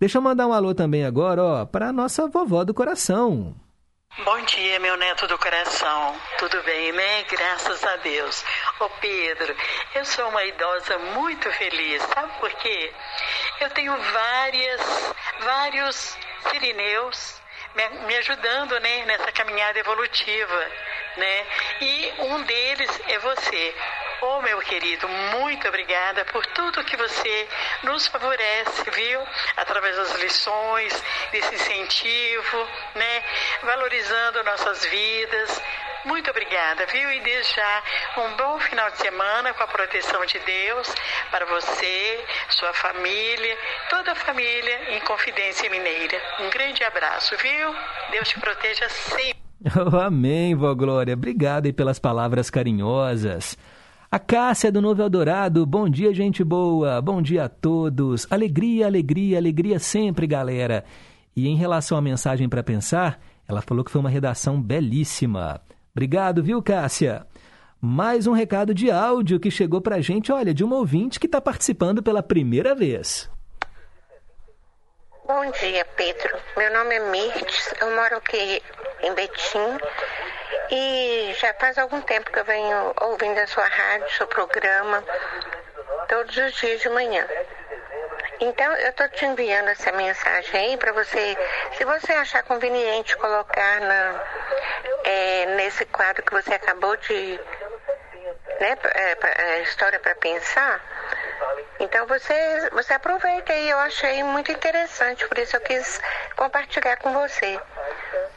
Deixa 0.00 0.18
eu 0.18 0.22
mandar 0.22 0.46
um 0.46 0.52
alô 0.52 0.74
também 0.74 1.04
agora, 1.04 1.42
ó, 1.42 1.64
para 1.64 1.88
a 1.88 1.92
nossa 1.92 2.28
vovó 2.28 2.64
do 2.64 2.72
coração. 2.72 3.54
Bom 4.24 4.40
dia, 4.42 4.78
meu 4.80 4.96
neto 4.96 5.26
do 5.26 5.36
coração. 5.38 6.14
Tudo 6.38 6.62
bem, 6.62 6.92
né? 6.92 7.24
Graças 7.24 7.82
a 7.84 7.96
Deus. 7.96 8.44
Ô 8.80 8.88
Pedro, 9.00 9.54
eu 9.94 10.04
sou 10.04 10.28
uma 10.28 10.44
idosa 10.44 10.98
muito 11.14 11.50
feliz, 11.52 12.02
sabe 12.14 12.32
por 12.40 12.50
quê? 12.54 12.92
Eu 13.60 13.70
tenho 13.70 13.96
várias, 13.96 14.80
vários 15.40 16.16
sirineus 16.50 17.40
me, 17.74 18.06
me 18.06 18.16
ajudando, 18.16 18.78
né, 18.80 19.04
nessa 19.04 19.30
caminhada 19.32 19.78
evolutiva, 19.78 20.66
né? 21.18 21.46
E 21.80 22.14
um 22.20 22.42
deles 22.42 23.00
é 23.08 23.18
você. 23.18 23.74
Oh, 24.20 24.40
meu 24.42 24.58
querido, 24.60 25.06
muito 25.08 25.68
obrigada 25.68 26.24
por 26.26 26.44
tudo 26.46 26.84
que 26.84 26.96
você 26.96 27.48
nos 27.82 28.06
favorece, 28.08 28.90
viu? 28.90 29.22
Através 29.56 29.96
das 29.96 30.12
lições, 30.14 31.04
desse 31.30 31.54
incentivo, 31.54 32.68
né? 32.94 33.24
Valorizando 33.62 34.42
nossas 34.44 34.84
vidas. 34.86 35.62
Muito 36.04 36.30
obrigada, 36.30 36.86
viu? 36.86 37.12
E 37.12 37.20
desde 37.20 37.54
já 37.54 37.82
um 38.16 38.36
bom 38.36 38.58
final 38.60 38.90
de 38.90 38.98
semana 38.98 39.52
com 39.52 39.62
a 39.62 39.68
proteção 39.68 40.24
de 40.24 40.38
Deus 40.40 40.92
para 41.30 41.44
você, 41.44 42.24
sua 42.50 42.72
família, 42.72 43.58
toda 43.90 44.12
a 44.12 44.16
família 44.16 44.94
em 44.94 45.00
Confidência 45.00 45.68
Mineira. 45.68 46.20
Um 46.40 46.50
grande 46.50 46.82
abraço, 46.84 47.36
viu? 47.36 47.76
Deus 48.10 48.28
te 48.28 48.38
proteja 48.40 48.88
sempre. 48.88 49.47
Oh, 49.92 49.96
amém, 49.96 50.54
vó 50.54 50.74
Glória. 50.74 51.14
Obrigado 51.14 51.66
aí 51.66 51.72
pelas 51.72 51.98
palavras 51.98 52.50
carinhosas. 52.50 53.56
A 54.10 54.18
Cássia 54.18 54.72
do 54.72 54.80
Novo 54.80 55.02
Eldorado, 55.02 55.66
bom 55.66 55.88
dia, 55.88 56.14
gente 56.14 56.42
boa, 56.42 57.02
bom 57.02 57.20
dia 57.20 57.44
a 57.44 57.48
todos. 57.48 58.26
Alegria, 58.30 58.86
alegria, 58.86 59.36
alegria 59.36 59.78
sempre, 59.78 60.26
galera. 60.26 60.84
E 61.36 61.46
em 61.46 61.56
relação 61.56 61.98
à 61.98 62.00
mensagem 62.00 62.48
para 62.48 62.62
pensar, 62.62 63.20
ela 63.46 63.60
falou 63.60 63.84
que 63.84 63.90
foi 63.90 64.00
uma 64.00 64.08
redação 64.08 64.62
belíssima. 64.62 65.60
Obrigado, 65.92 66.42
viu, 66.42 66.62
Cássia? 66.62 67.26
Mais 67.80 68.26
um 68.26 68.32
recado 68.32 68.72
de 68.72 68.90
áudio 68.90 69.38
que 69.38 69.50
chegou 69.50 69.80
para 69.80 70.00
gente, 70.00 70.32
olha, 70.32 70.54
de 70.54 70.64
um 70.64 70.72
ouvinte 70.72 71.20
que 71.20 71.26
está 71.26 71.40
participando 71.40 72.02
pela 72.02 72.22
primeira 72.22 72.74
vez. 72.74 73.30
Bom 75.28 75.50
dia, 75.50 75.84
Pedro. 75.94 76.40
Meu 76.56 76.72
nome 76.72 76.94
é 76.94 77.00
Mirtes, 77.00 77.74
eu 77.82 77.90
moro 77.90 78.16
aqui 78.16 78.64
em 79.02 79.12
Betim 79.12 79.78
e 80.70 81.36
já 81.38 81.52
faz 81.52 81.76
algum 81.76 82.00
tempo 82.00 82.32
que 82.32 82.38
eu 82.38 82.46
venho 82.46 82.94
ouvindo 83.02 83.36
a 83.36 83.46
sua 83.46 83.66
rádio, 83.66 84.10
seu 84.12 84.26
programa, 84.26 85.04
todos 86.08 86.34
os 86.34 86.54
dias 86.54 86.80
de 86.80 86.88
manhã. 86.88 87.28
Então, 88.40 88.72
eu 88.76 88.88
estou 88.88 89.06
te 89.10 89.26
enviando 89.26 89.68
essa 89.68 89.92
mensagem 89.92 90.60
aí 90.60 90.76
para 90.78 90.92
você, 90.92 91.36
se 91.76 91.84
você 91.84 92.12
achar 92.14 92.42
conveniente 92.44 93.14
colocar 93.18 93.80
na, 93.82 94.24
é, 95.04 95.46
nesse 95.56 95.84
quadro 95.84 96.22
que 96.22 96.32
você 96.32 96.54
acabou 96.54 96.96
de. 96.96 97.38
Né, 98.60 98.78
é, 98.94 99.60
história 99.60 100.00
para 100.00 100.14
pensar. 100.14 100.82
Então 101.80 102.06
você, 102.06 102.70
você 102.72 102.94
aproveita 102.94 103.52
aí, 103.52 103.70
eu 103.70 103.78
achei 103.78 104.22
muito 104.24 104.50
interessante, 104.50 105.26
por 105.28 105.38
isso 105.38 105.56
eu 105.56 105.60
quis 105.60 106.00
compartilhar 106.36 106.96
com 106.96 107.12
você. 107.12 107.60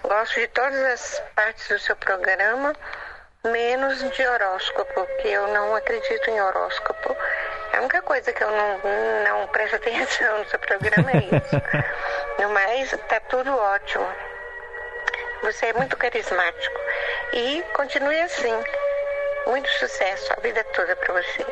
Gosto 0.04 0.39
de 0.39 0.47
todas 0.47 0.80
as 0.84 1.24
partes 1.36 1.68
do 1.68 1.80
seu 1.80 1.95
programa, 1.95 2.74
menos 3.43 3.99
de 4.12 4.28
horóscopo, 4.28 4.93
porque 4.93 5.28
eu 5.28 5.47
não 5.47 5.76
acredito 5.76 6.30
em 6.30 6.39
horóscopo. 6.39 7.16
A 7.74 7.80
única 7.80 8.02
coisa 8.02 8.32
que 8.32 8.43
eu 8.43 8.52
não, 8.52 8.80
não 9.24 9.47
presto 9.47 9.76
atenção 9.78 10.39
no 10.39 10.45
seu 10.45 10.60
programa 10.60 11.12
é 11.12 11.18
isso. 11.18 12.41
No 12.41 12.49
mais, 12.49 12.91
tá 13.08 13.20
tudo 13.22 13.56
ótimo. 13.56 14.08
Você 15.43 15.68
é 15.68 15.74
muito 15.74 15.97
carismático. 15.97 16.80
E 17.34 17.64
continue 17.74 18.22
assim. 18.22 18.64
Muito 19.47 19.70
sucesso 19.70 20.32
a 20.34 20.41
vida 20.41 20.64
toda 20.76 20.95
para 20.95 21.14
você. 21.14 21.45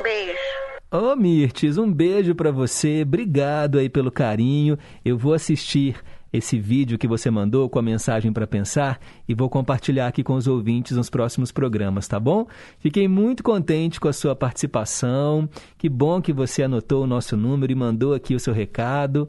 Beijo. 0.00 0.71
Ô 0.94 1.16
Mirtes, 1.16 1.78
um 1.78 1.90
beijo 1.90 2.34
para 2.34 2.50
você. 2.50 3.00
Obrigado 3.00 3.78
aí 3.78 3.88
pelo 3.88 4.12
carinho. 4.12 4.76
Eu 5.02 5.16
vou 5.16 5.32
assistir 5.32 5.96
esse 6.30 6.58
vídeo 6.58 6.98
que 6.98 7.08
você 7.08 7.30
mandou 7.30 7.66
com 7.70 7.78
a 7.78 7.82
mensagem 7.82 8.30
para 8.30 8.46
pensar 8.46 9.00
e 9.26 9.34
vou 9.34 9.48
compartilhar 9.48 10.08
aqui 10.08 10.22
com 10.22 10.34
os 10.34 10.46
ouvintes 10.46 10.94
nos 10.94 11.08
próximos 11.08 11.50
programas, 11.50 12.06
tá 12.06 12.20
bom? 12.20 12.46
Fiquei 12.78 13.08
muito 13.08 13.42
contente 13.42 13.98
com 13.98 14.06
a 14.06 14.12
sua 14.12 14.36
participação. 14.36 15.48
Que 15.78 15.88
bom 15.88 16.20
que 16.20 16.30
você 16.30 16.64
anotou 16.64 17.04
o 17.04 17.06
nosso 17.06 17.38
número 17.38 17.72
e 17.72 17.74
mandou 17.74 18.12
aqui 18.12 18.34
o 18.34 18.40
seu 18.40 18.52
recado. 18.52 19.26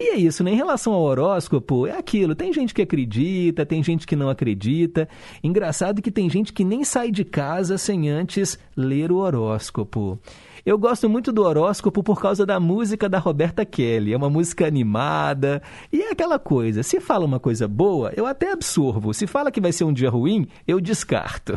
E 0.00 0.04
é 0.04 0.16
isso, 0.16 0.42
né? 0.42 0.52
Em 0.52 0.56
relação 0.56 0.94
ao 0.94 1.02
horóscopo, 1.02 1.86
é 1.86 1.98
aquilo. 1.98 2.34
Tem 2.34 2.50
gente 2.50 2.72
que 2.72 2.80
acredita, 2.80 3.66
tem 3.66 3.82
gente 3.82 4.06
que 4.06 4.16
não 4.16 4.30
acredita. 4.30 5.06
Engraçado 5.42 6.00
que 6.00 6.10
tem 6.10 6.30
gente 6.30 6.50
que 6.50 6.64
nem 6.64 6.82
sai 6.82 7.10
de 7.10 7.24
casa 7.24 7.76
sem 7.76 8.08
antes 8.08 8.58
ler 8.74 9.12
o 9.12 9.18
horóscopo. 9.18 10.18
Eu 10.64 10.78
gosto 10.78 11.10
muito 11.10 11.30
do 11.30 11.42
horóscopo 11.42 12.02
por 12.02 12.18
causa 12.18 12.46
da 12.46 12.58
música 12.58 13.06
da 13.06 13.18
Roberta 13.18 13.66
Kelly. 13.66 14.14
É 14.14 14.16
uma 14.16 14.30
música 14.30 14.66
animada 14.66 15.60
e 15.92 16.00
é 16.00 16.10
aquela 16.10 16.38
coisa. 16.38 16.82
Se 16.82 17.00
fala 17.00 17.26
uma 17.26 17.38
coisa 17.38 17.68
boa, 17.68 18.14
eu 18.16 18.24
até 18.24 18.50
absorvo. 18.50 19.12
Se 19.12 19.26
fala 19.26 19.50
que 19.50 19.60
vai 19.60 19.72
ser 19.72 19.84
um 19.84 19.92
dia 19.92 20.08
ruim, 20.08 20.46
eu 20.66 20.80
descarto. 20.80 21.52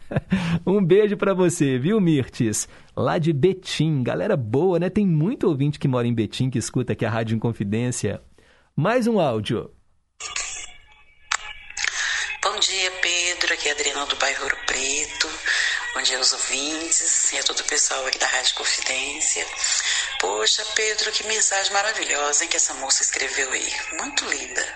um 0.66 0.82
beijo 0.82 1.18
para 1.18 1.34
você, 1.34 1.78
viu, 1.78 2.00
Mirtes? 2.00 2.66
Lá 2.96 3.18
de 3.18 3.30
Betim. 3.30 4.02
Galera 4.02 4.38
boa, 4.38 4.78
né? 4.78 4.88
Tem 4.88 5.06
muito 5.06 5.46
ouvinte 5.46 5.78
que 5.78 5.86
mora 5.86 6.06
em 6.06 6.14
Betim 6.14 6.48
que 6.48 6.58
escuta 6.58 6.94
aqui 6.94 7.04
a 7.04 7.10
Rádio 7.10 7.36
Inconfidência. 7.36 8.22
Mais 8.74 9.06
um 9.06 9.20
áudio. 9.20 9.70
Dia, 12.60 12.90
Pedro. 12.90 13.54
Aqui 13.54 13.70
é 13.70 13.72
Adriana 13.72 14.04
do 14.04 14.16
bairro 14.16 14.42
Ouro 14.42 14.56
Preto. 14.66 15.30
Bom 15.94 16.02
dia 16.02 16.18
aos 16.18 16.34
ouvintes 16.34 17.32
e 17.32 17.38
a 17.38 17.42
todo 17.42 17.60
o 17.60 17.64
pessoal 17.64 18.06
aqui 18.06 18.18
da 18.18 18.26
Rádio 18.26 18.54
Confidência. 18.54 19.46
Poxa, 20.20 20.62
Pedro, 20.74 21.10
que 21.10 21.24
mensagem 21.24 21.72
maravilhosa 21.72 22.44
hein, 22.44 22.50
que 22.50 22.58
essa 22.58 22.74
moça 22.74 23.02
escreveu 23.02 23.50
aí. 23.50 23.74
Muito 23.92 24.26
linda. 24.26 24.74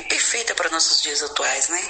E 0.00 0.02
perfeita 0.02 0.56
para 0.56 0.70
nossos 0.70 1.02
dias 1.02 1.22
atuais, 1.22 1.68
né? 1.68 1.88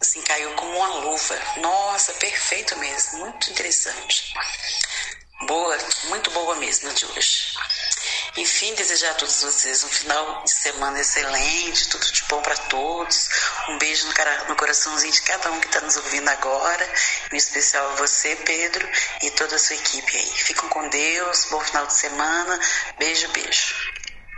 Assim, 0.00 0.20
caiu 0.22 0.52
como 0.54 0.76
uma 0.76 0.94
luva. 1.02 1.40
Nossa, 1.58 2.12
perfeito 2.14 2.76
mesmo. 2.78 3.20
Muito 3.20 3.50
interessante. 3.50 4.34
Boa, 5.46 5.78
muito 6.08 6.30
boa 6.32 6.56
mesmo 6.56 6.92
de 6.92 7.06
hoje. 7.06 7.54
Enfim, 8.36 8.74
desejar 8.74 9.12
a 9.12 9.14
todos 9.14 9.42
vocês 9.42 9.84
um 9.84 9.88
final 9.88 10.42
de 10.42 10.50
semana 10.50 11.00
excelente, 11.00 11.88
tudo 11.88 12.04
de 12.12 12.22
bom 12.28 12.42
para 12.42 12.56
todos. 12.56 13.28
Um 13.68 13.78
beijo 13.78 14.06
no, 14.06 14.12
cara, 14.14 14.46
no 14.48 14.56
coraçãozinho 14.56 15.12
de 15.12 15.22
cada 15.22 15.52
um 15.52 15.60
que 15.60 15.66
está 15.66 15.80
nos 15.80 15.96
ouvindo 15.96 16.28
agora, 16.28 16.88
em 17.32 17.36
especial 17.36 17.88
a 17.90 17.94
você, 17.94 18.36
Pedro, 18.44 18.86
e 19.22 19.30
toda 19.30 19.54
a 19.54 19.58
sua 19.58 19.76
equipe 19.76 20.16
aí. 20.16 20.26
Ficam 20.26 20.68
com 20.68 20.88
Deus, 20.88 21.46
bom 21.50 21.60
final 21.60 21.86
de 21.86 21.94
semana. 21.94 22.58
Beijo, 22.98 23.28
beijo. 23.32 23.74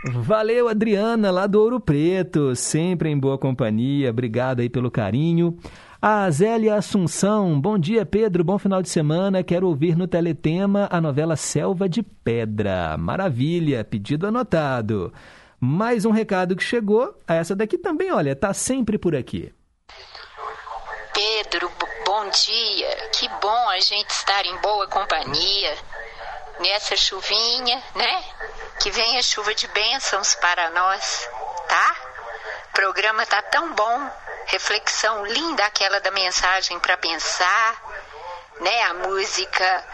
Valeu, 0.03 0.67
Adriana, 0.67 1.29
lá 1.29 1.45
do 1.45 1.61
Ouro 1.61 1.79
Preto, 1.79 2.55
sempre 2.55 3.09
em 3.09 3.17
boa 3.17 3.37
companhia. 3.37 4.09
Obrigado 4.09 4.59
aí 4.59 4.69
pelo 4.69 4.89
carinho. 4.89 5.57
A 6.03 6.31
Zélia 6.31 6.73
Assunção, 6.77 7.61
bom 7.61 7.77
dia 7.77 8.03
Pedro, 8.03 8.43
bom 8.43 8.57
final 8.57 8.81
de 8.81 8.89
semana. 8.89 9.43
Quero 9.43 9.67
ouvir 9.67 9.95
no 9.95 10.07
Teletema 10.07 10.89
a 10.91 10.99
novela 10.99 11.35
Selva 11.35 11.87
de 11.87 12.01
Pedra. 12.01 12.97
Maravilha, 12.97 13.83
pedido 13.83 14.25
anotado. 14.25 15.13
Mais 15.59 16.03
um 16.03 16.09
recado 16.09 16.55
que 16.55 16.63
chegou. 16.63 17.15
Essa 17.27 17.55
daqui 17.55 17.77
também, 17.77 18.11
olha, 18.11 18.35
tá 18.35 18.51
sempre 18.51 18.97
por 18.97 19.15
aqui. 19.15 19.53
Pedro, 21.13 21.71
bom 22.03 22.27
dia. 22.31 23.09
Que 23.11 23.29
bom 23.39 23.69
a 23.69 23.79
gente 23.79 24.09
estar 24.09 24.43
em 24.43 24.57
boa 24.57 24.87
companhia 24.87 25.77
nessa 26.61 26.97
chuvinha, 26.97 27.79
né? 27.95 28.23
Que 28.81 28.89
venha 28.89 29.21
chuva 29.21 29.53
de 29.53 29.67
bênçãos 29.67 30.33
para 30.33 30.71
nós, 30.71 31.29
tá? 31.69 32.10
Programa 32.73 33.25
tá 33.25 33.41
tão 33.41 33.73
bom 33.73 34.11
reflexão 34.45 35.25
linda 35.25 35.65
aquela 35.65 35.99
da 35.99 36.11
mensagem 36.11 36.79
para 36.79 36.97
pensar, 36.97 37.81
né? 38.59 38.83
A 38.83 38.93
música, 38.93 39.85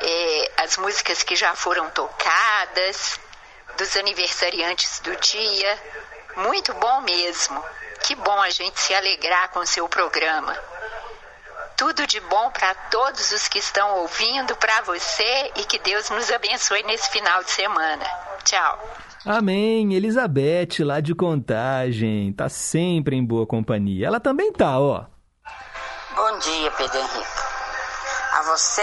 é, 0.00 0.52
as 0.58 0.76
músicas 0.76 1.22
que 1.22 1.34
já 1.34 1.54
foram 1.54 1.90
tocadas, 1.90 3.18
dos 3.76 3.96
aniversariantes 3.96 5.00
do 5.00 5.14
dia, 5.16 5.82
muito 6.36 6.72
bom 6.74 7.00
mesmo. 7.02 7.62
Que 8.02 8.14
bom 8.14 8.40
a 8.40 8.50
gente 8.50 8.78
se 8.80 8.94
alegrar 8.94 9.48
com 9.50 9.60
o 9.60 9.66
seu 9.66 9.88
programa. 9.88 10.56
Tudo 11.76 12.06
de 12.06 12.20
bom 12.20 12.50
para 12.50 12.74
todos 12.90 13.32
os 13.32 13.48
que 13.48 13.58
estão 13.58 13.96
ouvindo, 13.96 14.56
para 14.56 14.80
você 14.82 15.52
e 15.56 15.64
que 15.64 15.78
Deus 15.78 16.08
nos 16.10 16.30
abençoe 16.30 16.82
nesse 16.84 17.10
final 17.10 17.42
de 17.42 17.50
semana. 17.50 18.04
Tchau. 18.44 19.05
Amém. 19.26 19.92
Elizabeth, 19.92 20.84
lá 20.84 21.00
de 21.00 21.12
Contagem, 21.12 22.32
tá 22.32 22.48
sempre 22.48 23.16
em 23.16 23.24
boa 23.24 23.44
companhia. 23.44 24.06
Ela 24.06 24.20
também 24.20 24.52
tá, 24.52 24.78
ó. 24.78 25.04
Bom 26.14 26.38
dia, 26.38 26.70
Pedro 26.70 26.96
Henrique. 26.96 27.28
A 28.34 28.42
você, 28.42 28.82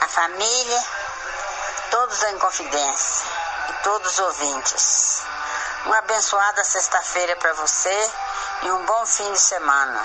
a 0.00 0.06
família, 0.06 0.80
todos 1.90 2.22
em 2.22 2.38
confidência 2.38 3.26
e 3.68 3.82
todos 3.82 4.12
os 4.12 4.18
ouvintes. 4.20 5.26
Uma 5.86 5.98
abençoada 5.98 6.62
sexta-feira 6.62 7.34
para 7.34 7.52
você 7.54 8.10
e 8.62 8.70
um 8.70 8.86
bom 8.86 9.04
fim 9.06 9.32
de 9.32 9.40
semana. 9.40 10.00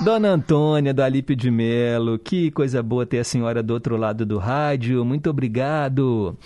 Dona 0.00 0.28
Antônia 0.28 0.92
do 0.92 1.02
Alípio 1.02 1.34
de 1.34 1.50
Melo, 1.50 2.18
que 2.18 2.50
coisa 2.50 2.82
boa 2.82 3.06
ter 3.06 3.20
a 3.20 3.24
senhora 3.24 3.62
do 3.62 3.72
outro 3.72 3.96
lado 3.96 4.26
do 4.26 4.38
rádio. 4.38 5.04
Muito 5.04 5.30
obrigado. 5.30 6.36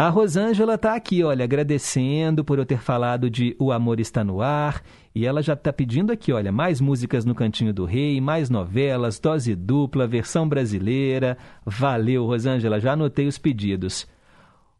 A 0.00 0.10
Rosângela 0.10 0.76
está 0.76 0.94
aqui, 0.94 1.24
olha, 1.24 1.42
agradecendo 1.42 2.44
por 2.44 2.56
eu 2.56 2.64
ter 2.64 2.78
falado 2.78 3.28
de 3.28 3.56
O 3.58 3.72
Amor 3.72 3.98
Está 3.98 4.22
no 4.22 4.40
Ar. 4.40 4.80
E 5.12 5.26
ela 5.26 5.42
já 5.42 5.54
está 5.54 5.72
pedindo 5.72 6.12
aqui, 6.12 6.32
olha, 6.32 6.52
mais 6.52 6.80
músicas 6.80 7.24
no 7.24 7.34
Cantinho 7.34 7.74
do 7.74 7.84
Rei, 7.84 8.20
mais 8.20 8.48
novelas, 8.48 9.18
dose 9.18 9.56
dupla, 9.56 10.06
versão 10.06 10.48
brasileira. 10.48 11.36
Valeu, 11.66 12.24
Rosângela, 12.24 12.78
já 12.78 12.92
anotei 12.92 13.26
os 13.26 13.38
pedidos. 13.38 14.06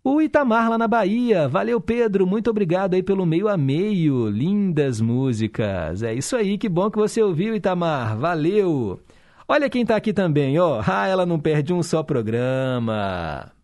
O 0.05 0.23
Itamar 0.23 0.71
lá 0.71 0.79
na 0.79 0.87
Bahia. 0.87 1.49
Valeu, 1.49 1.81
Pedro. 1.81 2.25
Muito 2.25 2.49
obrigado 2.49 2.95
aí 2.95 3.03
pelo 3.03 3.27
meio 3.27 3.49
a 3.49 3.57
meio. 3.57 4.29
Lindas 4.29 5.01
músicas. 5.01 6.05
É 6.05 6.15
isso 6.15 6.37
aí, 6.37 6.57
que 6.57 6.69
bom 6.69 6.89
que 6.93 6.97
você 6.97 7.21
ouviu, 7.21 7.57
Itamar. 7.57 8.17
Valeu. 8.17 9.01
Olha 9.49 9.69
quem 9.69 9.85
tá 9.85 9.97
aqui 9.97 10.13
também, 10.13 10.61
ó. 10.61 10.81
Ah, 10.87 11.09
ela 11.09 11.27
não 11.27 11.41
perde 11.41 11.73
um 11.73 11.83
só 11.83 12.05
programa. 12.05 13.58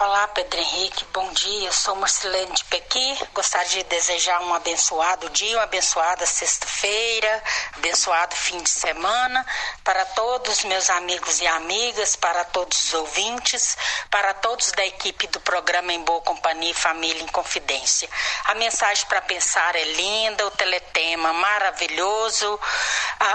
Olá, 0.00 0.28
Pedro 0.28 0.60
Henrique, 0.60 1.04
bom 1.12 1.28
dia. 1.32 1.72
Sou 1.72 1.96
Marcelene 1.96 2.52
de 2.52 2.64
Pequi. 2.66 3.18
Gostaria 3.34 3.82
de 3.82 3.90
desejar 3.90 4.40
um 4.42 4.54
abençoado 4.54 5.28
dia, 5.30 5.56
uma 5.56 5.64
abençoada 5.64 6.24
sexta-feira, 6.24 7.42
abençoado 7.74 8.36
fim 8.36 8.62
de 8.62 8.70
semana 8.70 9.44
para 9.82 10.04
todos 10.04 10.62
meus 10.62 10.88
amigos 10.88 11.40
e 11.40 11.48
amigas, 11.48 12.14
para 12.14 12.44
todos 12.44 12.80
os 12.84 12.94
ouvintes, 12.94 13.76
para 14.08 14.34
todos 14.34 14.70
da 14.70 14.86
equipe 14.86 15.26
do 15.26 15.40
programa 15.40 15.92
Em 15.92 16.04
Boa 16.04 16.20
Companhia 16.20 16.72
Família 16.76 17.20
em 17.20 17.26
Confidência. 17.26 18.08
A 18.44 18.54
mensagem 18.54 19.04
para 19.06 19.20
pensar 19.22 19.74
é 19.74 19.82
linda, 19.82 20.46
o 20.46 20.50
teletema 20.52 21.32
maravilhoso, 21.32 22.60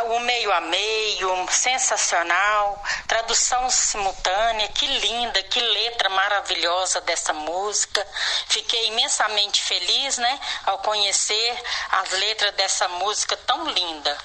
o 0.06 0.20
meio 0.22 0.50
a 0.54 0.62
meio 0.62 1.46
sensacional, 1.52 2.82
tradução 3.06 3.70
simultânea, 3.70 4.70
que 4.70 4.88
linda, 4.88 5.44
que 5.44 5.60
letra 5.60 6.08
maravilhosa 6.08 6.53
maravilhosa 6.54 7.02
dessa 7.02 7.34
música. 7.34 8.06
Fiquei 8.48 8.88
imensamente 8.88 9.62
feliz, 9.62 10.18
né, 10.18 10.40
ao 10.66 10.78
conhecer 10.80 11.64
as 11.92 12.12
letras 12.12 12.54
dessa 12.56 12.88
música 12.88 13.36
tão 13.38 13.68
linda. 13.70 14.18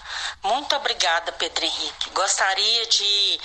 Muito 0.43 0.77
obrigada, 0.77 1.33
Pedro 1.33 1.65
Henrique. 1.65 2.11
Gostaria 2.11 2.87
de 2.87 3.41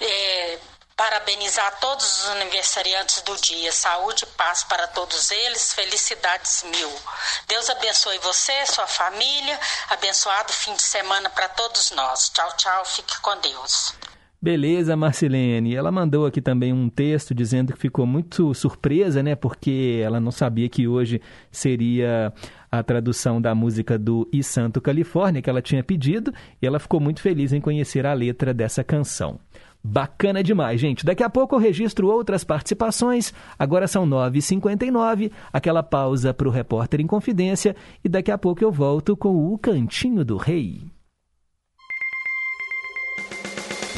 é, 0.00 0.58
parabenizar 0.96 1.78
todos 1.80 2.20
os 2.20 2.28
aniversariantes 2.28 3.22
do 3.22 3.36
dia. 3.38 3.72
Saúde 3.72 4.24
e 4.24 4.26
paz 4.36 4.64
para 4.64 4.86
todos 4.88 5.30
eles. 5.30 5.72
Felicidades 5.72 6.62
mil. 6.64 7.02
Deus 7.46 7.70
abençoe 7.70 8.18
você, 8.18 8.66
sua 8.66 8.86
família. 8.86 9.58
Abençoado 9.88 10.52
fim 10.52 10.74
de 10.74 10.82
semana 10.82 11.30
para 11.30 11.48
todos 11.48 11.90
nós. 11.92 12.28
Tchau, 12.30 12.56
tchau. 12.56 12.84
Fique 12.84 13.18
com 13.20 13.36
Deus. 13.38 13.94
Beleza, 14.40 14.96
Marcelene. 14.96 15.74
Ela 15.74 15.90
mandou 15.90 16.24
aqui 16.24 16.40
também 16.40 16.72
um 16.72 16.88
texto 16.88 17.34
dizendo 17.34 17.72
que 17.72 17.78
ficou 17.78 18.06
muito 18.06 18.54
surpresa, 18.54 19.20
né? 19.20 19.34
Porque 19.34 20.00
ela 20.00 20.20
não 20.20 20.30
sabia 20.30 20.68
que 20.68 20.86
hoje 20.86 21.20
seria 21.50 22.32
a 22.70 22.82
tradução 22.84 23.40
da 23.40 23.52
música 23.52 23.98
do 23.98 24.28
E 24.32 24.40
Santo 24.44 24.80
Califórnia 24.80 25.42
que 25.42 25.50
ela 25.50 25.60
tinha 25.60 25.82
pedido 25.82 26.32
e 26.62 26.66
ela 26.66 26.78
ficou 26.78 27.00
muito 27.00 27.20
feliz 27.20 27.52
em 27.52 27.60
conhecer 27.60 28.06
a 28.06 28.12
letra 28.12 28.54
dessa 28.54 28.84
canção. 28.84 29.40
Bacana 29.82 30.40
demais, 30.40 30.80
gente. 30.80 31.04
Daqui 31.04 31.24
a 31.24 31.30
pouco 31.30 31.56
eu 31.56 31.60
registro 31.60 32.08
outras 32.08 32.44
participações. 32.44 33.34
Agora 33.58 33.88
são 33.88 34.06
9h59, 34.06 35.32
aquela 35.52 35.82
pausa 35.82 36.32
para 36.32 36.48
o 36.48 36.52
repórter 36.52 37.00
em 37.00 37.06
confidência. 37.08 37.74
E 38.04 38.08
daqui 38.08 38.30
a 38.30 38.38
pouco 38.38 38.62
eu 38.62 38.70
volto 38.70 39.16
com 39.16 39.52
o 39.52 39.58
Cantinho 39.58 40.24
do 40.24 40.36
Rei. 40.36 40.97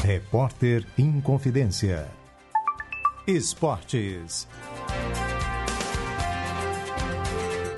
Repórter 0.03 0.83
Inconfidência. 0.97 2.07
Esportes. 3.27 4.47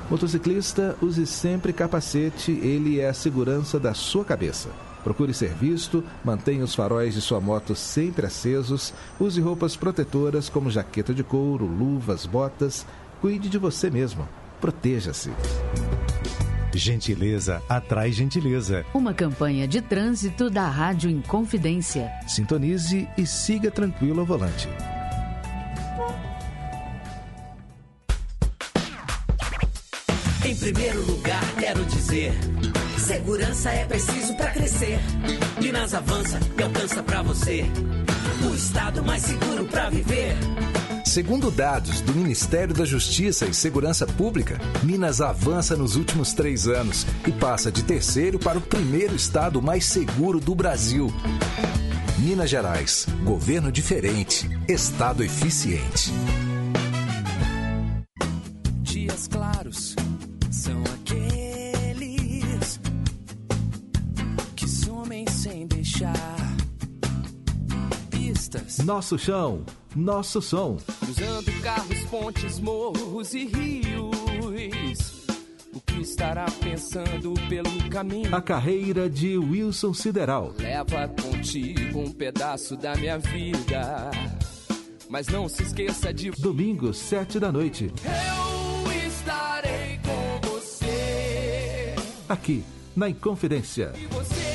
Motociclista, 0.10 0.96
use 1.02 1.26
sempre 1.26 1.74
capacete, 1.74 2.52
ele 2.52 3.00
é 3.00 3.08
a 3.08 3.14
segurança 3.14 3.80
da 3.80 3.94
sua 3.94 4.26
cabeça. 4.26 4.70
Procure 5.04 5.34
ser 5.34 5.54
visto, 5.54 6.04
mantenha 6.24 6.64
os 6.64 6.74
faróis 6.74 7.14
de 7.14 7.22
sua 7.22 7.42
moto 7.42 7.76
sempre 7.76 8.26
acesos, 8.26 8.94
use 9.20 9.42
roupas 9.42 9.76
protetoras 9.76 10.50
como 10.50 10.72
jaqueta 10.72 11.14
de 11.14 11.24
couro, 11.24 11.66
luvas, 11.66 12.26
botas. 12.26 12.86
Cuide 13.20 13.50
de 13.50 13.58
você 13.58 13.90
mesmo. 13.90 14.28
Proteja-se. 14.62 15.32
Gentileza 16.74 17.62
atrai 17.70 18.12
gentileza. 18.12 18.86
Uma 18.94 19.14
campanha 19.14 19.68
de 19.68 19.82
trânsito 19.82 20.50
da 20.50 20.68
Rádio 20.68 21.10
Inconfidência. 21.10 22.12
Sintonize 22.28 23.08
e 23.18 23.28
siga 23.28 23.70
tranquilo 23.70 24.22
ao 24.22 24.26
volante. 24.26 24.68
Em 30.46 30.56
primeiro 30.56 31.06
lugar, 31.06 31.42
quero 31.58 31.86
dizer: 31.86 32.34
segurança 32.98 33.70
é 33.70 33.86
preciso 33.86 34.36
para 34.36 34.52
crescer. 34.52 35.00
Minas 35.62 35.94
avança 35.94 36.40
e 36.58 36.64
alcança 36.64 37.02
para 37.02 37.22
você 37.22 37.66
o 38.50 38.54
estado 38.54 39.04
mais 39.04 39.22
seguro 39.22 39.66
para 39.66 39.90
viver. 39.90 40.36
Segundo 41.06 41.50
dados 41.50 42.02
do 42.02 42.14
Ministério 42.14 42.74
da 42.74 42.84
Justiça 42.84 43.46
e 43.46 43.54
Segurança 43.54 44.06
Pública, 44.06 44.60
Minas 44.84 45.22
avança 45.22 45.78
nos 45.78 45.96
últimos 45.96 46.34
três 46.34 46.68
anos 46.68 47.06
e 47.26 47.32
passa 47.32 47.72
de 47.72 47.84
terceiro 47.84 48.38
para 48.38 48.58
o 48.58 48.62
primeiro 48.62 49.16
estado 49.16 49.62
mais 49.62 49.86
seguro 49.86 50.40
do 50.40 50.54
Brasil. 50.54 51.14
Minas 52.18 52.50
Gerais, 52.50 53.06
governo 53.24 53.72
diferente, 53.72 54.50
estado 54.68 55.24
eficiente. 55.24 56.12
Pistas. 68.60 68.86
Nosso 68.86 69.18
chão, 69.18 69.66
nosso 69.96 70.42
som. 70.42 70.78
Cruzando 71.00 71.52
carros, 71.62 72.00
pontes, 72.06 72.60
morros 72.60 73.34
e 73.34 73.46
rios. 73.46 75.24
O 75.74 75.82
que 75.82 76.02
estará 76.02 76.46
pensando 76.62 77.34
pelo 77.50 77.90
caminho? 77.90 78.36
A 78.36 78.42
carreira 78.42 79.10
de 79.10 79.38
Wilson 79.38 79.94
Sideral. 79.94 80.54
Leva 80.60 81.08
contigo 81.08 82.00
um 82.00 82.12
pedaço 82.12 82.78
da 82.78 82.96
minha 82.96 83.18
vida. 83.18 84.12
Mas 85.10 85.28
não 85.28 85.50
se 85.50 85.64
esqueça 85.64 86.14
de. 86.14 86.32
Domingo, 86.32 86.94
sete 86.94 87.40
da 87.40 87.52
noite. 87.52 87.92
Eu 88.04 89.08
estarei 89.08 90.00
com 90.04 90.48
você. 90.50 91.96
Aqui, 92.30 92.64
na 92.96 93.10
Inconfidência. 93.10 93.94
E 93.96 94.08
você 94.08 94.53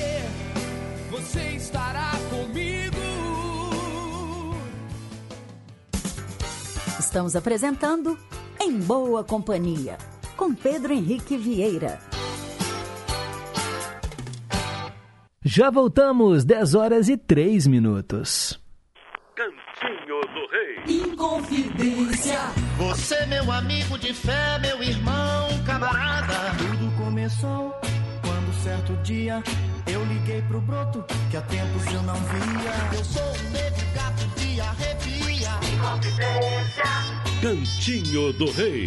Estamos 7.08 7.34
apresentando 7.34 8.18
Em 8.60 8.78
Boa 8.80 9.24
Companhia, 9.24 9.96
com 10.36 10.54
Pedro 10.54 10.92
Henrique 10.92 11.38
Vieira. 11.38 11.98
Já 15.42 15.70
voltamos, 15.70 16.44
10 16.44 16.74
horas 16.74 17.08
e 17.08 17.16
3 17.16 17.66
minutos. 17.66 18.60
Cantinho 19.34 20.20
do 20.20 20.46
Rei. 20.50 21.02
Inconfidência. 21.02 22.40
Você, 22.76 23.24
meu 23.24 23.50
amigo 23.52 23.98
de 23.98 24.12
fé, 24.12 24.58
meu 24.58 24.82
irmão, 24.82 25.48
camarada. 25.64 26.34
Tudo 26.58 26.94
começou 27.02 27.74
quando 28.20 28.54
certo 28.62 28.92
dia 29.02 29.42
eu 29.90 30.04
liguei 30.04 30.42
pro 30.42 30.60
broto 30.60 31.02
que 31.30 31.38
há 31.38 31.40
tempos 31.40 31.86
eu 31.86 32.02
não 32.02 32.16
via. 32.16 32.98
Eu 32.98 33.02
sou 33.02 33.22
um 33.22 33.50
negro 33.50 33.87
Cantinho 37.40 38.32
do 38.32 38.50
Rei. 38.50 38.86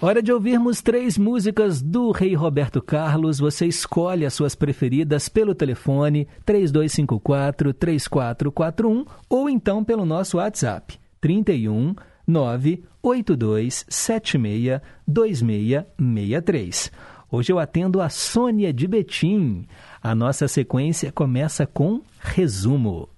Hora 0.00 0.22
de 0.22 0.32
ouvirmos 0.32 0.80
três 0.80 1.18
músicas 1.18 1.82
do 1.82 2.12
Rei 2.12 2.34
Roberto 2.34 2.80
Carlos. 2.80 3.38
Você 3.38 3.66
escolhe 3.66 4.24
as 4.24 4.32
suas 4.32 4.54
preferidas 4.54 5.28
pelo 5.28 5.54
telefone 5.54 6.26
3254-3441 6.46 9.06
ou 9.28 9.50
então 9.50 9.84
pelo 9.84 10.06
nosso 10.06 10.38
WhatsApp 10.38 10.98
31 11.20 11.94
982 12.26 13.84
76 13.88 14.80
2663. 15.06 16.90
Hoje 17.30 17.52
eu 17.52 17.58
atendo 17.58 18.00
a 18.00 18.08
Sônia 18.08 18.72
de 18.72 18.86
Betim. 18.86 19.66
A 20.02 20.14
nossa 20.14 20.48
sequência 20.48 21.12
começa 21.12 21.66
com 21.66 22.00
resumo. 22.18 23.10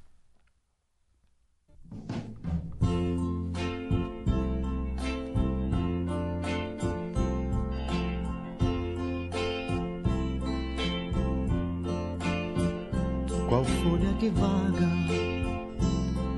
Que 14.28 14.30
vaga, 14.30 14.88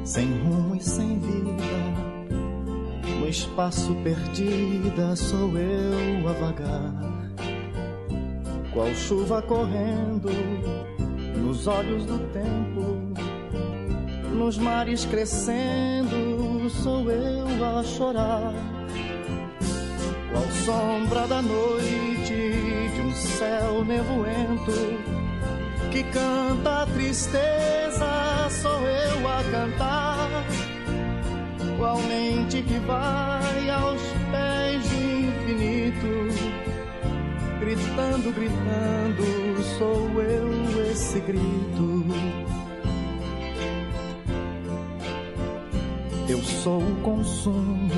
sem 0.04 0.26
rumo 0.42 0.76
e 0.76 0.80
sem 0.80 1.18
vida, 1.18 2.34
no 3.18 3.28
espaço 3.28 3.94
perdida 4.04 5.16
sou 5.16 5.50
eu 5.58 6.28
a 6.28 6.32
vagar, 6.32 6.94
qual 8.72 8.94
chuva 8.94 9.42
correndo 9.42 10.30
nos 11.36 11.66
olhos 11.66 12.04
do 12.04 12.18
tempo, 12.32 13.12
nos 14.36 14.56
mares 14.56 15.04
crescendo 15.04 16.70
sou 16.70 17.10
eu 17.10 17.46
a 17.64 17.82
chorar, 17.82 18.54
qual 20.30 20.46
sombra 20.64 21.26
da 21.26 21.42
noite 21.42 22.34
de 22.94 23.00
um 23.00 23.12
céu 23.12 23.84
nevoento 23.84 25.19
que 25.90 26.04
canta 26.04 26.82
a 26.82 26.86
tristeza, 26.86 28.48
sou 28.50 28.86
eu 28.86 29.28
a 29.28 29.42
cantar. 29.50 30.44
Qual 31.76 31.98
mente 32.02 32.62
que 32.62 32.78
vai 32.80 33.70
aos 33.70 34.00
pés 34.30 34.88
do 34.88 34.96
infinito, 35.26 36.28
gritando, 37.58 38.32
gritando, 38.32 39.62
sou 39.78 40.22
eu 40.22 40.90
esse 40.90 41.18
grito. 41.20 42.06
Eu 46.28 46.38
sou 46.42 46.80
o 46.80 46.96
consumo 47.02 47.90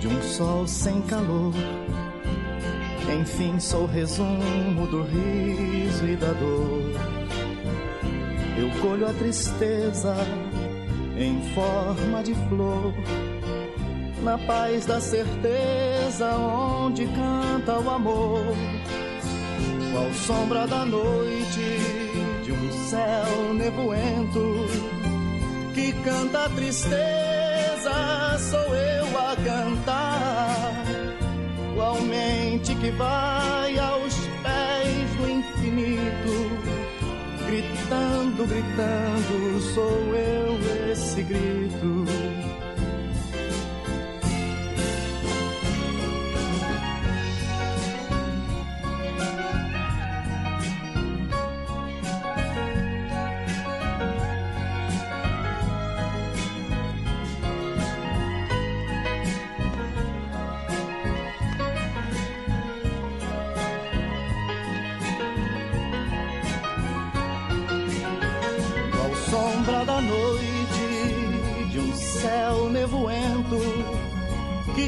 de 0.00 0.08
um 0.08 0.22
sol 0.22 0.66
sem 0.66 1.02
calor 1.02 1.52
enfim, 3.12 3.58
sou 3.58 3.86
resumo 3.86 4.86
do 4.86 5.02
riso 5.02 6.06
e 6.06 6.16
da 6.16 6.32
dor. 6.32 6.92
Eu 8.56 8.70
colho 8.80 9.08
a 9.08 9.12
tristeza 9.12 10.14
em 11.16 11.40
forma 11.54 12.22
de 12.22 12.34
flor, 12.48 12.94
na 14.22 14.38
paz 14.38 14.86
da 14.86 15.00
certeza 15.00 16.34
onde 16.36 17.06
canta 17.06 17.78
o 17.78 17.90
amor. 17.90 18.54
Qual 19.92 20.12
sombra 20.12 20.66
da 20.66 20.84
noite 20.84 21.78
de 22.44 22.52
um 22.52 22.72
céu 22.88 23.54
nevoento 23.54 24.66
que 25.74 25.92
canta 26.04 26.44
a 26.44 26.48
tristeza, 26.50 28.38
sou 28.38 28.74
eu 28.74 29.18
a 29.18 29.36
cantar 29.36 30.13
que 32.84 32.90
vai 32.90 33.78
aos 33.78 34.14
pés 34.42 35.10
do 35.16 35.30
infinito, 35.30 36.34
gritando, 37.46 38.46
gritando, 38.46 39.60
sou 39.74 40.14
eu 40.14 40.92
esse 40.92 41.22
grito. 41.22 42.53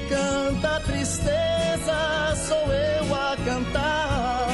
Canta 0.08 0.76
a 0.76 0.80
tristeza, 0.80 2.34
sou 2.36 2.72
eu 2.72 3.14
a 3.14 3.36
cantar. 3.44 4.48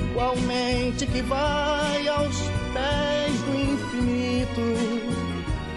Igualmente 0.00 1.06
que 1.06 1.22
vai 1.22 2.08
aos 2.08 2.36
pés 2.72 3.40
do 3.42 3.54
infinito, 3.54 4.60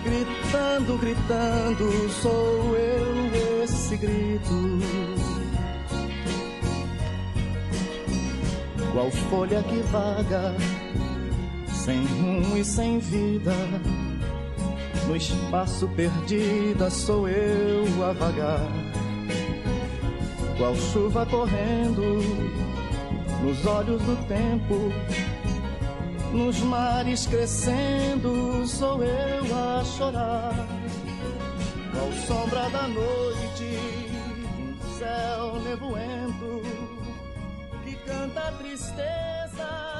gritando, 0.03 0.97
gritando, 0.97 2.09
sou 2.09 2.75
eu 2.75 3.63
esse 3.63 3.97
grito. 3.97 4.79
Qual 8.93 9.09
folha 9.29 9.63
que 9.63 9.79
vaga, 9.91 10.53
sem 11.67 12.05
rumo 12.05 12.57
e 12.57 12.65
sem 12.65 12.99
vida 12.99 13.53
no 15.11 15.17
espaço 15.17 15.89
perdida 15.89 16.89
sou 16.89 17.27
eu 17.27 17.83
a 18.01 18.13
vagar, 18.13 18.65
qual 20.57 20.73
chuva 20.73 21.25
correndo 21.25 22.19
nos 23.43 23.65
olhos 23.65 24.01
do 24.03 24.15
tempo, 24.29 24.89
nos 26.31 26.61
mares 26.61 27.27
crescendo 27.27 28.65
sou 28.65 29.03
eu 29.03 29.43
a 29.53 29.83
chorar, 29.83 30.67
qual 31.91 32.11
sombra 32.25 32.69
da 32.69 32.87
noite, 32.87 33.77
céu 34.97 35.59
nevoento 35.59 36.61
que 37.83 37.95
canta 38.05 38.47
a 38.47 38.51
tristeza 38.53 39.90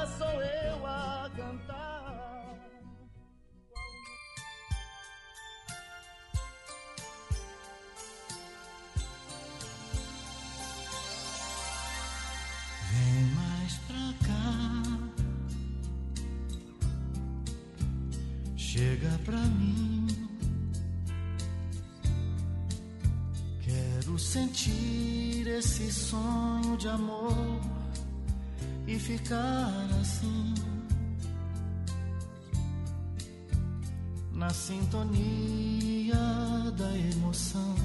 cá. 14.26 14.62
Chega 18.56 19.10
pra 19.24 19.38
mim. 19.38 20.06
Quero 23.60 24.18
sentir 24.18 25.46
esse 25.46 25.92
sonho 25.92 26.76
de 26.76 26.88
amor 26.88 27.60
e 28.86 28.98
ficar 28.98 29.88
assim. 30.00 30.54
Na 34.32 34.50
sintonia 34.50 36.16
da 36.76 36.96
emoção, 37.14 37.76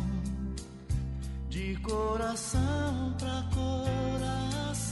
de 1.49 1.75
coração 1.77 3.13
pra 3.19 3.43
coração. 3.53 4.86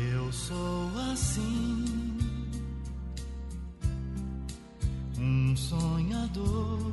Eu 0.00 0.32
sou 0.32 0.90
assim, 1.10 1.84
um 5.18 5.56
sonhador 5.56 6.92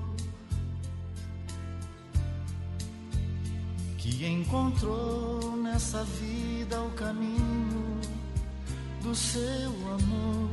que 3.99 4.25
encontrou 4.25 5.55
nessa 5.57 6.03
vida 6.03 6.81
o 6.81 6.89
caminho 6.93 8.01
do 9.03 9.13
seu 9.13 9.69
amor. 9.93 10.49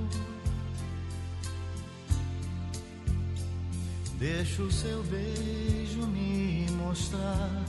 Deixa 4.19 4.62
o 4.62 4.70
seu 4.70 5.03
beijo 5.05 6.07
me 6.07 6.66
mostrar 6.73 7.65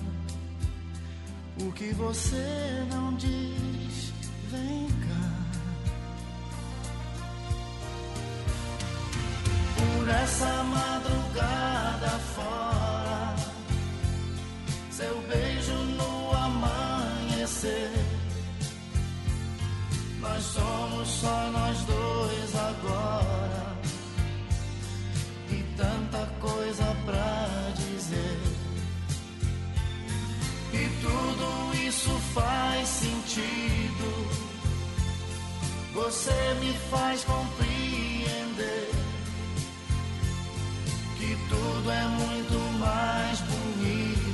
o 1.62 1.72
que 1.72 1.94
você 1.94 2.86
não 2.92 3.16
diz. 3.16 3.93
Vem 4.54 4.88
cá. 4.88 5.26
Por 9.76 10.08
essa 10.10 10.64
madrugada 10.64 12.10
fora, 12.36 13.36
seu 14.92 15.22
beijo 15.28 15.74
no 15.74 16.34
amanhecer. 16.34 17.92
Nós 20.22 20.44
somos 20.44 21.08
só 21.08 21.50
nós 21.52 21.80
dois 21.86 22.56
agora. 22.56 23.76
E 25.50 25.64
tanta 25.76 26.28
coisa 26.40 26.96
pra 27.06 27.74
dizer. 27.76 28.40
E 30.74 30.90
tudo 31.02 31.88
isso 31.88 32.12
faz 32.36 32.88
sentido. 32.88 34.43
Você 35.94 36.54
me 36.60 36.74
faz 36.90 37.24
compreender 37.24 38.90
que 41.18 41.38
tudo 41.48 41.92
é 41.92 42.08
muito 42.08 42.80
mais 42.80 43.40
bonito 43.42 44.34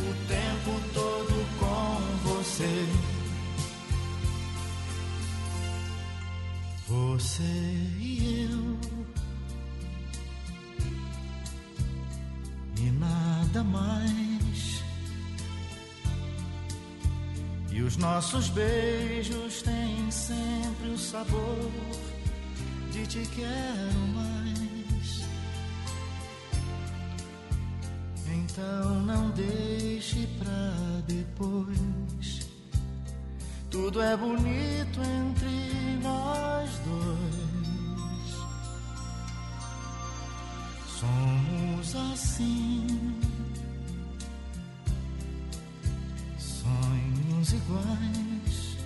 o 0.00 0.14
tempo 0.26 0.80
todo 0.92 1.46
com 1.60 2.28
você. 2.28 2.88
Você 6.88 7.42
e 8.00 8.48
eu. 8.50 8.76
E 12.84 12.90
nada 12.90 13.62
mais. 13.62 14.35
E 17.76 17.82
os 17.82 17.98
nossos 17.98 18.48
beijos 18.48 19.60
têm 19.60 20.10
sempre 20.10 20.88
o 20.88 20.98
sabor 20.98 21.70
de 22.90 23.06
te 23.06 23.20
quero 23.36 23.98
mais. 24.14 25.26
Então 28.32 29.00
não 29.02 29.28
deixe 29.32 30.26
pra 30.38 31.02
depois. 31.06 32.48
Tudo 33.70 34.00
é 34.00 34.16
bonito 34.16 34.98
entre 35.02 36.02
nós 36.02 36.70
dois. 36.78 38.36
Somos 40.98 41.94
assim. 42.10 42.86
Sonhos 46.38 47.05
iguais. 47.52 48.76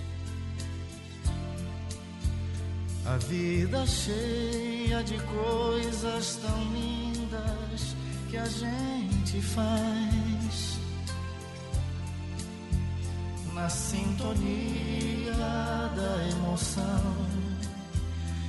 A 3.05 3.17
vida 3.17 3.85
cheia 3.87 5.03
de 5.03 5.17
coisas 5.19 6.35
tão 6.35 6.63
lindas 6.73 7.95
que 8.29 8.37
a 8.37 8.45
gente 8.45 9.41
faz 9.41 10.79
na 13.53 13.67
sintonia 13.69 15.33
da 15.33 16.29
emoção 16.31 17.27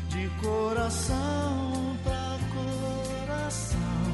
de 0.09 0.29
coração 0.41 1.97
pra 2.05 2.39
coração. 2.55 4.12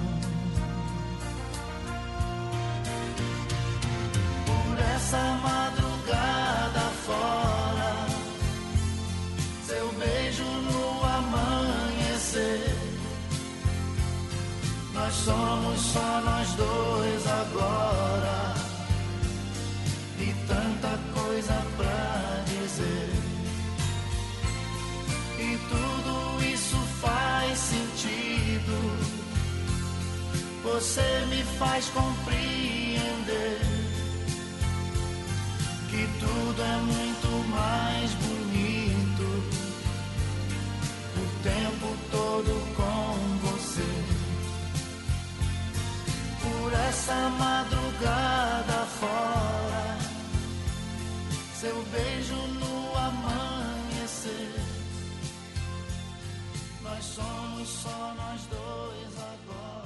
Essa 4.78 5.40
madrugada 5.42 6.80
fora, 7.06 8.06
seu 9.66 9.92
beijo 9.92 10.44
no 10.44 11.05
amanhecer. 11.05 12.76
Nós 14.92 15.14
somos 15.14 15.80
só 15.80 16.20
nós 16.24 16.52
dois 16.55 17.26
agora 17.26 18.55
e 20.18 20.34
tanta 20.46 20.98
coisa 21.14 21.55
pra 21.76 22.44
dizer. 22.46 23.10
E 25.38 25.59
tudo 25.68 26.44
isso 26.44 26.76
faz 27.00 27.59
sentido. 27.59 28.98
Você 30.62 31.26
me 31.30 31.42
faz 31.59 31.86
compreender 31.86 33.77
que 35.98 36.06
tudo 36.20 36.62
é 36.62 36.76
muito 36.76 37.28
mais 37.48 38.14
bonito 38.14 39.26
o 41.16 41.42
tempo 41.42 41.88
todo 42.12 42.52
com 42.76 43.16
você. 43.48 43.90
Por 46.40 46.72
essa 46.72 47.30
madrugada 47.30 48.86
fora, 49.00 49.98
seu 51.54 51.82
beijo 51.90 52.36
no 52.60 52.96
amanhecer. 52.96 54.54
Nós 56.80 57.04
somos 57.04 57.68
só 57.68 58.14
nós 58.16 58.40
dois 58.46 59.14
agora. 59.16 59.77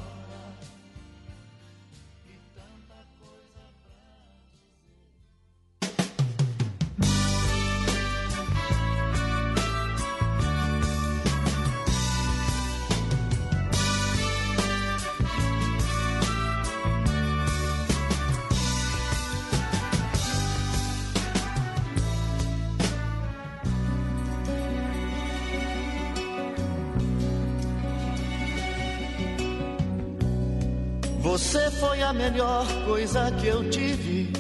Você 31.53 31.71
foi 31.73 32.03
a 32.03 32.15
melhor 32.15 32.67
coisa 32.87 33.31
que 33.33 33.47
eu 33.47 33.69
tive. 33.69 34.33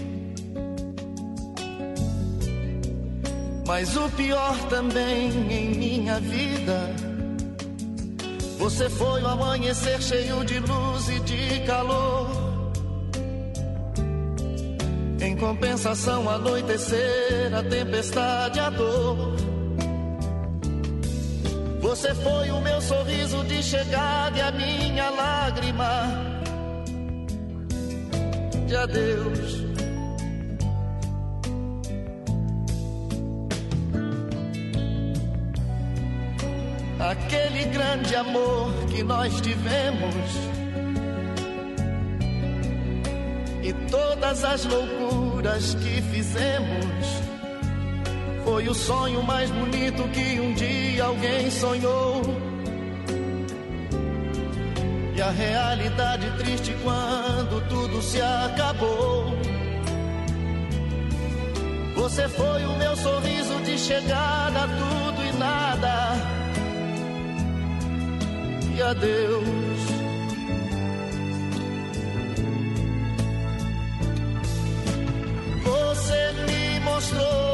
Mas 3.67 3.95
o 3.95 4.09
pior 4.13 4.57
também 4.71 5.29
em 5.29 5.75
minha 5.75 6.19
vida. 6.21 6.89
Você 8.57 8.89
foi 8.89 9.21
o 9.21 9.29
amanhecer 9.29 10.01
cheio 10.01 10.43
de 10.43 10.59
luz 10.61 11.11
e 11.11 11.21
de 11.21 11.61
calor. 11.67 12.31
Em 15.21 15.37
compensação, 15.37 16.31
anoitecer, 16.31 17.55
a 17.55 17.63
tempestade, 17.63 18.59
a 18.59 18.71
dor. 18.71 19.37
Você 21.79 22.15
foi 22.15 22.51
o 22.51 22.61
meu 22.63 22.81
sorriso 22.81 23.45
de 23.45 23.63
chegada 23.63 24.39
e 24.39 24.41
a 24.41 24.51
minha 24.51 25.11
lágrima 25.11 26.33
de 28.73 28.77
adeus. 28.77 29.65
Aquele 36.99 37.65
grande 37.67 38.17
amor 38.17 38.73
que 38.91 39.03
nós 39.03 39.39
tivemos 39.43 40.15
e 43.63 43.73
todas 43.91 44.43
as 44.43 44.65
loucuras 44.65 45.75
que 45.75 46.01
fizemos 46.01 47.07
foi 48.43 48.69
o 48.69 48.75
sonho 48.75 49.23
mais 49.23 49.51
bonito 49.51 50.03
que 50.15 50.41
um 50.41 50.55
dia 50.55 51.05
alguém 51.05 51.51
sonhou. 51.51 52.52
A 55.23 55.31
realidade 55.31 56.29
triste 56.39 56.77
quando 56.83 57.67
tudo 57.69 58.03
se 58.03 58.21
acabou. 58.21 59.27
Você 61.95 62.29
foi 62.29 62.65
o 62.65 62.77
meu 62.77 62.97
sorriso 62.97 63.61
de 63.61 63.79
chegada, 63.79 64.67
tudo 64.67 65.25
e 65.25 65.33
nada. 65.39 66.13
E 68.77 68.83
adeus. 68.83 69.83
Você 75.65 76.33
me 76.47 76.81
mostrou 76.81 77.52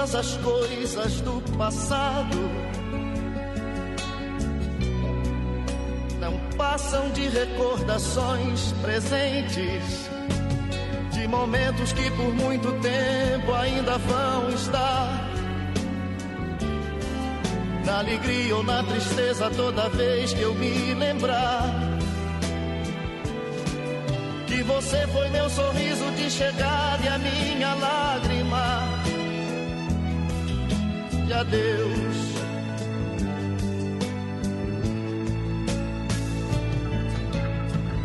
todas 0.00 0.14
as 0.14 0.36
coisas 0.38 1.20
do 1.20 1.42
passado 1.58 2.38
não 6.18 6.38
passam 6.56 7.10
de 7.10 7.28
recordações 7.28 8.72
presentes 8.80 10.10
de 11.12 11.28
momentos 11.28 11.92
que 11.92 12.10
por 12.12 12.34
muito 12.34 12.72
tempo 12.80 13.52
ainda 13.52 13.98
vão 13.98 14.48
estar 14.48 15.28
na 17.84 17.98
alegria 17.98 18.56
ou 18.56 18.62
na 18.62 18.82
tristeza, 18.82 19.50
toda 19.50 19.88
vez 19.90 20.32
que 20.32 20.40
eu 20.40 20.54
me 20.54 20.94
lembrar. 20.94 21.64
Que 24.46 24.62
você 24.62 25.06
foi 25.08 25.28
meu 25.30 25.50
sorriso 25.50 26.10
de 26.12 26.30
chegada 26.30 27.04
e 27.04 27.08
a 27.08 27.18
minha 27.18 27.74
lágrima 27.74 28.39
de 31.30 31.34
adeus. 31.34 32.16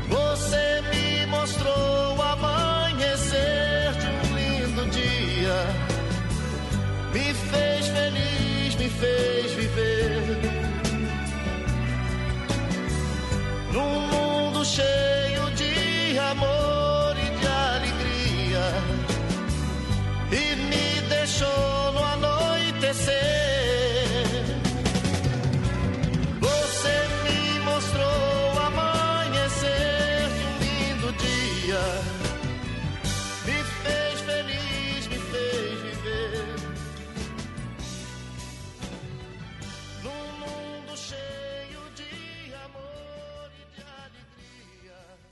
Você 0.10 0.84
me 0.92 1.26
mostrou 1.26 2.18
o 2.18 2.22
amanhecer 2.22 3.94
de 3.94 4.08
um 4.08 4.38
lindo 4.38 4.86
dia. 4.92 5.58
Me 7.14 7.34
fez 7.34 7.88
feliz, 7.88 8.76
me 8.76 8.90
fez 8.90 9.52
viver. 9.54 9.85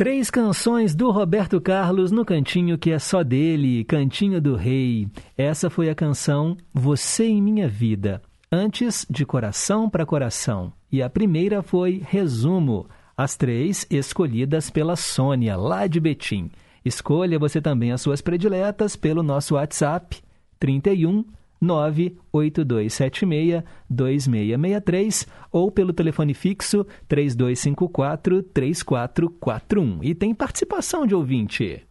Três 0.04 0.30
canções 0.30 0.94
do 0.94 1.12
Roberto 1.12 1.62
Carlos 1.62 2.12
no 2.12 2.26
cantinho 2.26 2.78
que 2.78 2.92
é 2.92 3.00
só 3.00 3.24
dele, 3.24 3.86
Cantinho 3.86 4.42
do 4.42 4.54
Rei. 4.54 5.08
Essa 5.38 5.70
foi 5.70 5.90
a 5.90 5.96
canção 5.96 6.58
Você 6.74 7.24
em 7.24 7.42
Minha 7.42 7.70
Vida, 7.70 8.22
antes 8.52 9.08
de 9.10 9.26
Coração 9.26 9.90
para 9.90 10.06
Coração. 10.06 10.74
E 10.92 11.02
a 11.02 11.10
primeira 11.10 11.62
foi 11.62 12.02
Resumo, 12.06 12.86
as 13.16 13.38
três 13.38 13.88
escolhidas 13.90 14.70
pela 14.70 14.98
Sônia, 14.98 15.56
lá 15.56 15.88
de 15.88 16.02
Betim. 16.02 16.52
Escolha 16.84 17.40
você 17.40 17.62
também 17.62 17.94
as 17.94 18.02
suas 18.02 18.20
prediletas 18.20 18.98
pelo 18.98 19.24
nosso 19.24 19.56
WhatsApp 19.56 20.22
31 20.60 21.24
98276 21.64 23.64
2663 23.90 25.27
ou 25.52 25.72
pelo 25.72 25.94
telefone 25.94 26.34
fixo 26.34 26.85
3254 27.07 28.44
3441. 28.44 30.03
E 30.03 30.14
tem 30.14 30.35
participação 30.35 31.07
de 31.07 31.15
ouvinte. 31.15 31.88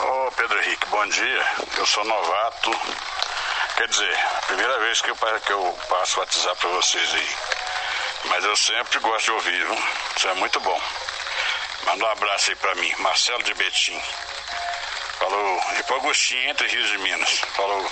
Ô 0.00 0.30
Pedro 0.36 0.58
Henrique, 0.60 0.86
bom 0.90 1.06
dia. 1.06 1.40
Eu 1.78 1.86
sou 1.86 2.04
novato. 2.04 2.70
Quer 3.76 3.88
dizer, 3.88 4.18
primeira 4.46 4.78
vez 4.80 5.00
que 5.00 5.10
eu, 5.10 5.16
que 5.16 5.52
eu 5.52 5.78
passo 5.88 6.16
o 6.16 6.20
WhatsApp 6.20 6.60
para 6.60 6.70
vocês 6.70 7.14
aí. 7.14 7.26
Mas 8.28 8.44
eu 8.44 8.56
sempre 8.56 8.98
gosto 8.98 9.26
de 9.26 9.30
ouvir, 9.32 9.66
viu? 9.66 9.76
Isso 10.16 10.28
é 10.28 10.34
muito 10.34 10.58
bom. 10.60 10.80
Manda 11.86 12.04
um 12.04 12.10
abraço 12.10 12.50
aí 12.50 12.56
para 12.56 12.74
mim, 12.76 12.90
Marcelo 12.98 13.42
de 13.44 13.54
Betim. 13.54 13.98
Falou. 15.18 15.58
E 15.78 15.82
pro 15.84 15.96
Agostinho, 15.96 16.50
entre 16.50 16.68
Rios 16.68 16.90
de 16.90 16.98
Minas. 16.98 17.40
Falou. 17.56 17.84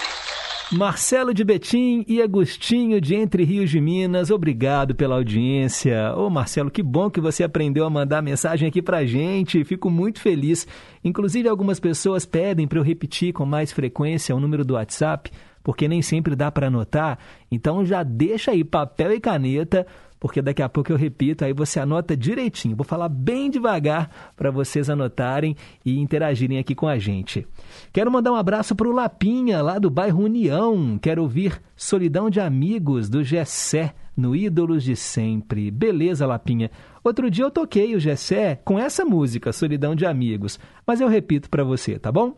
Marcelo 0.72 1.32
de 1.32 1.44
Betim 1.44 2.04
e 2.08 2.20
Agostinho 2.20 3.00
de 3.00 3.14
Entre 3.14 3.44
Rios 3.44 3.70
de 3.70 3.80
Minas, 3.80 4.30
obrigado 4.30 4.94
pela 4.94 5.14
audiência. 5.14 6.14
Ô 6.16 6.28
Marcelo, 6.28 6.70
que 6.70 6.82
bom 6.82 7.10
que 7.10 7.20
você 7.20 7.44
aprendeu 7.44 7.84
a 7.84 7.90
mandar 7.90 8.22
mensagem 8.22 8.68
aqui 8.68 8.82
pra 8.82 9.06
gente, 9.06 9.64
fico 9.64 9.90
muito 9.90 10.20
feliz. 10.20 10.66
Inclusive, 11.04 11.48
algumas 11.48 11.78
pessoas 11.78 12.26
pedem 12.26 12.66
para 12.66 12.78
eu 12.78 12.82
repetir 12.82 13.32
com 13.32 13.46
mais 13.46 13.72
frequência 13.72 14.34
o 14.34 14.40
número 14.40 14.64
do 14.64 14.74
WhatsApp, 14.74 15.30
porque 15.62 15.86
nem 15.86 16.02
sempre 16.02 16.34
dá 16.34 16.50
para 16.50 16.66
anotar. 16.66 17.18
Então 17.50 17.84
já 17.84 18.02
deixa 18.02 18.50
aí 18.50 18.64
papel 18.64 19.12
e 19.12 19.20
caneta, 19.20 19.86
porque 20.24 20.40
daqui 20.40 20.62
a 20.62 20.70
pouco 20.70 20.90
eu 20.90 20.96
repito, 20.96 21.44
aí 21.44 21.52
você 21.52 21.78
anota 21.78 22.16
direitinho. 22.16 22.74
Vou 22.74 22.82
falar 22.86 23.10
bem 23.10 23.50
devagar 23.50 24.32
para 24.34 24.50
vocês 24.50 24.88
anotarem 24.88 25.54
e 25.84 25.98
interagirem 25.98 26.56
aqui 26.56 26.74
com 26.74 26.88
a 26.88 26.98
gente. 26.98 27.46
Quero 27.92 28.10
mandar 28.10 28.32
um 28.32 28.34
abraço 28.34 28.74
para 28.74 28.88
o 28.88 28.92
Lapinha, 28.92 29.60
lá 29.60 29.78
do 29.78 29.90
bairro 29.90 30.24
União. 30.24 30.98
Quero 30.98 31.20
ouvir 31.20 31.60
Solidão 31.76 32.30
de 32.30 32.40
Amigos, 32.40 33.10
do 33.10 33.22
Gessé, 33.22 33.94
no 34.16 34.34
Ídolos 34.34 34.82
de 34.82 34.96
Sempre. 34.96 35.70
Beleza, 35.70 36.26
Lapinha. 36.26 36.70
Outro 37.04 37.30
dia 37.30 37.44
eu 37.44 37.50
toquei 37.50 37.94
o 37.94 38.00
Gessé 38.00 38.58
com 38.64 38.78
essa 38.78 39.04
música, 39.04 39.52
Solidão 39.52 39.94
de 39.94 40.06
Amigos, 40.06 40.58
mas 40.86 41.02
eu 41.02 41.08
repito 41.08 41.50
para 41.50 41.64
você, 41.64 41.98
tá 41.98 42.10
bom? 42.10 42.34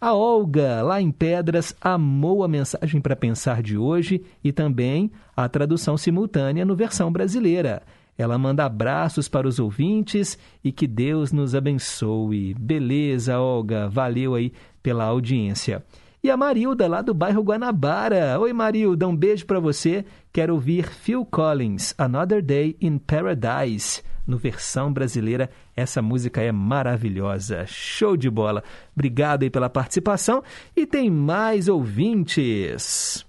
A 0.00 0.14
Olga, 0.14 0.80
lá 0.80 0.98
em 0.98 1.10
Pedras, 1.10 1.76
amou 1.78 2.42
a 2.42 2.48
mensagem 2.48 3.02
para 3.02 3.14
pensar 3.14 3.62
de 3.62 3.76
hoje 3.76 4.24
e 4.42 4.50
também 4.50 5.10
a 5.36 5.46
tradução 5.46 5.94
simultânea 5.98 6.64
no 6.64 6.74
versão 6.74 7.12
brasileira. 7.12 7.82
Ela 8.16 8.38
manda 8.38 8.64
abraços 8.64 9.28
para 9.28 9.46
os 9.46 9.58
ouvintes 9.58 10.38
e 10.64 10.72
que 10.72 10.86
Deus 10.86 11.32
nos 11.32 11.54
abençoe. 11.54 12.54
Beleza, 12.54 13.38
Olga, 13.38 13.90
valeu 13.90 14.34
aí 14.34 14.54
pela 14.82 15.04
audiência. 15.04 15.84
E 16.22 16.30
a 16.30 16.36
Marilda, 16.36 16.86
lá 16.86 17.00
do 17.00 17.14
bairro 17.14 17.42
Guanabara. 17.42 18.38
Oi, 18.38 18.52
Marilda, 18.52 19.08
um 19.08 19.16
beijo 19.16 19.46
para 19.46 19.58
você. 19.58 20.04
Quero 20.30 20.52
ouvir 20.52 20.86
Phil 20.86 21.24
Collins, 21.24 21.94
Another 21.96 22.42
Day 22.42 22.76
in 22.78 22.98
Paradise. 22.98 24.02
No 24.26 24.36
versão 24.36 24.92
brasileira, 24.92 25.50
essa 25.74 26.02
música 26.02 26.42
é 26.42 26.52
maravilhosa. 26.52 27.64
Show 27.66 28.18
de 28.18 28.28
bola. 28.28 28.62
Obrigado 28.94 29.44
aí 29.44 29.50
pela 29.50 29.70
participação. 29.70 30.44
E 30.76 30.86
tem 30.86 31.10
mais 31.10 31.68
ouvintes. 31.68 33.24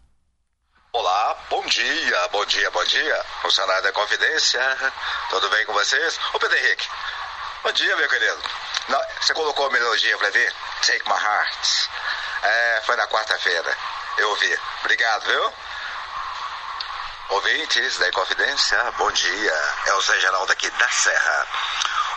Olá, 0.92 1.38
bom 1.50 1.66
dia, 1.68 2.28
bom 2.34 2.46
dia, 2.46 2.70
bom 2.72 2.84
dia. 2.84 3.24
Funcionário 3.42 3.84
da 3.84 3.94
Confidência, 3.94 4.60
tudo 5.30 5.50
bem 5.50 5.66
com 5.66 5.72
vocês? 5.72 6.20
Ô 6.34 6.40
Pedro 6.40 6.58
Henrique, 6.58 6.86
bom 7.64 7.72
dia, 7.72 7.96
meu 7.96 8.10
querido. 8.10 8.42
Não, 8.90 9.00
você 9.22 9.34
colocou 9.34 9.68
a 9.68 9.72
melodia 9.72 10.18
pra 10.18 10.30
ver? 10.32 10.52
Take 10.86 11.08
My 11.08 11.16
Heart. 11.16 11.90
É, 12.44 12.82
foi 12.86 12.96
na 12.96 13.08
quarta-feira. 13.08 13.78
Eu 14.18 14.30
ouvi. 14.30 14.60
Obrigado, 14.80 15.26
viu? 15.26 15.54
Ouvintes 17.30 17.98
da 17.98 18.12
Confidência, 18.12 18.78
bom 18.98 19.12
dia. 19.12 19.76
É 19.86 19.94
o 19.94 20.02
Zé 20.02 20.20
Geraldo 20.20 20.52
aqui 20.52 20.70
da 20.72 20.90
Serra. 20.90 21.48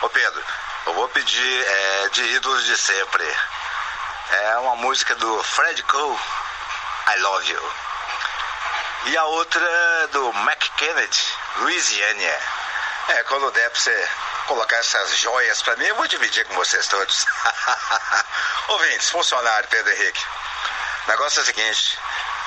Ô 0.01 0.09
Pedro, 0.09 0.43
eu 0.87 0.93
vou 0.93 1.07
pedir 1.09 1.65
é, 1.65 2.09
de 2.09 2.23
ídolos 2.33 2.65
de 2.65 2.77
sempre. 2.77 3.23
É 4.31 4.57
uma 4.57 4.75
música 4.75 5.15
do 5.15 5.43
Fred 5.43 5.81
Cole, 5.83 6.19
I 7.07 7.19
Love 7.19 7.51
You. 7.51 7.73
E 9.05 9.17
a 9.17 9.25
outra 9.25 10.07
do 10.11 10.33
Mac 10.33 10.61
Kennedy, 10.75 11.37
Louisiana. 11.57 12.39
É, 13.09 13.23
quando 13.23 13.51
der 13.51 13.69
pra 13.69 13.79
você 13.79 14.09
colocar 14.47 14.77
essas 14.77 15.17
joias 15.17 15.61
pra 15.61 15.75
mim, 15.75 15.85
eu 15.85 15.95
vou 15.95 16.07
dividir 16.07 16.43
com 16.45 16.55
vocês 16.55 16.87
todos. 16.87 17.25
Ouvintes, 18.69 19.09
funcionário 19.09 19.67
Pedro 19.69 19.93
Henrique. 19.93 20.25
O 21.05 21.09
negócio 21.11 21.39
é 21.39 21.43
o 21.43 21.45
seguinte, 21.45 21.99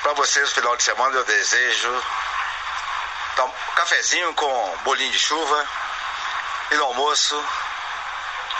pra 0.03 0.13
vocês 0.13 0.49
no 0.49 0.55
final 0.55 0.75
de 0.75 0.83
semana 0.83 1.15
eu 1.15 1.23
desejo 1.23 2.03
tom- 3.37 3.53
cafezinho 3.75 4.33
com 4.33 4.77
bolinho 4.83 5.11
de 5.11 5.19
chuva 5.19 5.65
e 6.71 6.75
no 6.75 6.83
almoço 6.85 7.41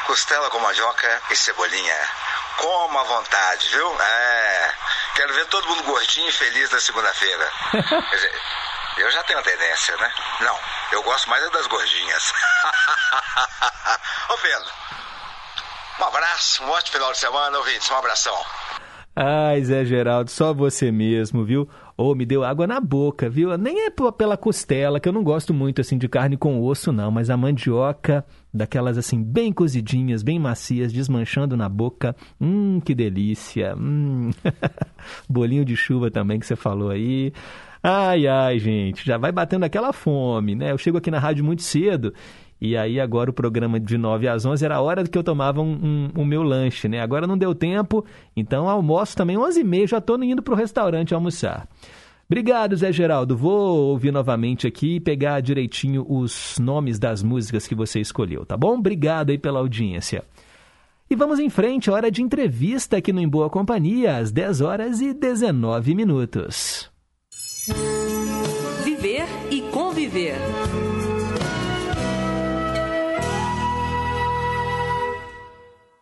costela 0.05 0.49
com 0.49 0.59
mandioca 0.59 1.21
e 1.29 1.35
cebolinha. 1.35 2.09
Coma 2.57 3.01
à 3.01 3.03
vontade, 3.03 3.69
viu? 3.69 4.01
É. 4.01 4.73
Quero 5.15 5.33
ver 5.33 5.45
todo 5.47 5.67
mundo 5.67 5.83
gordinho 5.83 6.29
e 6.29 6.31
feliz 6.31 6.69
na 6.71 6.79
segunda-feira. 6.79 7.51
Eu 8.99 9.09
já 9.11 9.23
tenho 9.23 9.41
tendência, 9.41 9.95
né? 9.95 10.11
Não, 10.41 10.55
eu 10.91 11.01
gosto 11.03 11.29
mais 11.29 11.41
é 11.41 11.49
das 11.51 11.67
gordinhas. 11.67 12.33
Ô 14.29 14.37
Pedro, 14.37 14.71
um 16.01 16.03
abraço, 16.03 16.63
um 16.63 16.69
ótimo 16.69 16.97
final 16.97 17.11
de 17.13 17.17
semana, 17.17 17.57
ouvintes, 17.57 17.89
um 17.89 17.95
abração. 17.95 18.35
Ai, 19.15 19.63
Zé 19.63 19.85
Geraldo, 19.85 20.29
só 20.29 20.53
você 20.53 20.91
mesmo, 20.91 21.45
viu? 21.45 21.67
Ô, 21.97 22.13
me 22.13 22.25
deu 22.25 22.43
água 22.43 22.67
na 22.67 22.79
boca, 22.79 23.29
viu? 23.29 23.57
Nem 23.57 23.85
é 23.85 23.89
pela 23.89 24.37
costela, 24.37 24.99
que 24.99 25.07
eu 25.07 25.13
não 25.13 25.23
gosto 25.23 25.53
muito 25.53 25.79
assim 25.79 25.97
de 25.97 26.07
carne 26.07 26.35
com 26.35 26.61
osso, 26.61 26.91
não, 26.91 27.09
mas 27.09 27.29
a 27.29 27.37
mandioca, 27.37 28.25
daquelas 28.53 28.97
assim, 28.97 29.23
bem 29.23 29.51
cozidinhas, 29.51 30.23
bem 30.23 30.39
macias, 30.39 30.91
desmanchando 30.91 31.55
na 31.55 31.69
boca. 31.69 32.15
Hum, 32.39 32.81
que 32.81 32.93
delícia. 32.93 33.75
Hum. 33.77 34.31
Bolinho 35.27 35.63
de 35.63 35.75
chuva 35.75 36.11
também 36.11 36.39
que 36.39 36.45
você 36.45 36.55
falou 36.55 36.89
aí. 36.89 37.33
Ai, 37.81 38.27
ai, 38.27 38.59
gente, 38.59 39.05
já 39.05 39.17
vai 39.17 39.31
batendo 39.31 39.63
aquela 39.63 39.93
fome, 39.93 40.53
né? 40.55 40.71
Eu 40.71 40.77
chego 40.77 40.97
aqui 40.97 41.09
na 41.09 41.19
rádio 41.19 41.45
muito 41.45 41.61
cedo 41.61 42.13
e 42.59 42.75
aí 42.75 42.99
agora 42.99 43.29
o 43.29 43.33
programa 43.33 43.79
de 43.79 43.97
9 43.97 44.27
às 44.27 44.45
11 44.45 44.65
era 44.65 44.75
a 44.75 44.81
hora 44.81 45.05
que 45.05 45.17
eu 45.17 45.23
tomava 45.23 45.61
um, 45.61 45.71
um- 46.15 46.21
o 46.21 46.25
meu 46.25 46.43
lanche, 46.43 46.89
né? 46.89 46.99
Agora 46.99 47.25
não 47.25 47.37
deu 47.37 47.55
tempo, 47.55 48.03
então 48.35 48.67
almoço 48.67 49.15
também 49.15 49.37
11 49.37 49.61
e 49.61 49.63
meia, 49.63 49.87
já 49.87 49.99
estou 49.99 50.21
indo 50.21 50.41
para 50.43 50.53
o 50.53 50.57
restaurante 50.57 51.13
almoçar. 51.13 51.67
Obrigado, 52.29 52.75
Zé 52.75 52.91
Geraldo. 52.91 53.35
Vou 53.35 53.87
ouvir 53.91 54.11
novamente 54.11 54.67
aqui 54.67 54.95
e 54.97 54.99
pegar 54.99 55.39
direitinho 55.39 56.05
os 56.07 56.57
nomes 56.59 56.99
das 56.99 57.23
músicas 57.23 57.65
que 57.65 57.73
você 57.73 57.99
escolheu, 58.01 58.45
tá 58.45 58.57
bom? 58.57 58.77
Obrigado 58.77 59.29
aí 59.31 59.37
pela 59.37 59.59
audiência. 59.59 60.23
E 61.09 61.15
vamos 61.15 61.39
em 61.39 61.49
frente, 61.49 61.89
hora 61.89 62.11
de 62.11 62.21
entrevista 62.21 62.97
aqui 62.97 63.11
no 63.13 63.19
Em 63.21 63.27
Boa 63.27 63.49
Companhia, 63.49 64.17
às 64.17 64.31
10 64.31 64.61
horas 64.61 65.01
e 65.01 65.11
19 65.13 65.95
minutos. 65.95 66.91
Viver 68.83 69.25
e 69.51 69.61
conviver. 69.71 70.35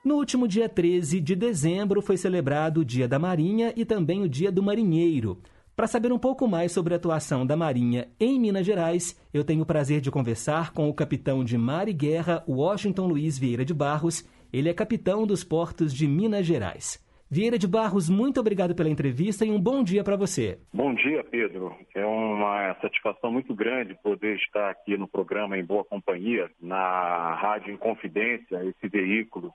No 0.03 0.15
último 0.15 0.48
dia 0.48 0.69
13 0.69 1.19
de 1.19 1.35
dezembro 1.35 2.02
foi 2.02 2.18
celebrado 2.18 2.81
o 2.81 2.85
Dia 2.85 3.07
da 3.07 3.19
Marinha 3.19 3.73
e 3.76 3.84
também 3.84 4.22
o 4.22 4.30
Dia 4.30 4.52
do 4.52 4.64
Marinheiro. 4.64 5.39
Para 5.76 5.85
saber 5.85 6.11
um 6.11 6.18
pouco 6.18 6.48
mais 6.48 6.72
sobre 6.72 6.94
a 6.94 6.98
atuação 6.98 7.45
da 7.45 7.56
Marinha 7.56 8.07
em 8.19 8.39
Minas 8.39 8.65
Gerais, 8.65 9.15
eu 9.34 9.44
tenho 9.44 9.61
o 9.61 9.65
prazer 9.65 10.02
de 10.02 10.10
conversar 10.10 10.72
com 10.72 10.89
o 10.89 10.94
capitão 10.94 11.44
de 11.44 11.57
mar 11.57 11.88
e 11.88 11.94
guerra, 11.94 12.44
Washington 12.48 13.06
Luiz 13.07 13.38
Vieira 13.38 13.64
de 13.64 13.73
Barros. 13.73 14.23
Ele 14.52 14.69
é 14.69 14.73
capitão 14.73 15.27
dos 15.27 15.44
portos 15.44 15.94
de 15.94 16.07
Minas 16.07 16.45
Gerais. 16.45 17.06
Vieira 17.29 17.59
de 17.59 17.67
Barros, 17.67 18.09
muito 18.09 18.39
obrigado 18.39 18.73
pela 18.73 18.89
entrevista 18.89 19.45
e 19.45 19.51
um 19.51 19.59
bom 19.59 19.83
dia 19.83 20.01
para 20.01 20.15
você. 20.15 20.57
Bom 20.73 20.93
dia, 20.93 21.21
Pedro. 21.25 21.75
É 21.93 22.05
uma 22.05 22.73
satisfação 22.75 23.29
muito 23.29 23.53
grande 23.53 23.99
poder 24.01 24.37
estar 24.37 24.69
aqui 24.69 24.95
no 24.95 25.09
programa 25.09 25.57
Em 25.57 25.63
Boa 25.63 25.83
Companhia, 25.83 26.49
na 26.57 27.35
Rádio 27.35 27.73
Inconfidência, 27.73 28.63
esse 28.63 28.87
veículo 28.87 29.53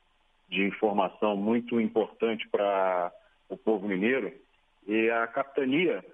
de 0.51 0.67
informação 0.67 1.35
muito 1.35 1.81
importante 1.81 2.47
para 2.51 3.11
o 3.49 3.57
povo 3.57 3.89
mineiro. 3.89 4.31
E 4.87 5.09
a 5.09 5.27
capitania, 5.27 6.05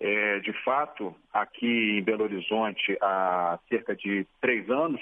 é, 0.00 0.40
de 0.40 0.52
fato, 0.64 1.14
aqui 1.32 1.98
em 1.98 2.02
Belo 2.02 2.24
Horizonte, 2.24 2.98
há 3.00 3.56
cerca 3.68 3.94
de 3.94 4.26
três 4.40 4.68
anos, 4.68 5.00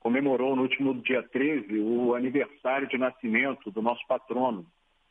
comemorou 0.00 0.56
no 0.56 0.62
último 0.62 0.94
dia 0.94 1.22
13 1.22 1.78
o 1.78 2.16
aniversário 2.16 2.88
de 2.88 2.98
nascimento 2.98 3.70
do 3.70 3.80
nosso 3.80 4.04
patrono, 4.08 4.66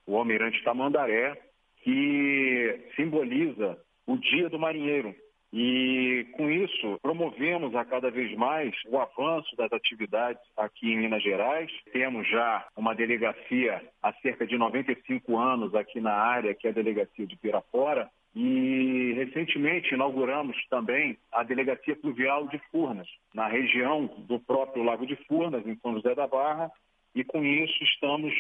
o 0.08 0.18
Almirante 0.18 0.64
Tamandaré, 0.64 1.38
que 1.84 2.80
simboliza 2.96 3.78
o 4.08 4.18
Dia 4.18 4.50
do 4.50 4.58
Marinheiro. 4.58 5.14
E 5.54 6.28
com 6.34 6.50
isso, 6.50 7.00
promovemos 7.02 7.74
a 7.76 7.86
cada 7.86 8.12
vez 8.12 8.36
mais 8.36 8.76
o 8.88 8.98
avanço 8.98 9.56
das 9.56 9.72
atividades 9.72 10.42
aqui 10.58 10.92
em 10.92 10.98
Minas 10.98 11.24
Gerais. 11.24 11.72
Temos 11.94 12.28
já 12.30 12.68
uma 12.76 12.94
delegacia 12.94 13.82
há 14.04 14.14
cerca 14.16 14.46
de 14.46 14.58
95 14.58 15.38
anos 15.38 15.74
aqui 15.74 16.02
na 16.02 16.14
área, 16.14 16.54
que 16.54 16.68
é 16.68 16.72
a 16.72 16.74
delegacia 16.74 17.26
de 17.26 17.38
Pirapora. 17.38 18.10
E 18.36 19.14
recentemente 19.16 19.96
inauguramos 19.96 20.58
também 20.70 21.18
a 21.32 21.44
delegacia 21.44 21.96
fluvial 21.96 22.48
de 22.48 22.60
Furnas, 22.70 23.08
na 23.34 23.48
região 23.48 24.06
do 24.06 24.40
próprio 24.40 24.84
Lago 24.84 25.08
de 25.08 25.16
Furnas, 25.28 25.66
em 25.66 25.76
São 25.78 25.94
José 25.94 26.14
da 26.14 26.28
Barra. 26.28 26.70
E 27.16 27.24
com 27.24 27.44
isso 27.44 27.84
estamos 27.84 28.34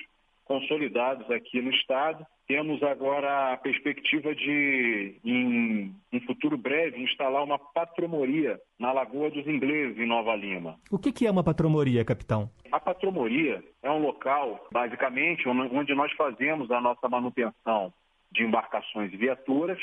consolidados 0.48 1.30
aqui 1.30 1.62
no 1.62 1.70
Estado. 1.72 2.26
Temos 2.48 2.82
agora 2.82 3.54
a 3.54 3.58
perspectiva 3.58 4.34
de, 4.34 5.20
em 5.24 5.94
um 6.14 6.22
futuro 6.22 6.58
breve, 6.58 7.04
instalar 7.04 7.44
uma 7.44 7.60
patromoria 7.60 8.60
na 8.80 8.94
Lagoa 8.94 9.30
dos 9.30 9.46
Ingleses, 9.46 9.98
em 10.00 10.08
Nova 10.08 10.34
Lima. 10.36 10.80
O 10.90 10.98
que 10.98 11.28
é 11.28 11.32
uma 11.32 11.44
patromoria, 11.44 12.06
capitão? 12.06 12.50
A 12.72 12.80
patromoria 12.80 13.62
é 13.84 13.92
um 13.92 14.00
local, 14.00 14.66
basicamente, 14.72 15.48
onde 15.48 15.94
nós 15.94 16.12
fazemos 16.14 16.72
a 16.72 16.80
nossa 16.80 17.10
manutenção 17.10 17.94
de 18.32 18.44
embarcações 18.44 19.12
e 19.14 19.18
viaturas. 19.18 19.80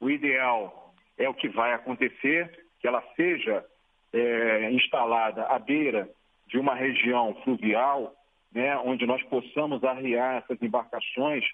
O 0.00 0.08
ideal 0.08 0.94
é 1.18 1.28
o 1.28 1.34
que 1.34 1.48
vai 1.48 1.74
acontecer, 1.74 2.66
que 2.80 2.88
ela 2.88 3.02
seja 3.16 3.64
é, 4.12 4.70
instalada 4.72 5.44
à 5.44 5.58
beira 5.58 6.08
de 6.46 6.58
uma 6.58 6.74
região 6.74 7.34
fluvial 7.44 8.14
né, 8.52 8.76
onde 8.78 9.06
nós 9.06 9.22
possamos 9.24 9.82
arriar 9.84 10.42
essas 10.42 10.60
embarcações 10.62 11.44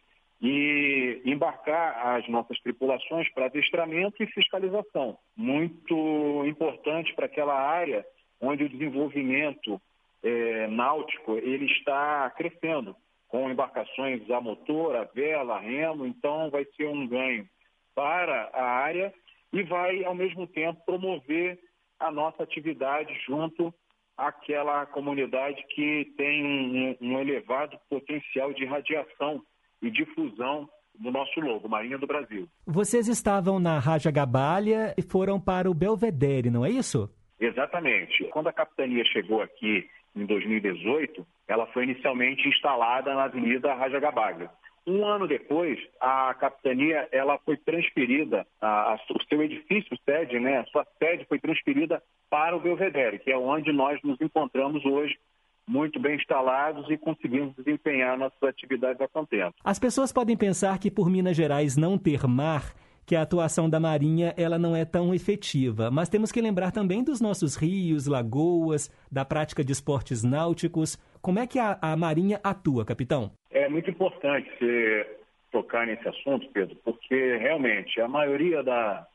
e 0.40 1.22
embarcar 1.24 2.16
as 2.16 2.28
nossas 2.28 2.58
tripulações 2.60 3.30
para 3.32 3.46
adestramento 3.46 4.22
e 4.22 4.26
fiscalização. 4.26 5.16
Muito 5.36 6.44
importante 6.46 7.14
para 7.14 7.26
aquela 7.26 7.54
área 7.54 8.04
onde 8.40 8.64
o 8.64 8.68
desenvolvimento 8.68 9.80
é, 10.22 10.66
náutico 10.68 11.38
ele 11.38 11.66
está 11.66 12.30
crescendo, 12.30 12.96
com 13.28 13.50
embarcações 13.50 14.28
a 14.30 14.40
motor, 14.40 14.96
a 14.96 15.04
vela, 15.04 15.56
a 15.56 15.60
remo, 15.60 16.06
então 16.06 16.50
vai 16.50 16.64
ser 16.76 16.86
um 16.86 17.06
ganho 17.06 17.48
para 17.94 18.50
a 18.52 18.62
área 18.62 19.12
e 19.52 19.62
vai, 19.62 20.04
ao 20.04 20.14
mesmo 20.14 20.46
tempo, 20.46 20.84
promover 20.84 21.58
a 21.98 22.10
nossa 22.10 22.42
atividade 22.42 23.14
junto 23.26 23.72
aquela 24.16 24.86
comunidade 24.86 25.62
que 25.74 26.12
tem 26.16 26.44
um, 26.44 26.96
um 27.00 27.20
elevado 27.20 27.76
potencial 27.88 28.52
de 28.52 28.64
radiação 28.64 29.42
e 29.82 29.90
difusão 29.90 30.68
do 30.98 31.10
nosso 31.10 31.40
logo, 31.40 31.68
Marinha 31.68 31.98
do 31.98 32.06
Brasil. 32.06 32.48
Vocês 32.66 33.08
estavam 33.08 33.58
na 33.58 33.78
Raja 33.78 34.10
Gabalha 34.10 34.94
e 34.96 35.02
foram 35.02 35.40
para 35.40 35.70
o 35.70 35.74
Belvedere, 35.74 36.50
não 36.50 36.64
é 36.64 36.70
isso? 36.70 37.10
Exatamente. 37.38 38.24
Quando 38.32 38.48
a 38.48 38.52
capitania 38.52 39.04
chegou 39.06 39.42
aqui 39.42 39.88
em 40.14 40.24
2018, 40.24 41.26
ela 41.48 41.66
foi 41.68 41.84
inicialmente 41.84 42.48
instalada 42.48 43.12
na 43.14 43.24
Avenida 43.24 43.74
Raja 43.74 43.98
Gabalha. 43.98 44.48
Um 44.86 45.06
ano 45.06 45.26
depois, 45.26 45.78
a 46.00 46.34
capitania 46.34 47.08
ela 47.10 47.38
foi 47.38 47.56
transferida, 47.56 48.46
a, 48.60 48.92
a, 48.92 48.94
o 48.94 49.24
seu 49.28 49.42
edifício 49.42 49.96
sede, 50.04 50.38
né, 50.38 50.58
a 50.58 50.64
sua 50.66 50.86
sede 50.98 51.24
foi 51.26 51.38
transferida 51.38 52.02
para 52.28 52.54
o 52.54 52.60
Belvedere, 52.60 53.18
que 53.18 53.30
é 53.30 53.38
onde 53.38 53.72
nós 53.72 53.98
nos 54.02 54.20
encontramos 54.20 54.84
hoje, 54.84 55.18
muito 55.66 55.98
bem 55.98 56.16
instalados 56.16 56.90
e 56.90 56.98
conseguimos 56.98 57.54
desempenhar 57.56 58.18
nossas 58.18 58.42
atividades 58.42 59.00
a 59.00 59.08
contento. 59.08 59.54
As 59.64 59.78
pessoas 59.78 60.12
podem 60.12 60.36
pensar 60.36 60.78
que 60.78 60.90
por 60.90 61.08
Minas 61.08 61.36
Gerais 61.36 61.76
não 61.76 61.96
ter 61.96 62.26
mar, 62.26 62.74
que 63.06 63.16
a 63.16 63.22
atuação 63.22 63.68
da 63.68 63.78
Marinha 63.78 64.34
ela 64.36 64.58
não 64.58 64.74
é 64.74 64.84
tão 64.84 65.14
efetiva, 65.14 65.90
mas 65.90 66.08
temos 66.08 66.32
que 66.32 66.40
lembrar 66.40 66.70
também 66.70 67.02
dos 67.02 67.20
nossos 67.20 67.56
rios, 67.56 68.06
lagoas, 68.06 68.90
da 69.10 69.24
prática 69.24 69.64
de 69.64 69.72
esportes 69.72 70.22
náuticos. 70.22 70.98
Como 71.24 71.38
é 71.38 71.46
que 71.46 71.58
a, 71.58 71.78
a 71.80 71.96
Marinha 71.96 72.38
atua, 72.44 72.84
capitão? 72.84 73.32
É 73.50 73.66
muito 73.66 73.88
importante 73.88 74.46
você 74.58 75.16
tocar 75.50 75.86
nesse 75.86 76.06
assunto, 76.06 76.46
Pedro, 76.52 76.76
porque 76.84 77.38
realmente 77.38 77.98
a 77.98 78.06
maioria 78.06 78.62
da, 78.62 79.06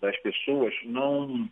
das 0.00 0.16
pessoas 0.18 0.72
não 0.84 1.50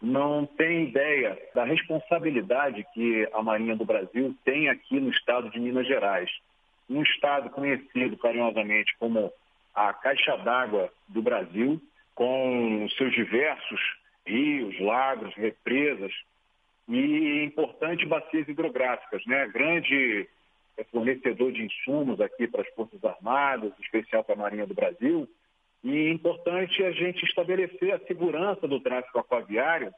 não 0.00 0.46
tem 0.46 0.84
ideia 0.84 1.36
da 1.52 1.64
responsabilidade 1.64 2.86
que 2.94 3.28
a 3.32 3.42
Marinha 3.42 3.74
do 3.74 3.84
Brasil 3.84 4.36
tem 4.44 4.68
aqui 4.68 5.00
no 5.00 5.10
estado 5.10 5.50
de 5.50 5.58
Minas 5.58 5.88
Gerais. 5.88 6.30
Um 6.88 7.02
estado 7.02 7.50
conhecido 7.50 8.16
carinhosamente 8.18 8.94
como 9.00 9.32
a 9.74 9.92
caixa 9.92 10.36
d'água 10.36 10.92
do 11.08 11.20
Brasil, 11.20 11.82
com 12.14 12.86
seus 12.96 13.12
diversos 13.14 13.80
rios, 14.24 14.78
lagos, 14.78 15.34
represas 15.34 16.12
e 16.88 17.44
importantes 17.44 18.08
bacias 18.08 18.48
hidrográficas, 18.48 19.24
né? 19.26 19.46
Grande 19.48 20.28
é 20.76 20.84
fornecedor 20.84 21.52
de 21.52 21.62
insumos 21.62 22.20
aqui 22.20 22.46
para 22.46 22.62
as 22.62 22.68
Forças 22.74 23.02
Armadas, 23.02 23.72
em 23.78 23.82
especial 23.82 24.22
para 24.22 24.34
a 24.34 24.38
Marinha 24.38 24.66
do 24.66 24.74
Brasil. 24.74 25.28
E 25.82 26.08
é 26.08 26.10
importante 26.10 26.82
a 26.84 26.92
gente 26.92 27.24
estabelecer 27.24 27.94
a 27.94 27.98
segurança 28.00 28.68
do 28.68 28.80
tráfego 28.80 29.18
aquaviário 29.18 29.92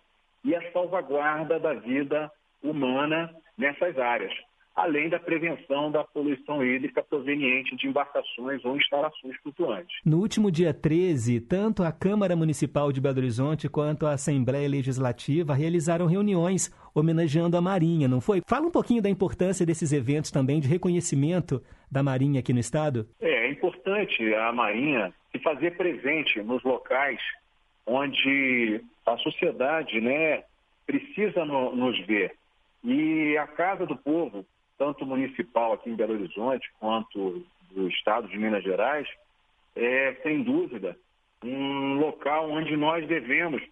e 0.44 0.54
a 0.54 0.72
salvaguarda 0.72 1.58
da 1.58 1.74
vida 1.74 2.30
humana 2.62 3.34
nessas 3.56 3.98
áreas 3.98 4.32
além 4.78 5.08
da 5.08 5.18
prevenção 5.18 5.90
da 5.90 6.04
poluição 6.04 6.64
hídrica 6.64 7.02
proveniente 7.02 7.74
de 7.74 7.88
embarcações 7.88 8.64
ou 8.64 8.76
instalações 8.76 9.36
flutuantes. 9.42 9.98
No 10.06 10.18
último 10.18 10.52
dia 10.52 10.72
13, 10.72 11.40
tanto 11.40 11.82
a 11.82 11.90
Câmara 11.90 12.36
Municipal 12.36 12.92
de 12.92 13.00
Belo 13.00 13.18
Horizonte 13.18 13.68
quanto 13.68 14.06
a 14.06 14.12
Assembleia 14.12 14.68
Legislativa 14.68 15.52
realizaram 15.52 16.06
reuniões 16.06 16.72
homenageando 16.94 17.56
a 17.56 17.60
Marinha, 17.60 18.06
não 18.06 18.20
foi? 18.20 18.40
Fala 18.46 18.68
um 18.68 18.70
pouquinho 18.70 19.02
da 19.02 19.10
importância 19.10 19.66
desses 19.66 19.92
eventos 19.92 20.30
também 20.30 20.60
de 20.60 20.68
reconhecimento 20.68 21.60
da 21.90 22.00
Marinha 22.00 22.38
aqui 22.38 22.52
no 22.52 22.60
estado. 22.60 23.08
É, 23.20 23.46
é 23.46 23.50
importante 23.50 24.32
a 24.34 24.52
Marinha 24.52 25.12
se 25.32 25.40
fazer 25.40 25.76
presente 25.76 26.40
nos 26.40 26.62
locais 26.62 27.20
onde 27.84 28.80
a 29.04 29.16
sociedade 29.18 30.00
né, 30.00 30.44
precisa 30.86 31.44
no, 31.44 31.74
nos 31.74 31.98
ver. 32.06 32.36
E 32.84 33.36
a 33.36 33.46
Casa 33.48 33.84
do 33.84 33.96
Povo 33.96 34.46
tanto 34.78 35.04
municipal 35.04 35.72
aqui 35.72 35.90
em 35.90 35.96
Belo 35.96 36.14
Horizonte 36.14 36.70
quanto 36.78 37.44
do 37.72 37.88
estado 37.88 38.28
de 38.28 38.38
Minas 38.38 38.62
Gerais, 38.62 39.06
é, 39.76 40.14
sem 40.22 40.42
dúvida, 40.42 40.96
um 41.44 41.98
local 41.98 42.50
onde 42.50 42.76
nós 42.76 43.06
devemos 43.06 43.62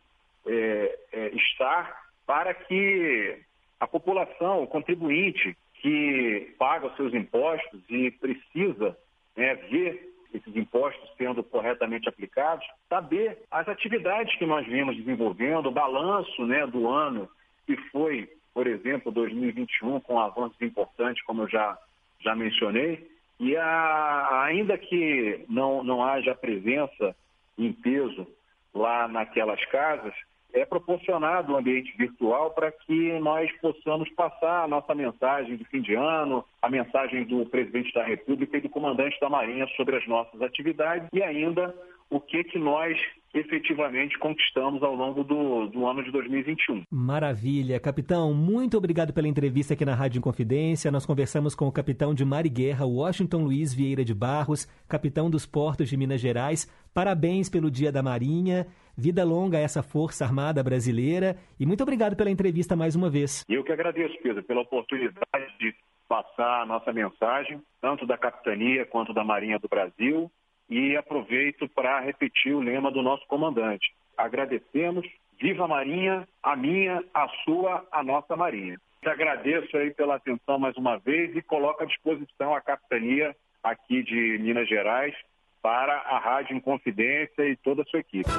é, 0.47 0.99
é, 1.13 1.29
estar 1.35 2.07
para 2.27 2.53
que 2.53 3.39
a 3.81 3.87
população, 3.87 4.63
o 4.63 4.67
contribuinte 4.67 5.57
que 5.81 6.55
paga 6.59 6.87
os 6.87 6.97
seus 6.97 7.15
impostos 7.15 7.81
e 7.89 8.11
precisa 8.11 8.97
né, 9.37 9.55
ver 9.55 10.13
esses 10.35 10.57
impostos 10.57 11.09
sendo 11.17 11.43
corretamente 11.43 12.09
aplicados, 12.09 12.67
saber 12.89 13.39
as 13.51 13.69
atividades 13.69 14.35
que 14.37 14.47
nós 14.47 14.67
vimos 14.67 14.97
desenvolvendo, 14.97 15.67
o 15.67 15.73
balanço 15.73 16.45
né, 16.47 16.67
do 16.67 16.89
ano 16.89 17.29
que 17.67 17.77
foi, 17.91 18.29
por 18.57 18.67
exemplo, 18.67 19.13
2021, 19.13 20.01
com 20.01 20.19
avanços 20.19 20.59
importantes, 20.63 21.23
como 21.25 21.43
eu 21.43 21.49
já, 21.49 21.77
já 22.21 22.35
mencionei, 22.35 23.07
e 23.39 23.55
a, 23.55 24.45
ainda 24.45 24.79
que 24.79 25.45
não, 25.47 25.85
não 25.85 26.03
haja 26.03 26.35
presença 26.35 27.15
em 27.59 27.71
peso 27.71 28.27
lá 28.75 29.07
naquelas 29.09 29.63
casas, 29.67 30.15
é 30.55 30.65
proporcionado 30.65 31.53
um 31.53 31.59
ambiente 31.59 31.95
virtual 31.99 32.53
para 32.53 32.73
que 32.73 33.19
nós 33.19 33.53
possamos 33.61 34.09
passar 34.13 34.65
a 34.65 34.69
nossa 34.69 34.95
mensagem 34.95 35.57
de 35.57 35.65
fim 35.67 35.83
de 35.83 35.95
ano, 35.95 36.43
a 36.63 36.71
mensagem 36.71 37.25
do 37.25 37.45
presidente 37.45 37.93
da 37.93 38.05
República 38.05 38.57
e 38.57 38.63
do 38.63 38.71
comandante 38.71 39.21
da 39.21 39.29
Marinha 39.29 39.67
sobre 39.77 39.97
as 39.97 40.09
nossas 40.09 40.41
atividades 40.41 41.07
e 41.13 41.23
ainda 41.23 41.75
o 42.11 42.21
que, 42.21 42.45
que 42.45 42.59
nós 42.59 42.97
efetivamente 43.39 44.19
conquistamos 44.19 44.83
ao 44.83 44.95
longo 44.95 45.23
do, 45.23 45.67
do 45.69 45.87
ano 45.87 46.03
de 46.03 46.11
2021. 46.11 46.85
Maravilha. 46.91 47.79
Capitão, 47.79 48.33
muito 48.33 48.77
obrigado 48.77 49.13
pela 49.13 49.29
entrevista 49.29 49.75
aqui 49.75 49.85
na 49.85 49.95
Rádio 49.95 50.19
Inconfidência. 50.19 50.91
Nós 50.91 51.05
conversamos 51.05 51.55
com 51.55 51.67
o 51.67 51.73
capitão 51.73 52.15
de 52.15 52.25
Mar 52.25 52.47
e 52.47 52.49
Guerra, 52.49 52.87
Washington 52.87 53.45
Luiz 53.45 53.75
Vieira 53.75 54.05
de 54.05 54.15
Barros, 54.15 54.67
capitão 54.89 55.29
dos 55.29 55.45
portos 55.45 55.89
de 55.89 55.97
Minas 55.97 56.21
Gerais. 56.21 56.67
Parabéns 56.95 57.51
pelo 57.51 57.71
Dia 57.71 57.93
da 57.93 58.03
Marinha. 58.03 58.67
Vida 58.97 59.23
longa 59.25 59.59
a 59.59 59.61
essa 59.61 59.83
Força 59.83 60.25
Armada 60.25 60.63
Brasileira. 60.63 61.37
E 61.61 61.67
muito 61.67 61.83
obrigado 61.83 62.17
pela 62.17 62.31
entrevista 62.31 62.75
mais 62.75 62.97
uma 62.97 63.11
vez. 63.11 63.45
Eu 63.49 63.63
que 63.63 63.73
agradeço, 63.73 64.17
Pedro, 64.23 64.43
pela 64.43 64.63
oportunidade 64.63 65.59
de 65.61 65.75
passar 66.09 66.63
a 66.63 66.67
nossa 66.67 66.93
mensagem, 66.93 67.61
tanto 67.83 68.07
da 68.07 68.17
Capitania 68.17 68.87
quanto 68.87 69.13
da 69.13 69.25
Marinha 69.25 69.59
do 69.59 69.69
Brasil 69.69 70.31
e 70.69 70.97
aproveito 70.97 71.69
para 71.69 72.01
repetir 72.01 72.55
o 72.55 72.61
lema 72.61 72.91
do 72.91 73.03
nosso 73.03 73.27
comandante. 73.27 73.93
Agradecemos, 74.17 75.07
viva 75.41 75.65
a 75.65 75.69
Marinha, 75.69 76.29
a 76.43 76.57
minha, 76.57 77.03
a 77.15 77.29
sua, 77.45 77.87
a 77.93 78.03
nossa 78.03 78.35
Marinha. 78.37 78.79
Te 79.03 79.09
agradeço 79.09 79.77
aí 79.77 79.93
pela 79.95 80.17
atenção 80.17 80.59
mais 80.59 80.77
uma 80.77 80.99
vez 80.99 81.37
e 81.37 81.43
coloco 81.43 81.83
à 81.83 81.87
disposição 81.87 82.55
a 82.55 82.61
capitania 82.61 83.37
aqui 83.63 84.03
de 84.03 84.39
Minas 84.39 84.69
Gerais 84.69 85.15
para 85.63 85.95
a 85.95 86.19
Rádio 86.19 86.57
Inconfidência 86.57 87.43
e 87.49 87.57
toda 87.57 87.83
a 87.83 87.85
sua 87.87 88.01
equipe. 88.01 88.31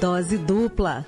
Dose 0.00 0.38
dupla. 0.38 1.04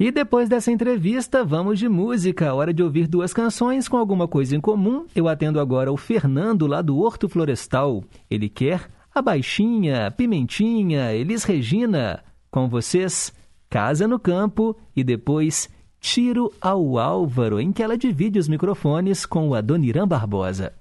E 0.00 0.10
depois 0.10 0.48
dessa 0.48 0.72
entrevista, 0.72 1.44
vamos 1.44 1.78
de 1.78 1.86
música. 1.86 2.54
Hora 2.54 2.72
de 2.72 2.82
ouvir 2.82 3.06
duas 3.06 3.34
canções 3.34 3.86
com 3.86 3.98
alguma 3.98 4.26
coisa 4.26 4.56
em 4.56 4.60
comum. 4.60 5.04
Eu 5.14 5.28
atendo 5.28 5.60
agora 5.60 5.92
o 5.92 5.96
Fernando, 5.98 6.66
lá 6.66 6.80
do 6.80 6.98
Horto 6.98 7.28
Florestal. 7.28 8.02
Ele 8.30 8.48
quer 8.48 8.88
a 9.14 9.20
Baixinha, 9.20 10.10
Pimentinha, 10.10 11.12
Elis 11.12 11.44
Regina. 11.44 12.24
Com 12.50 12.66
vocês, 12.66 13.30
Casa 13.68 14.08
no 14.08 14.18
Campo 14.18 14.74
e 14.96 15.04
depois 15.04 15.68
Tiro 16.00 16.50
ao 16.62 16.98
Álvaro, 16.98 17.60
em 17.60 17.70
que 17.70 17.82
ela 17.82 17.98
divide 17.98 18.38
os 18.38 18.48
microfones 18.48 19.26
com 19.26 19.50
o 19.50 19.54
Adoniran 19.54 20.08
Barbosa. 20.08 20.79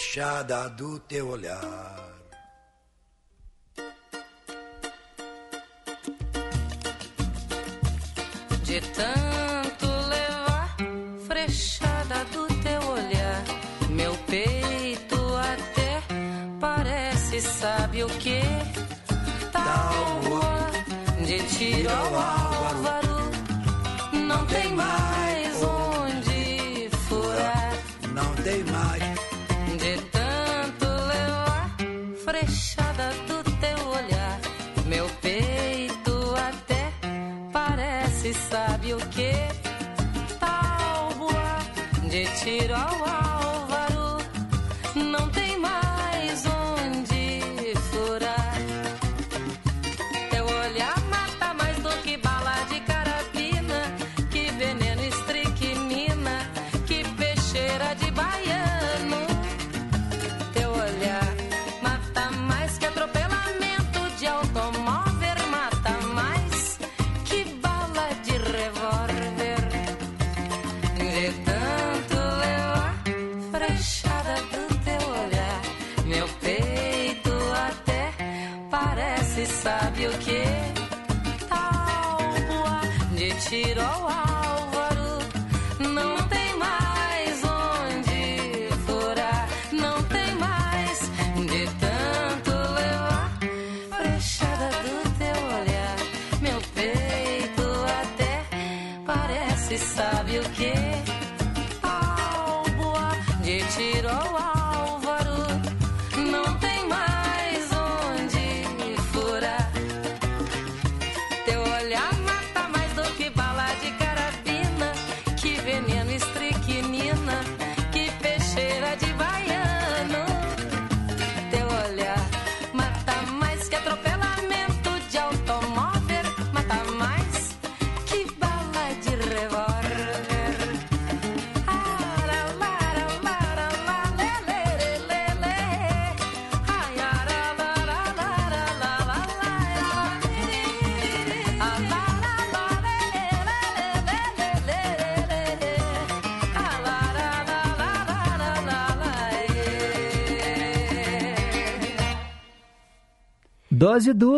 Frechada 0.00 0.68
do 0.70 0.98
teu 1.00 1.28
olhar. 1.28 2.08
De 8.64 8.80
tanto 8.80 9.86
levar 10.08 10.76
frechada 11.26 12.24
do 12.32 12.46
teu 12.62 12.82
olhar, 12.88 13.44
meu 13.90 14.16
peito 14.26 15.16
até 15.36 16.02
parece, 16.58 17.42
sabe 17.42 18.02
o 18.02 18.08
que? 18.08 18.40
Tal 19.52 19.60
Tábua 19.62 20.70
de 21.26 21.38
tiro 21.54 21.90
ao 21.90 22.14
álvaro, 22.14 22.59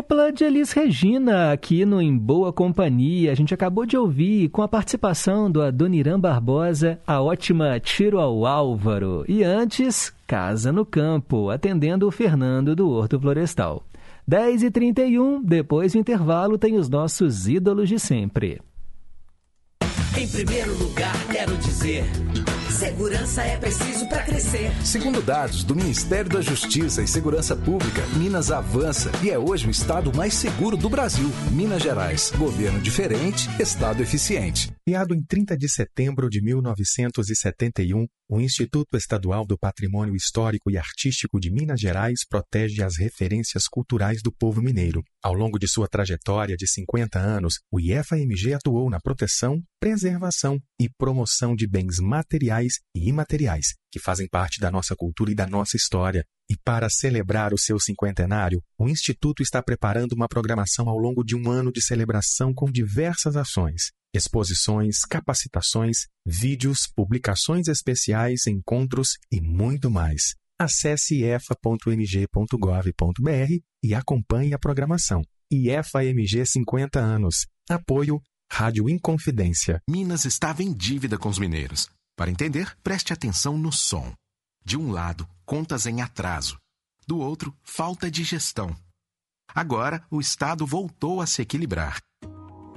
dupla 0.03 0.33
de 0.33 0.43
Elis 0.43 0.73
Regina 0.73 1.53
aqui 1.53 1.85
no 1.85 2.03
Em 2.03 2.19
Boa 2.19 2.53
Companhia. 2.53 3.31
A 3.31 3.37
gente 3.37 3.55
acabou 3.55 3.87
de 3.87 3.97
ouvir 3.97 4.49
com 4.49 4.61
a 4.61 4.67
participação 4.67 5.49
do 5.49 5.63
Adoniran 5.63 6.19
Barbosa 6.19 6.99
a 7.07 7.23
ótima 7.23 7.79
Tiro 7.79 8.19
ao 8.19 8.45
Álvaro. 8.45 9.25
E 9.29 9.45
antes, 9.45 10.13
Casa 10.27 10.73
no 10.73 10.85
Campo, 10.85 11.51
atendendo 11.51 12.09
o 12.09 12.11
Fernando 12.11 12.75
do 12.75 12.91
Horto 12.91 13.21
Florestal. 13.21 13.85
10h31, 14.29 15.41
depois 15.45 15.93
do 15.93 15.99
intervalo, 15.99 16.59
tem 16.59 16.77
os 16.77 16.89
nossos 16.89 17.47
ídolos 17.47 17.89
de 17.89 18.01
sempre. 18.01 18.61
Em 20.19 20.27
primeiro 20.27 20.77
lugar, 20.79 21.15
quero 21.31 21.57
dizer: 21.59 22.05
segurança 22.83 23.43
é 23.45 23.57
preciso 23.57 24.09
para 24.09 24.25
crescer. 24.25 24.73
Segundo 24.85 25.23
dados 25.23 25.63
do 25.63 25.73
Ministério 25.73 26.29
da 26.29 26.41
Justiça 26.41 27.01
e 27.01 27.07
Segurança 27.07 27.55
Pública, 27.55 28.05
Minas 28.17 28.51
avança 28.51 29.09
e 29.23 29.31
é 29.31 29.39
hoje 29.39 29.69
o 29.69 29.71
estado 29.71 30.13
mais 30.13 30.35
seguro 30.35 30.77
do 30.77 30.91
Brasil. 30.91 31.31
Minas 31.53 31.81
Gerais, 31.81 32.33
governo 32.37 32.81
diferente, 32.81 33.49
estado 33.61 34.03
eficiente. 34.03 34.73
Criado 34.85 35.15
em 35.15 35.23
30 35.23 35.57
de 35.57 35.69
setembro 35.69 36.29
de 36.29 36.43
1971, 36.43 38.05
o 38.29 38.41
Instituto 38.41 38.97
Estadual 38.97 39.47
do 39.47 39.57
Patrimônio 39.57 40.17
Histórico 40.17 40.69
e 40.69 40.77
Artístico 40.77 41.39
de 41.39 41.53
Minas 41.53 41.79
Gerais 41.79 42.27
protege 42.29 42.83
as 42.83 42.99
referências 42.99 43.69
culturais 43.69 44.21
do 44.23 44.33
povo 44.33 44.61
mineiro. 44.61 45.05
Ao 45.23 45.33
longo 45.33 45.57
de 45.57 45.69
sua 45.69 45.87
trajetória 45.87 46.57
de 46.57 46.67
50 46.67 47.17
anos, 47.17 47.61
o 47.71 47.79
IFAMG 47.79 48.55
atuou 48.55 48.91
na 48.91 48.99
proteção, 48.99 49.63
preservação 49.79 50.59
e 50.81 50.89
promoção 50.99 51.55
de 51.55 51.69
bens 51.69 52.01
materiais 52.01 52.81
e 52.93 53.09
imateriais 53.09 53.75
que 53.93 54.01
fazem 54.01 54.27
parte 54.27 54.59
da 54.59 54.71
nossa 54.71 54.97
cultura 54.97 55.31
e 55.31 55.35
da 55.35 55.47
nossa 55.47 55.77
história. 55.77 56.25
E 56.51 56.57
para 56.65 56.91
celebrar 56.91 57.55
o 57.55 57.59
seu 57.59 57.79
cinquentenário, 57.79 58.61
o 58.77 58.89
Instituto 58.89 59.43
está 59.43 59.63
preparando 59.63 60.13
uma 60.13 60.27
programação 60.27 60.89
ao 60.89 60.99
longo 60.99 61.23
de 61.23 61.37
um 61.37 61.49
ano 61.49 61.71
de 61.71 61.81
celebração 61.81 62.53
com 62.53 62.71
diversas 62.71 63.37
ações, 63.37 63.93
exposições, 64.15 65.05
capacitações, 65.09 66.09
vídeos, 66.27 66.89
publicações 66.97 67.69
especiais, 67.69 68.47
encontros 68.47 69.19
e 69.31 69.41
muito 69.41 69.89
mais. 69.91 70.35
Acesse 70.59 71.23
efa.mg.gov.br 71.23 72.53
e 73.83 73.95
acompanhe 73.95 74.55
a 74.55 74.59
programação. 74.59 75.23
IFAMG 75.51 76.47
50 76.47 76.99
anos. 76.99 77.47
Apoio 77.69 78.23
Rádio 78.51 78.89
Inconfidência. 78.89 79.81
Minas 79.89 80.25
estava 80.25 80.63
em 80.63 80.73
dívida 80.73 81.17
com 81.17 81.29
os 81.29 81.39
mineiros. 81.39 81.89
Para 82.17 82.31
entender, 82.31 82.77
preste 82.83 83.13
atenção 83.13 83.57
no 83.57 83.73
som. 83.73 84.13
De 84.65 84.77
um 84.77 84.93
lado, 84.93 85.27
contas 85.45 85.87
em 85.87 86.03
atraso. 86.03 86.59
Do 87.07 87.19
outro, 87.19 87.57
falta 87.63 88.11
de 88.11 88.23
gestão. 88.23 88.77
Agora, 89.55 90.05
o 90.11 90.21
Estado 90.21 90.67
voltou 90.67 91.21
a 91.21 91.27
se 91.27 91.43
equilibrar. 91.43 91.99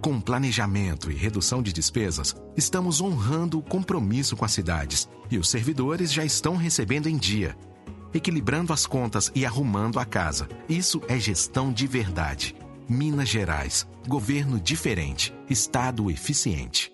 Com 0.06 0.22
planejamento 0.22 1.10
e 1.10 1.15
redução 1.15 1.64
de 1.64 1.73
despesas, 1.73 2.36
estamos 2.56 3.02
honrando 3.02 3.57
o 3.57 3.61
compromisso 3.64 4.36
com 4.36 4.45
as 4.45 4.52
cidades 4.52 5.10
e 5.32 5.40
os 5.40 5.49
servidores 5.49 6.14
já 6.14 6.23
estão 6.23 6.56
recebendo 6.56 7.10
em 7.10 7.18
dia, 7.18 7.57
equilibrando 8.14 8.72
as 8.72 8.86
contas 8.86 9.32
e 9.34 9.44
arrumando 9.48 9.98
a 9.98 10.06
casa. 10.06 10.48
Isso 10.69 11.02
é 11.07 11.18
gestão 11.18 11.73
de 11.73 11.88
verdade. 11.88 12.56
Minas 12.88 13.30
Gerais, 13.30 13.88
governo 14.07 14.60
diferente, 14.60 15.34
Estado 15.49 16.11
eficiente. 16.11 16.94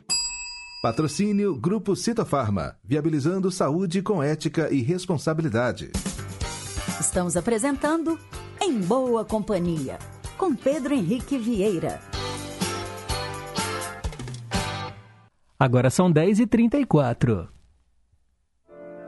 Patrocínio 0.81 1.55
Grupo 1.55 1.95
Citofarma, 1.95 2.75
viabilizando 2.83 3.51
saúde 3.51 4.01
com 4.01 4.23
ética 4.23 4.73
e 4.73 4.81
responsabilidade. 4.81 5.91
Estamos 6.99 7.37
apresentando 7.37 8.19
Em 8.59 8.79
Boa 8.79 9.23
Companhia, 9.23 9.99
com 10.39 10.55
Pedro 10.55 10.95
Henrique 10.95 11.37
Vieira. 11.37 12.01
Agora 15.59 15.91
são 15.91 16.11
10h34. 16.11 17.47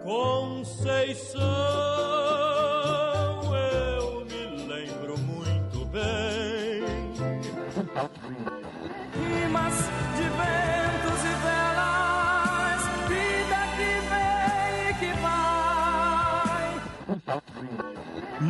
Conceição, 0.03 1.41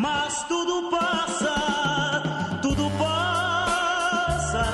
Mas 0.03 0.43
tudo 0.49 0.89
passa, 0.89 2.59
tudo 2.61 2.91
passará. 2.99 4.73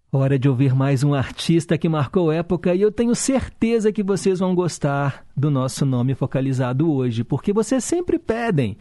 Hora 0.09 0.39
de 0.39 0.47
ouvir 0.47 0.73
mais 0.73 1.03
um 1.03 1.13
artista 1.13 1.77
que 1.77 1.89
marcou 1.89 2.31
época 2.31 2.73
e 2.73 2.81
eu 2.81 2.93
tenho 2.93 3.13
certeza 3.13 3.91
que 3.91 4.01
vocês 4.01 4.39
vão 4.39 4.55
gostar 4.55 5.25
do 5.35 5.51
nosso 5.51 5.85
nome 5.85 6.15
focalizado 6.15 6.89
hoje, 6.89 7.25
porque 7.25 7.51
vocês 7.51 7.83
sempre 7.83 8.17
pedem. 8.17 8.77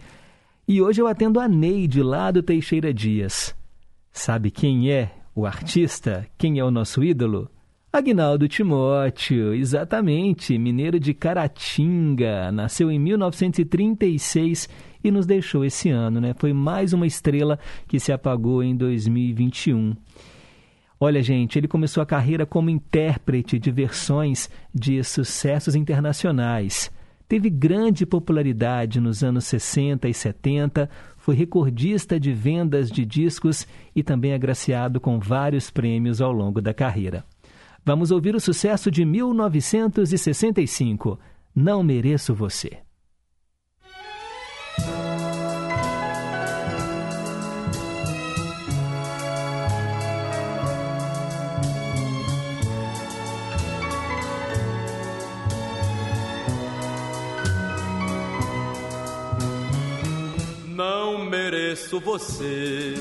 E 0.69 0.83
hoje 0.83 1.01
eu 1.01 1.07
atendo 1.07 1.39
a 1.39 1.47
Neide, 1.47 2.03
lá 2.03 2.33
do 2.33 2.43
Teixeira 2.43 2.93
Dias. 2.93 3.55
Sabe 4.11 4.51
quem 4.51 4.91
é 4.91 5.13
o 5.33 5.47
artista? 5.47 6.27
Quem 6.37 6.59
é 6.59 6.65
o 6.65 6.73
nosso 6.73 7.05
ídolo? 7.05 7.49
Agnaldo 7.93 8.49
Timóteo, 8.49 9.55
exatamente, 9.55 10.59
mineiro 10.59 10.99
de 10.99 11.15
Caratinga, 11.15 12.51
nasceu 12.51 12.91
em 12.91 12.99
1936 12.99 14.69
e 15.05 15.11
nos 15.13 15.25
deixou 15.25 15.65
esse 15.65 15.89
ano, 15.89 16.21
né? 16.21 16.35
Foi 16.37 16.53
mais 16.53 16.93
uma 16.93 17.07
estrela 17.07 17.61
que 17.87 18.01
se 18.01 18.11
apagou 18.11 18.61
em 18.61 18.77
2021. 18.77 19.95
Olha, 20.99 21.23
gente, 21.23 21.61
ele 21.61 21.69
começou 21.69 22.03
a 22.03 22.07
carreira 22.07 22.45
como 22.45 22.71
intérprete 22.71 23.57
de 23.57 23.71
versões 23.71 24.51
de 24.75 25.01
sucessos 25.05 25.77
internacionais. 25.77 26.91
Teve 27.29 27.51
grande 27.51 28.07
popularidade 28.07 29.01
nos 29.01 29.25
anos 29.25 29.47
60 29.47 30.09
e 30.09 30.15
70, 30.15 30.89
foi 31.17 31.35
recordista 31.35 32.21
de 32.21 32.33
vendas 32.33 32.89
de 32.91 33.05
discos 33.05 33.67
e 33.95 34.03
também 34.03 34.33
agraciado 34.33 34.99
com 35.01 35.19
vários 35.19 35.71
prêmios 35.71 36.21
ao 36.21 36.33
longo 36.33 36.63
da 36.63 36.73
carreira. 36.73 37.25
Vamos 37.85 38.13
ouvir 38.13 38.37
o 38.37 38.41
sucesso 38.41 38.91
de 38.91 39.05
1965, 39.05 41.19
Não 41.55 41.83
Mereço 41.83 42.33
Você. 42.33 42.86
Não 61.17 61.25
mereço 61.25 61.99
você. 61.99 62.95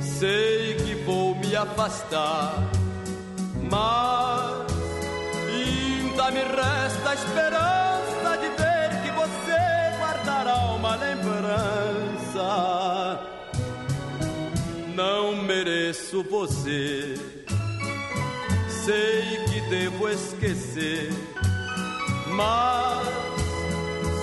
Sei 0.00 0.74
que 0.76 0.94
vou 1.04 1.34
me 1.34 1.54
afastar, 1.54 2.54
mas 3.70 4.72
ainda 5.50 6.30
me 6.30 6.40
resta 6.40 7.10
a 7.10 7.14
esperança 7.14 8.38
de 8.40 8.48
ver 8.56 9.02
que 9.02 9.10
você 9.10 9.54
guardará 10.00 10.56
uma 10.74 10.96
lembrança. 10.96 12.40
Não 14.94 15.36
mereço 15.42 16.24
você. 16.24 17.16
Sei 18.66 19.44
que 19.44 19.60
devo 19.68 20.08
esquecer, 20.08 21.12
mas 22.28 23.42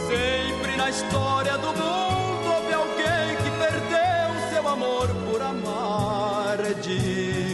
Sempre 0.09 0.75
na 0.75 0.89
história 0.89 1.55
do 1.59 1.67
mundo 1.67 2.51
houve 2.51 2.73
alguém 2.73 3.35
que 3.43 3.51
perdeu 3.59 4.49
seu 4.51 4.67
amor 4.67 5.07
por 5.29 5.39
amar 5.39 6.57
demais. 6.81 7.48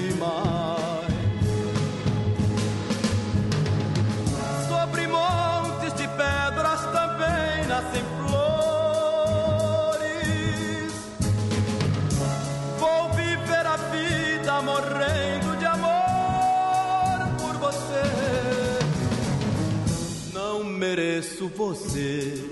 Você. 21.66 22.48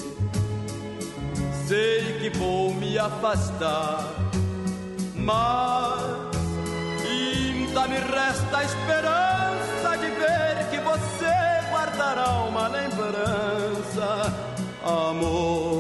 Sei 1.68 2.20
que 2.20 2.30
vou 2.38 2.74
me 2.74 2.98
afastar, 2.98 4.12
mas 5.16 6.02
ainda 7.06 7.88
me 7.88 7.98
resta 7.98 8.58
a 8.58 8.64
esperança 8.64 9.98
de 10.02 10.08
ver 10.08 10.70
que 10.72 10.80
você 10.80 11.34
guardará 11.72 12.44
uma 12.50 12.68
lembrança, 12.68 14.34
amor. 14.84 15.73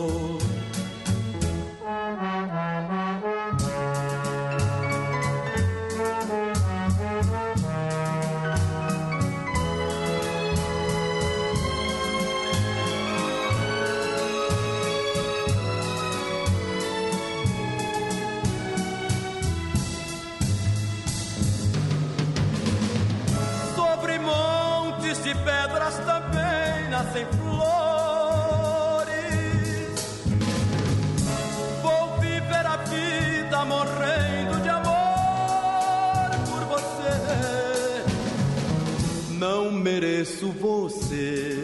Mereço 39.93 40.47
você. 40.59 41.63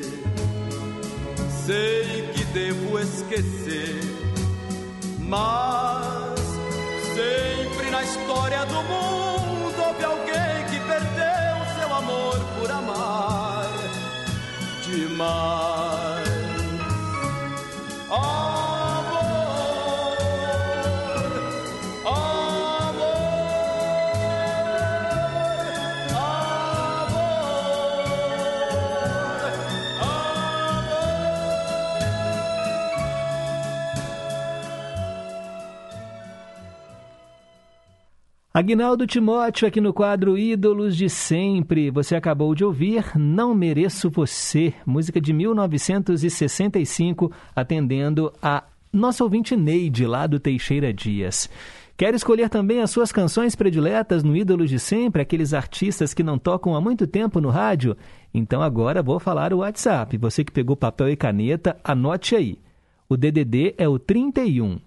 Sei 1.65 2.29
que 2.33 2.43
devo 2.45 2.99
esquecer, 2.99 3.99
mas 5.19 6.39
sempre 7.15 7.89
na 7.89 8.03
história 8.03 8.65
do 8.65 8.83
mundo 8.83 9.81
houve 9.87 10.03
alguém 10.03 10.65
que 10.69 10.79
perdeu 10.79 11.55
seu 11.79 11.93
amor 11.95 12.39
por 12.59 12.71
amar 12.71 13.71
demais. 14.85 15.78
Agnaldo 38.59 39.07
Timóteo 39.07 39.65
aqui 39.65 39.79
no 39.79 39.93
quadro 39.93 40.37
Ídolos 40.37 40.97
de 40.97 41.09
Sempre. 41.09 41.89
Você 41.89 42.13
acabou 42.13 42.53
de 42.53 42.65
ouvir 42.65 43.17
Não 43.17 43.55
Mereço 43.55 44.09
Você, 44.09 44.73
música 44.85 45.21
de 45.21 45.31
1965, 45.31 47.31
atendendo 47.55 48.33
a 48.41 48.65
nossa 48.91 49.23
ouvinte 49.23 49.55
Neide, 49.55 50.05
lá 50.05 50.27
do 50.27 50.41
Teixeira 50.41 50.91
Dias. 50.91 51.49
Quer 51.95 52.13
escolher 52.13 52.49
também 52.49 52.81
as 52.81 52.91
suas 52.91 53.13
canções 53.13 53.55
prediletas 53.55 54.25
no 54.25 54.35
Ídolos 54.35 54.69
de 54.69 54.77
Sempre, 54.77 55.21
aqueles 55.21 55.53
artistas 55.53 56.13
que 56.13 56.21
não 56.21 56.37
tocam 56.37 56.75
há 56.75 56.81
muito 56.81 57.07
tempo 57.07 57.39
no 57.39 57.49
rádio? 57.49 57.95
Então 58.33 58.61
agora 58.61 59.01
vou 59.01 59.21
falar 59.21 59.53
o 59.53 59.59
WhatsApp. 59.59 60.17
Você 60.17 60.43
que 60.43 60.51
pegou 60.51 60.75
papel 60.75 61.07
e 61.07 61.15
caneta, 61.15 61.79
anote 61.81 62.35
aí. 62.35 62.59
O 63.07 63.15
DDD 63.15 63.75
é 63.77 63.87
o 63.87 63.97
31 63.97 64.81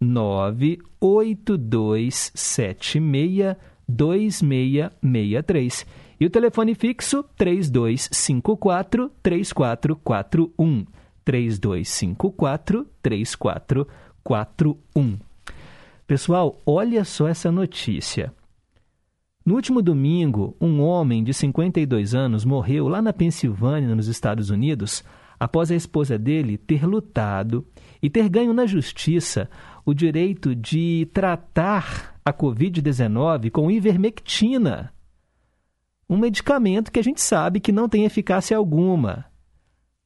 982 0.00 2.32
76 2.34 3.56
2663 3.88 5.86
e 6.20 6.26
o 6.26 6.30
telefone 6.30 6.74
fixo 6.74 7.22
3254 7.36 9.08
3441 9.22 10.84
3254 11.24 12.86
3441. 13.02 15.18
Pessoal, 16.06 16.58
olha 16.64 17.04
só 17.04 17.28
essa 17.28 17.52
notícia. 17.52 18.32
No 19.48 19.54
último 19.54 19.80
domingo, 19.80 20.54
um 20.60 20.82
homem 20.82 21.24
de 21.24 21.32
52 21.32 22.14
anos 22.14 22.44
morreu 22.44 22.86
lá 22.86 23.00
na 23.00 23.14
Pensilvânia, 23.14 23.94
nos 23.94 24.06
Estados 24.06 24.50
Unidos, 24.50 25.02
após 25.40 25.70
a 25.70 25.74
esposa 25.74 26.18
dele 26.18 26.58
ter 26.58 26.84
lutado 26.84 27.66
e 28.02 28.10
ter 28.10 28.28
ganho 28.28 28.52
na 28.52 28.66
justiça 28.66 29.48
o 29.86 29.94
direito 29.94 30.54
de 30.54 31.08
tratar 31.14 32.20
a 32.22 32.30
Covid-19 32.30 33.50
com 33.50 33.70
ivermectina, 33.70 34.92
um 36.10 36.18
medicamento 36.18 36.92
que 36.92 37.00
a 37.00 37.02
gente 37.02 37.22
sabe 37.22 37.58
que 37.58 37.72
não 37.72 37.88
tem 37.88 38.04
eficácia 38.04 38.54
alguma. 38.54 39.24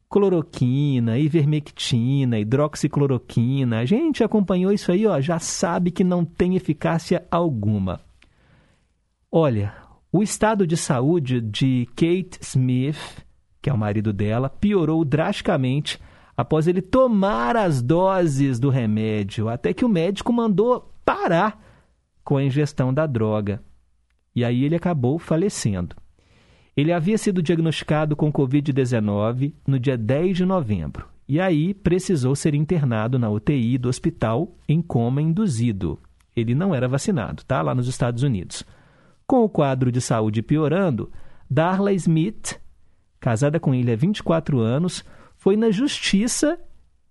Cloroquina, 0.08 1.18
ivermectina, 1.18 2.38
hidroxicloroquina, 2.38 3.80
a 3.80 3.84
gente 3.84 4.22
acompanhou 4.22 4.70
isso 4.70 4.92
aí, 4.92 5.04
ó, 5.04 5.20
já 5.20 5.40
sabe 5.40 5.90
que 5.90 6.04
não 6.04 6.24
tem 6.24 6.54
eficácia 6.54 7.26
alguma. 7.28 8.11
Olha, 9.34 9.72
o 10.12 10.22
estado 10.22 10.66
de 10.66 10.76
saúde 10.76 11.40
de 11.40 11.88
Kate 11.96 12.38
Smith, 12.42 13.24
que 13.62 13.70
é 13.70 13.72
o 13.72 13.78
marido 13.78 14.12
dela, 14.12 14.50
piorou 14.50 15.06
drasticamente 15.06 15.98
após 16.36 16.68
ele 16.68 16.82
tomar 16.82 17.56
as 17.56 17.80
doses 17.80 18.60
do 18.60 18.68
remédio, 18.68 19.48
até 19.48 19.72
que 19.72 19.86
o 19.86 19.88
médico 19.88 20.30
mandou 20.34 20.92
parar 21.02 21.58
com 22.22 22.36
a 22.36 22.44
ingestão 22.44 22.92
da 22.92 23.06
droga. 23.06 23.62
E 24.36 24.44
aí 24.44 24.64
ele 24.64 24.76
acabou 24.76 25.18
falecendo. 25.18 25.96
Ele 26.76 26.92
havia 26.92 27.16
sido 27.16 27.42
diagnosticado 27.42 28.14
com 28.14 28.30
Covid-19 28.30 29.54
no 29.66 29.78
dia 29.80 29.96
10 29.96 30.36
de 30.36 30.44
novembro 30.44 31.08
e 31.26 31.40
aí 31.40 31.72
precisou 31.72 32.36
ser 32.36 32.54
internado 32.54 33.18
na 33.18 33.30
UTI 33.30 33.78
do 33.78 33.88
hospital 33.88 34.54
em 34.68 34.82
coma 34.82 35.22
induzido. 35.22 35.98
Ele 36.36 36.54
não 36.54 36.74
era 36.74 36.86
vacinado, 36.86 37.42
tá? 37.44 37.62
Lá 37.62 37.74
nos 37.74 37.88
Estados 37.88 38.22
Unidos. 38.22 38.62
Com 39.26 39.44
o 39.44 39.48
quadro 39.48 39.90
de 39.90 40.00
saúde 40.00 40.42
piorando, 40.42 41.10
Darla 41.50 41.92
Smith, 41.92 42.60
casada 43.20 43.60
com 43.60 43.74
ele 43.74 43.92
há 43.92 43.96
24 43.96 44.58
anos, 44.58 45.04
foi 45.36 45.56
na 45.56 45.70
justiça, 45.70 46.58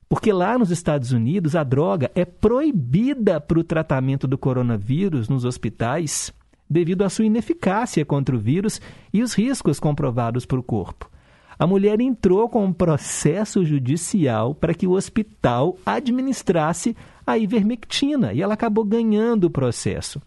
porque 0.08 0.32
lá 0.32 0.58
nos 0.58 0.72
Estados 0.72 1.12
Unidos 1.12 1.56
a 1.56 1.64
droga 1.64 2.12
é 2.16 2.26
proibida 2.26 3.40
para 3.40 3.60
o 3.60 3.64
tratamento 3.64 4.28
do 4.28 4.38
coronavírus 4.38 5.30
nos 5.30 5.46
hospitais 5.46 6.34
devido 6.70 7.04
à 7.04 7.10
sua 7.10 7.26
ineficácia 7.26 8.06
contra 8.06 8.34
o 8.34 8.40
vírus 8.40 8.80
e 9.12 9.22
os 9.22 9.34
riscos 9.34 9.80
comprovados 9.80 10.46
para 10.46 10.60
o 10.60 10.64
corpo. 10.64 11.12
A 11.60 11.68
mulher 11.68 12.00
entrou 12.00 12.50
com 12.50 12.66
um 12.66 12.74
processo 12.74 13.64
judicial 13.66 14.56
para 14.56 14.74
que 14.74 14.88
o 14.88 14.94
hospital 14.94 15.78
administrasse 15.86 16.96
a 17.28 17.38
ivermectina 17.38 18.34
e 18.34 18.42
ela 18.42 18.54
acabou 18.54 18.84
ganhando 18.84 19.44
o 19.44 19.50
processo. 19.50 20.22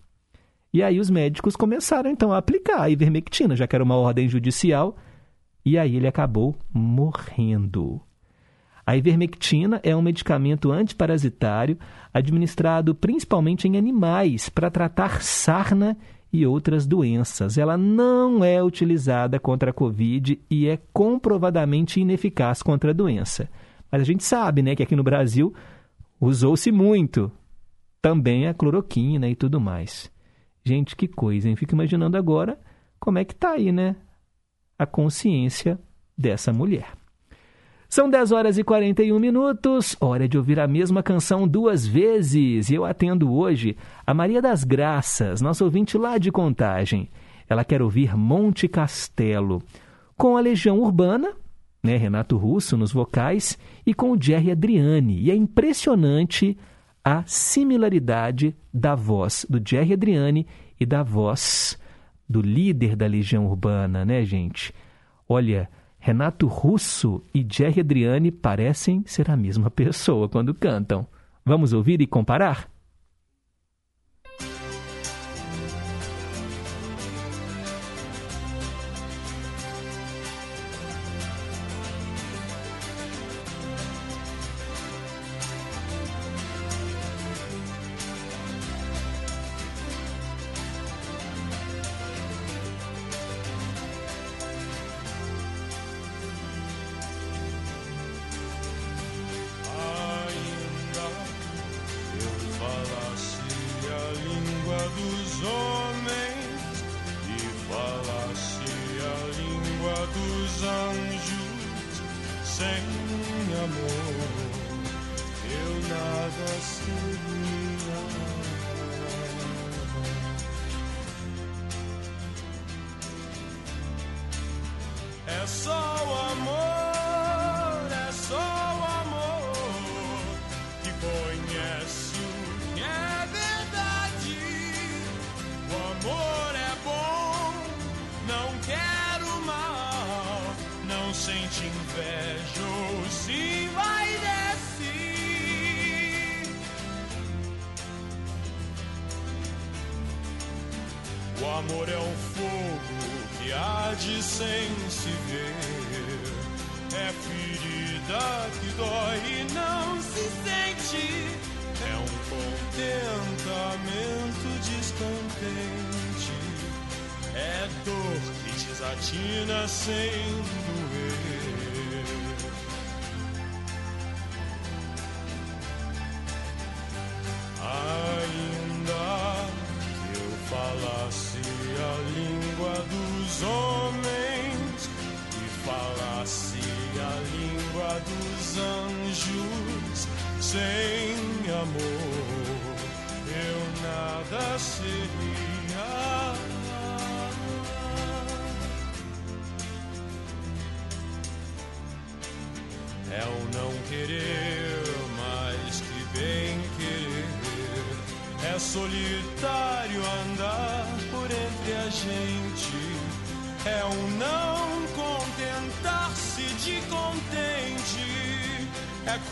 E 0.75 0.83
aí 0.83 0.99
os 0.99 1.09
médicos 1.09 1.55
começaram 1.55 2.11
então 2.11 2.33
a 2.33 2.39
aplicar 2.39 2.81
a 2.81 2.91
ivermectina, 2.91 3.55
já 3.55 3.65
que 3.65 3.77
era 3.77 3.85
uma 3.85 3.95
ordem 3.95 4.29
judicial 4.29 4.97
e 5.65 5.79
aí 5.79 5.95
ele 5.95 6.09
acabou 6.09 6.57
morrendo. 6.73 8.01
A 8.85 8.97
ivermectina 8.97 9.79
é 9.85 9.95
um 9.95 10.03
medicamento 10.03 10.73
antiparasitário 10.73 11.79
administrado 12.13 12.93
principalmente 12.93 13.69
em 13.69 13.77
animais 13.77 14.49
para 14.49 14.69
tratar 14.69 15.23
sarna 15.23 15.97
e 16.33 16.45
outras 16.45 16.89
doenças. 16.89 17.57
Ela 17.57 17.79
não 17.79 18.43
é 18.45 18.61
utilizada 18.61 19.39
contra 19.39 19.71
a 19.71 19.73
Covid 19.73 20.41
e 20.51 20.67
é 20.67 20.77
comprovadamente 20.93 22.01
ineficaz 22.01 22.65
contra 22.65 22.91
a 22.91 22.95
doença. 22.95 23.49
Mas 23.93 24.03
a 24.03 24.05
gente 24.05 24.25
sabe 24.25 24.61
né, 24.61 24.75
que 24.75 24.83
aqui 24.83 24.97
no 24.97 25.05
Brasil 25.05 25.55
usou-se 26.21 26.73
muito 26.73 27.31
também 28.03 28.49
a 28.49 28.53
cloroquina 28.53 29.29
e 29.29 29.37
tudo 29.37 29.61
mais. 29.61 30.13
Gente, 30.65 30.97
que 30.97 31.07
coisa, 31.07 31.49
hein? 31.49 31.57
Fico 31.57 31.74
imaginando 31.74 32.16
agora 32.16 32.59
como 32.99 33.19
é 33.19 33.24
que 33.24 33.35
tá 33.35 33.51
aí, 33.51 33.70
né? 33.70 33.97
a 34.78 34.86
consciência 34.86 35.78
dessa 36.16 36.53
mulher. 36.53 36.93
São 37.89 38.11
10 38.11 38.32
horas 38.32 38.59
e 38.59 38.65
41 38.65 39.19
minutos, 39.20 39.97
hora 40.01 40.28
de 40.28 40.36
ouvir 40.36 40.59
a 40.59 40.66
mesma 40.66 41.03
canção 41.03 41.47
duas 41.47 41.86
vezes. 41.86 42.69
E 42.69 42.74
eu 42.74 42.85
atendo 42.85 43.32
hoje 43.32 43.77
a 44.05 44.12
Maria 44.12 44.43
das 44.43 44.65
Graças, 44.65 45.41
nossa 45.41 45.65
ouvinte 45.65 45.97
lá 45.97 46.19
de 46.19 46.32
Contagem. 46.32 47.09
Ela 47.49 47.65
quer 47.65 47.82
ouvir 47.82 48.16
Monte 48.16 48.66
Castelo, 48.66 49.62
com 50.16 50.36
a 50.36 50.41
Legião 50.41 50.81
Urbana, 50.81 51.35
né, 51.82 51.97
Renato 51.97 52.36
Russo 52.36 52.77
nos 52.77 52.93
vocais, 52.93 53.57
e 53.86 53.95
com 53.95 54.11
o 54.11 54.20
Jerry 54.20 54.51
Adriani. 54.51 55.20
E 55.20 55.31
é 55.31 55.36
impressionante 55.36 56.57
a 57.05 57.22
similaridade 57.26 58.56
da 58.72 58.94
voz 58.94 59.44
do 59.48 59.60
Jerry 59.62 59.93
Adriani 59.93 60.47
e 60.81 60.86
da 60.86 61.02
voz 61.02 61.78
do 62.26 62.40
líder 62.40 62.97
da 62.97 63.06
Legião 63.06 63.47
Urbana, 63.47 64.05
né, 64.05 64.24
gente? 64.24 64.72
Olha, 65.28 65.68
Renato 65.98 66.47
Russo 66.47 67.22
e 67.35 67.47
Jerry 67.48 67.81
Adriani 67.81 68.31
parecem 68.31 69.02
ser 69.06 69.31
a 69.31 69.36
mesma 69.36 69.70
pessoa 69.70 70.28
quando 70.28 70.55
cantam. 70.55 71.06
Vamos 71.44 71.74
ouvir 71.74 72.01
e 72.01 72.06
comparar? 72.06 72.74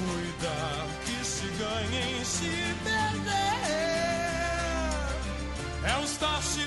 cuidar 0.05 0.87
que 1.05 1.25
se 1.25 1.47
ganha 1.47 2.21
em 2.21 2.25
se 2.25 2.51
perder. 2.85 3.43
É 5.85 5.97
um 5.99 6.05
estar 6.05 6.43
se 6.43 6.67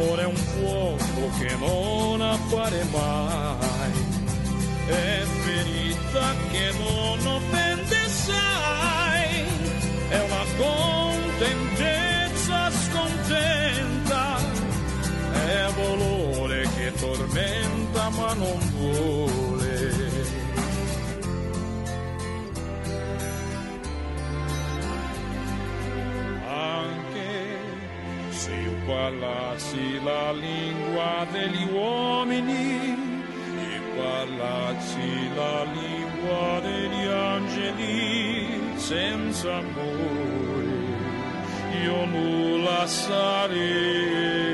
L'amore 0.00 0.22
è 0.22 0.26
un 0.26 0.34
fuoco 0.34 1.30
che 1.38 1.56
non 1.56 2.22
appare 2.22 2.84
mai, 2.90 3.92
è 4.86 5.22
ferita 5.42 6.34
che 6.50 6.72
non 6.78 7.26
offende 7.26 8.08
sai, 8.08 9.44
è 10.08 10.20
una 10.20 10.44
contentezza 11.36 12.70
scontenta, 12.70 14.38
è 15.32 15.68
volore 15.74 16.66
che 16.76 16.92
tormenta 16.94 18.08
ma 18.08 18.32
non 18.32 18.58
vuole. 18.78 19.29
parlassi 29.10 30.00
la 30.04 30.32
lingua 30.32 31.26
degli 31.32 31.66
uomini 31.72 32.94
e 33.58 33.80
parlassi 33.96 35.34
la 35.34 35.64
lingua 35.64 36.60
degli 36.60 37.06
angeli 37.06 38.60
senza 38.76 39.56
amore. 39.56 40.78
Io 41.82 42.04
nulla 42.06 42.86
sarei. 42.86 44.49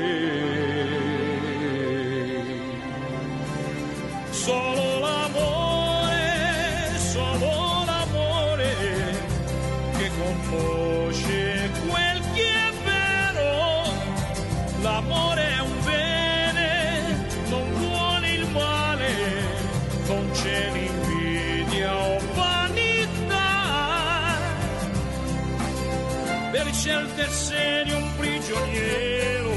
al 26.89 27.13
terziere 27.15 27.93
un 27.93 28.15
prigioniero 28.17 29.51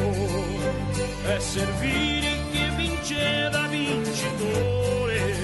è 1.27 1.39
servire 1.39 2.39
chi 2.51 2.71
vince 2.77 3.49
da 3.51 3.67
vincitore 3.67 5.35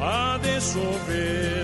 a 0.00 0.38
de. 0.38 1.59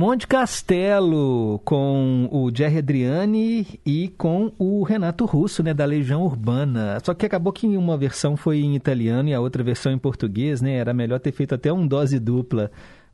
Monte 0.00 0.26
Castelo 0.26 1.60
com 1.62 2.26
o 2.32 2.50
Jerry 2.50 2.78
Adriani 2.78 3.66
e 3.84 4.08
com 4.16 4.50
o 4.58 4.82
Renato 4.82 5.26
Russo, 5.26 5.62
né, 5.62 5.74
da 5.74 5.84
Legião 5.84 6.22
Urbana. 6.22 6.96
Só 7.04 7.12
que 7.12 7.26
acabou 7.26 7.52
que 7.52 7.66
uma 7.66 7.98
versão 7.98 8.34
foi 8.34 8.60
em 8.60 8.74
italiano 8.74 9.28
e 9.28 9.34
a 9.34 9.40
outra 9.40 9.62
versão 9.62 9.92
em 9.92 9.98
português, 9.98 10.62
né? 10.62 10.76
Era 10.76 10.94
melhor 10.94 11.20
ter 11.20 11.32
feito 11.32 11.54
até 11.54 11.70
um 11.70 11.86
dose 11.86 12.18
dupla 12.18 12.70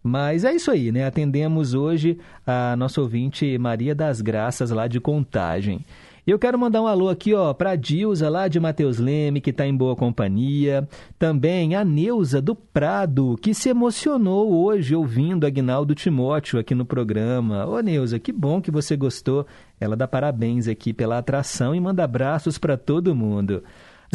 mas 0.07 0.45
é 0.45 0.55
isso 0.55 0.71
aí, 0.71 0.93
né? 0.93 1.05
Atendemos 1.05 1.75
hoje 1.75 2.17
a 2.47 2.77
nossa 2.77 3.01
ouvinte 3.01 3.59
Maria 3.59 3.93
das 3.93 4.21
Graças 4.21 4.71
lá 4.71 4.87
de 4.87 5.01
Contagem. 5.01 5.85
Eu 6.25 6.39
quero 6.39 6.57
mandar 6.59 6.81
um 6.83 6.87
alô 6.87 7.09
aqui, 7.09 7.35
ó, 7.35 7.53
pra 7.53 7.75
Dilza 7.75 8.29
lá 8.29 8.47
de 8.47 8.61
Matheus 8.61 8.99
Leme, 8.99 9.41
que 9.41 9.51
está 9.51 9.67
em 9.67 9.77
boa 9.77 9.97
companhia. 9.97 10.89
Também 11.19 11.75
a 11.75 11.85
Neuza 11.85 12.41
do 12.41 12.55
Prado, 12.55 13.37
que 13.41 13.53
se 13.53 13.69
emocionou 13.69 14.53
hoje 14.65 14.95
ouvindo 14.95 15.45
Agnaldo 15.45 15.95
Timóteo 15.95 16.59
aqui 16.59 16.75
no 16.75 16.85
programa. 16.85 17.67
Ô 17.67 17.81
Neuza, 17.81 18.21
que 18.21 18.31
bom 18.31 18.61
que 18.61 18.71
você 18.71 18.97
gostou. 18.97 19.45
Ela 19.81 19.97
dá 19.97 20.07
parabéns 20.07 20.69
aqui 20.69 20.93
pela 20.93 21.19
atração 21.19 21.75
e 21.75 21.81
manda 21.81 22.05
abraços 22.05 22.59
para 22.59 22.77
todo 22.77 23.15
mundo. 23.15 23.63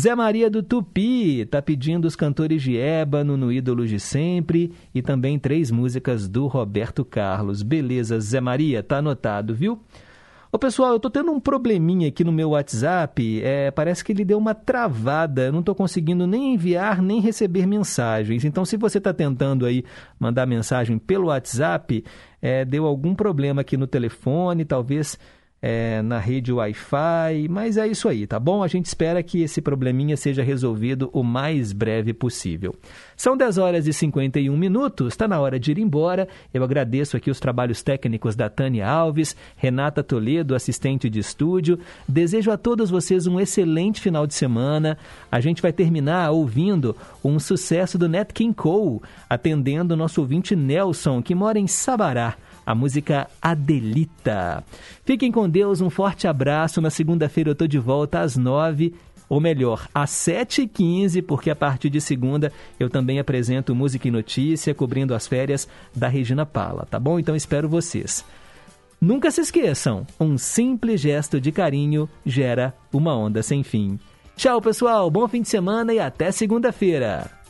Zé 0.02 0.16
Maria 0.16 0.50
do 0.50 0.64
Tupi 0.64 1.46
tá 1.46 1.62
pedindo 1.62 2.06
os 2.06 2.16
cantores 2.16 2.64
de 2.64 2.76
ébano 2.76 3.38
no 3.38 3.52
Ídolos 3.52 3.88
de 3.88 4.00
Sempre 4.00 4.74
e 4.96 5.00
também 5.00 5.38
três 5.38 5.70
músicas 5.70 6.28
do 6.28 6.48
Roberto 6.48 7.06
Carlos. 7.06 7.62
Beleza, 7.62 8.20
Zé 8.20 8.42
Maria, 8.42 8.82
tá 8.82 8.98
anotado, 8.98 9.54
viu? 9.54 9.80
Ô 10.52 10.58
pessoal, 10.58 10.94
eu 10.94 11.00
tô 11.00 11.08
tendo 11.08 11.32
um 11.32 11.40
probleminha 11.40 12.08
aqui 12.08 12.24
no 12.24 12.32
meu 12.32 12.50
WhatsApp. 12.50 13.44
É, 13.44 13.70
parece 13.70 14.04
que 14.04 14.12
ele 14.12 14.26
deu 14.26 14.40
uma 14.40 14.56
travada. 14.56 15.44
Eu 15.44 15.52
não 15.52 15.62
tô 15.62 15.76
conseguindo 15.76 16.26
nem 16.26 16.56
enviar 16.56 17.00
nem 17.00 17.22
receber 17.22 17.68
mensagens. 17.68 18.44
Então, 18.44 18.66
se 18.66 18.78
você 18.78 18.98
está 18.98 19.14
tentando 19.14 19.68
aí 19.68 19.84
mandar 20.20 20.48
mensagem 20.48 20.98
pelo 20.98 21.28
WhatsApp, 21.28 22.04
é, 22.42 22.66
deu 22.66 22.88
algum 22.88 23.14
problema 23.14 23.62
aqui 23.62 23.78
no 23.78 23.86
telefone, 23.86 24.66
talvez 24.66 25.16
é, 25.62 26.02
na 26.02 26.18
rede 26.18 26.52
Wi-Fi, 26.52 27.48
mas 27.48 27.78
é 27.78 27.88
isso 27.88 28.10
aí, 28.10 28.26
tá 28.26 28.40
bom? 28.40 28.64
A 28.64 28.68
gente 28.68 28.88
espera 28.88 29.22
que 29.22 29.44
esse 29.44 29.62
probleminha 29.62 30.18
seja 30.18 30.42
resolvido 30.42 31.10
o 31.14 31.24
mais 31.24 31.72
breve 31.72 32.14
possível. 32.14 32.76
São 33.16 33.38
10 33.38 33.60
horas 33.60 33.86
e 33.86 33.94
51 33.94 34.58
minutos, 34.58 35.10
está 35.10 35.28
na 35.28 35.40
hora 35.40 35.60
de 35.60 35.72
ir 35.72 35.78
embora. 35.78 36.28
Eu 36.52 36.64
agradeço 36.64 37.16
aqui 37.16 37.30
os 37.30 37.40
trabalhos 37.40 37.84
técnicos 37.84 38.36
da 38.36 38.50
Tânia 38.50 38.90
Alves, 38.90 39.36
Renata 39.56 40.04
Toledo, 40.04 40.56
assistente 40.56 41.08
de 41.10 41.20
estúdio. 41.20 41.78
Desejo 42.08 42.50
a 42.50 42.58
todos 42.58 42.90
vocês 42.90 43.28
um 43.28 43.40
excelente 43.40 44.02
final 44.02 44.26
de 44.26 44.34
semana. 44.34 44.98
A 45.32 45.40
gente 45.40 45.62
vai 45.62 45.72
terminar 45.72 46.32
ouvindo 46.32 46.96
um 47.24 47.38
sucesso 47.38 48.00
do 48.00 48.10
Nat 48.10 48.32
King 48.34 48.56
Cole, 48.56 49.02
atendendo 49.30 49.94
o 49.94 49.98
nosso 49.98 50.22
ouvinte 50.22 50.56
Nelson, 50.56 51.22
que 51.22 51.36
mora 51.36 51.60
em 51.60 51.68
Sabará 51.68 52.36
a 52.72 52.76
música 52.76 53.28
Adelita. 53.42 54.64
Fiquem 55.04 55.32
com 55.32 55.50
Deus, 55.50 55.82
um 55.82 55.90
forte 55.90 56.26
abraço. 56.26 56.80
Na 56.80 56.90
segunda-feira 56.90 57.50
eu 57.50 57.54
estou 57.54 57.68
de 57.68 57.78
volta 57.78 58.22
às 58.22 58.38
nove, 58.38 58.96
ou 59.28 59.42
melhor, 59.42 59.88
às 59.94 60.10
sete 60.10 60.62
e 60.62 60.68
quinze, 60.68 61.22
porque 61.22 61.50
a 61.50 61.56
partir 61.56 61.90
de 61.90 62.00
segunda 62.00 62.52
eu 62.80 62.90
também 62.90 63.20
apresento 63.20 63.76
Música 63.76 64.08
e 64.08 64.12
Notícia, 64.12 64.74
cobrindo 64.74 65.14
as 65.14 65.28
férias 65.28 65.68
da 65.94 66.08
Regina 66.08 66.46
Pala, 66.46 66.88
tá 66.90 66.98
bom? 66.98 67.20
Então 67.20 67.36
espero 67.36 67.68
vocês. 67.68 68.24
Nunca 69.00 69.32
se 69.32 69.42
esqueçam, 69.42 70.06
um 70.20 70.38
simples 70.38 71.02
gesto 71.02 71.42
de 71.42 71.52
carinho 71.52 72.08
gera 72.26 72.74
uma 72.94 73.16
onda 73.16 73.44
sem 73.44 73.64
fim. 73.64 74.00
Tchau, 74.38 74.62
pessoal, 74.62 75.12
bom 75.12 75.28
fim 75.28 75.42
de 75.42 75.50
semana 75.50 75.94
e 75.94 76.00
até 76.00 76.32
segunda-feira. 76.32 77.41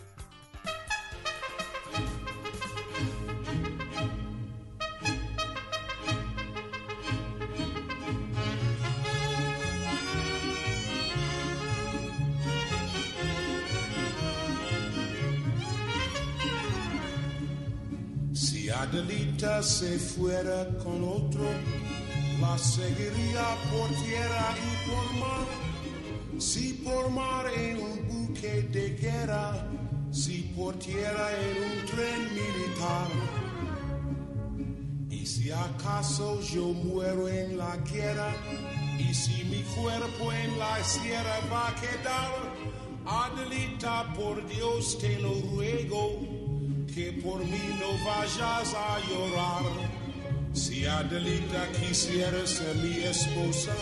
Se 19.59 19.99
fuera 19.99 20.67
con 20.83 21.03
otro, 21.03 21.43
la 22.39 22.57
seguiría 22.57 23.45
por 23.69 23.89
tierra 24.03 24.55
y 24.57 24.89
por 24.89 25.13
mar. 25.19 25.45
Si 26.39 26.73
por 26.83 27.11
mar 27.11 27.45
en 27.55 27.77
un 27.77 28.07
buque 28.07 28.63
de 28.63 28.89
guerra, 28.95 29.67
si 30.09 30.51
por 30.55 30.73
tierra 30.79 31.29
en 31.37 31.63
un 31.63 31.85
tren 31.85 32.21
militar. 32.33 33.07
Y 35.11 35.27
si 35.27 35.51
acaso 35.51 36.41
yo 36.41 36.67
muero 36.69 37.29
en 37.29 37.57
la 37.59 37.77
guerra, 37.77 38.33
y 38.97 39.13
si 39.13 39.43
mi 39.43 39.61
cuerpo 39.75 40.33
en 40.33 40.57
la 40.57 40.83
sierra 40.83 41.39
va 41.53 41.67
a 41.67 41.75
quedar, 41.75 42.31
Adelita, 43.05 44.11
por 44.15 44.43
Dios 44.47 44.97
te 44.97 45.19
lo 45.19 45.33
ruego 45.53 46.40
que 46.93 47.11
por 47.23 47.39
mí 47.45 47.61
no 47.79 47.91
vayas 48.05 48.73
a 48.73 48.99
llorar. 49.07 49.63
Si 50.53 50.85
Adelita 50.85 51.67
quisiera 51.79 52.45
ser 52.45 52.75
mi 52.75 53.03
esposa, 53.03 53.73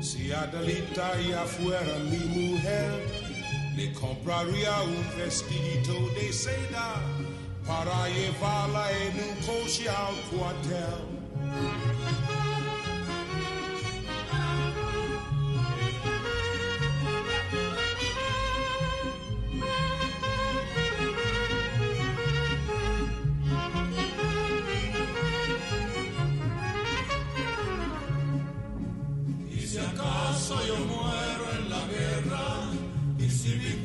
si 0.00 0.32
Adelita 0.32 1.20
ya 1.20 1.44
fuera 1.44 1.98
mi 2.10 2.18
mujer, 2.18 2.90
le 3.76 3.92
compraría 3.92 4.82
un 4.82 5.04
vestidito 5.16 5.94
de 6.16 6.32
seda 6.32 6.94
para 7.66 8.08
llevarla 8.08 8.90
en 8.90 9.14
un 9.28 9.36
coche 9.46 9.88
al 9.88 10.14
cuartel. 10.30 11.12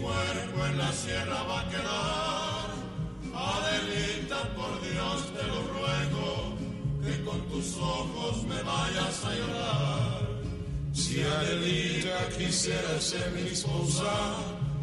Cuerpo 0.07 0.65
en 0.65 0.77
la 0.77 0.91
sierra 0.91 1.43
va 1.43 1.59
a 1.61 1.69
quedar, 1.69 2.67
Adelita, 3.33 4.39
por 4.55 4.73
Dios 4.81 5.17
te 5.35 5.43
lo 5.51 5.59
ruego, 5.75 6.29
que 7.03 7.23
con 7.23 7.39
tus 7.49 7.77
ojos 7.77 8.43
me 8.43 8.61
vayas 8.63 9.25
a 9.25 9.35
llorar. 9.35 10.27
Si 10.93 11.21
Adelita 11.21 12.17
quisiera 12.37 12.99
ser 12.99 13.31
mi 13.31 13.49
esposa, 13.49 14.13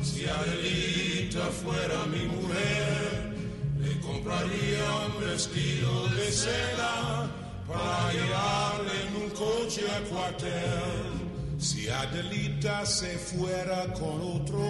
si 0.02 0.26
Adelita 0.26 1.46
fuera 1.62 1.98
mi 2.14 2.24
mujer, 2.36 3.34
le 3.80 4.00
compraría 4.00 4.86
un 5.08 5.26
vestido 5.26 6.08
de 6.16 6.30
seda 6.30 7.28
para 7.66 8.12
llevarle 8.12 8.94
en 9.06 9.22
un 9.24 9.30
coche 9.30 9.82
a 9.90 10.00
cuartel. 10.10 11.24
Si 11.58 11.88
Adelita 11.88 12.84
se 12.84 13.18
fuera 13.18 13.92
con 13.94 14.20
otro, 14.36 14.62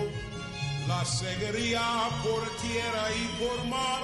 la 0.89 1.05
seguiría 1.05 1.81
por 2.23 2.43
tierra 2.61 3.07
y 3.13 3.43
por 3.43 3.67
mar. 3.67 4.03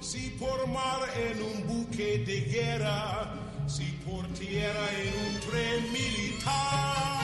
Si 0.00 0.30
por 0.38 0.66
mar 0.68 1.00
en 1.16 1.42
un 1.42 1.66
buque 1.66 2.18
de 2.18 2.40
guerra, 2.42 3.34
si 3.66 3.84
por 4.06 4.26
tierra 4.28 4.86
en 5.02 5.12
un 5.26 5.40
tren 5.40 5.92
militar. 5.92 7.18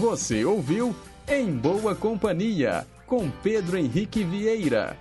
Você 0.00 0.44
ouviu 0.44 0.96
em 1.28 1.52
Boa 1.52 1.94
Companhia, 1.94 2.86
com 3.06 3.30
Pedro 3.42 3.76
Henrique 3.76 4.24
Vieira. 4.24 4.96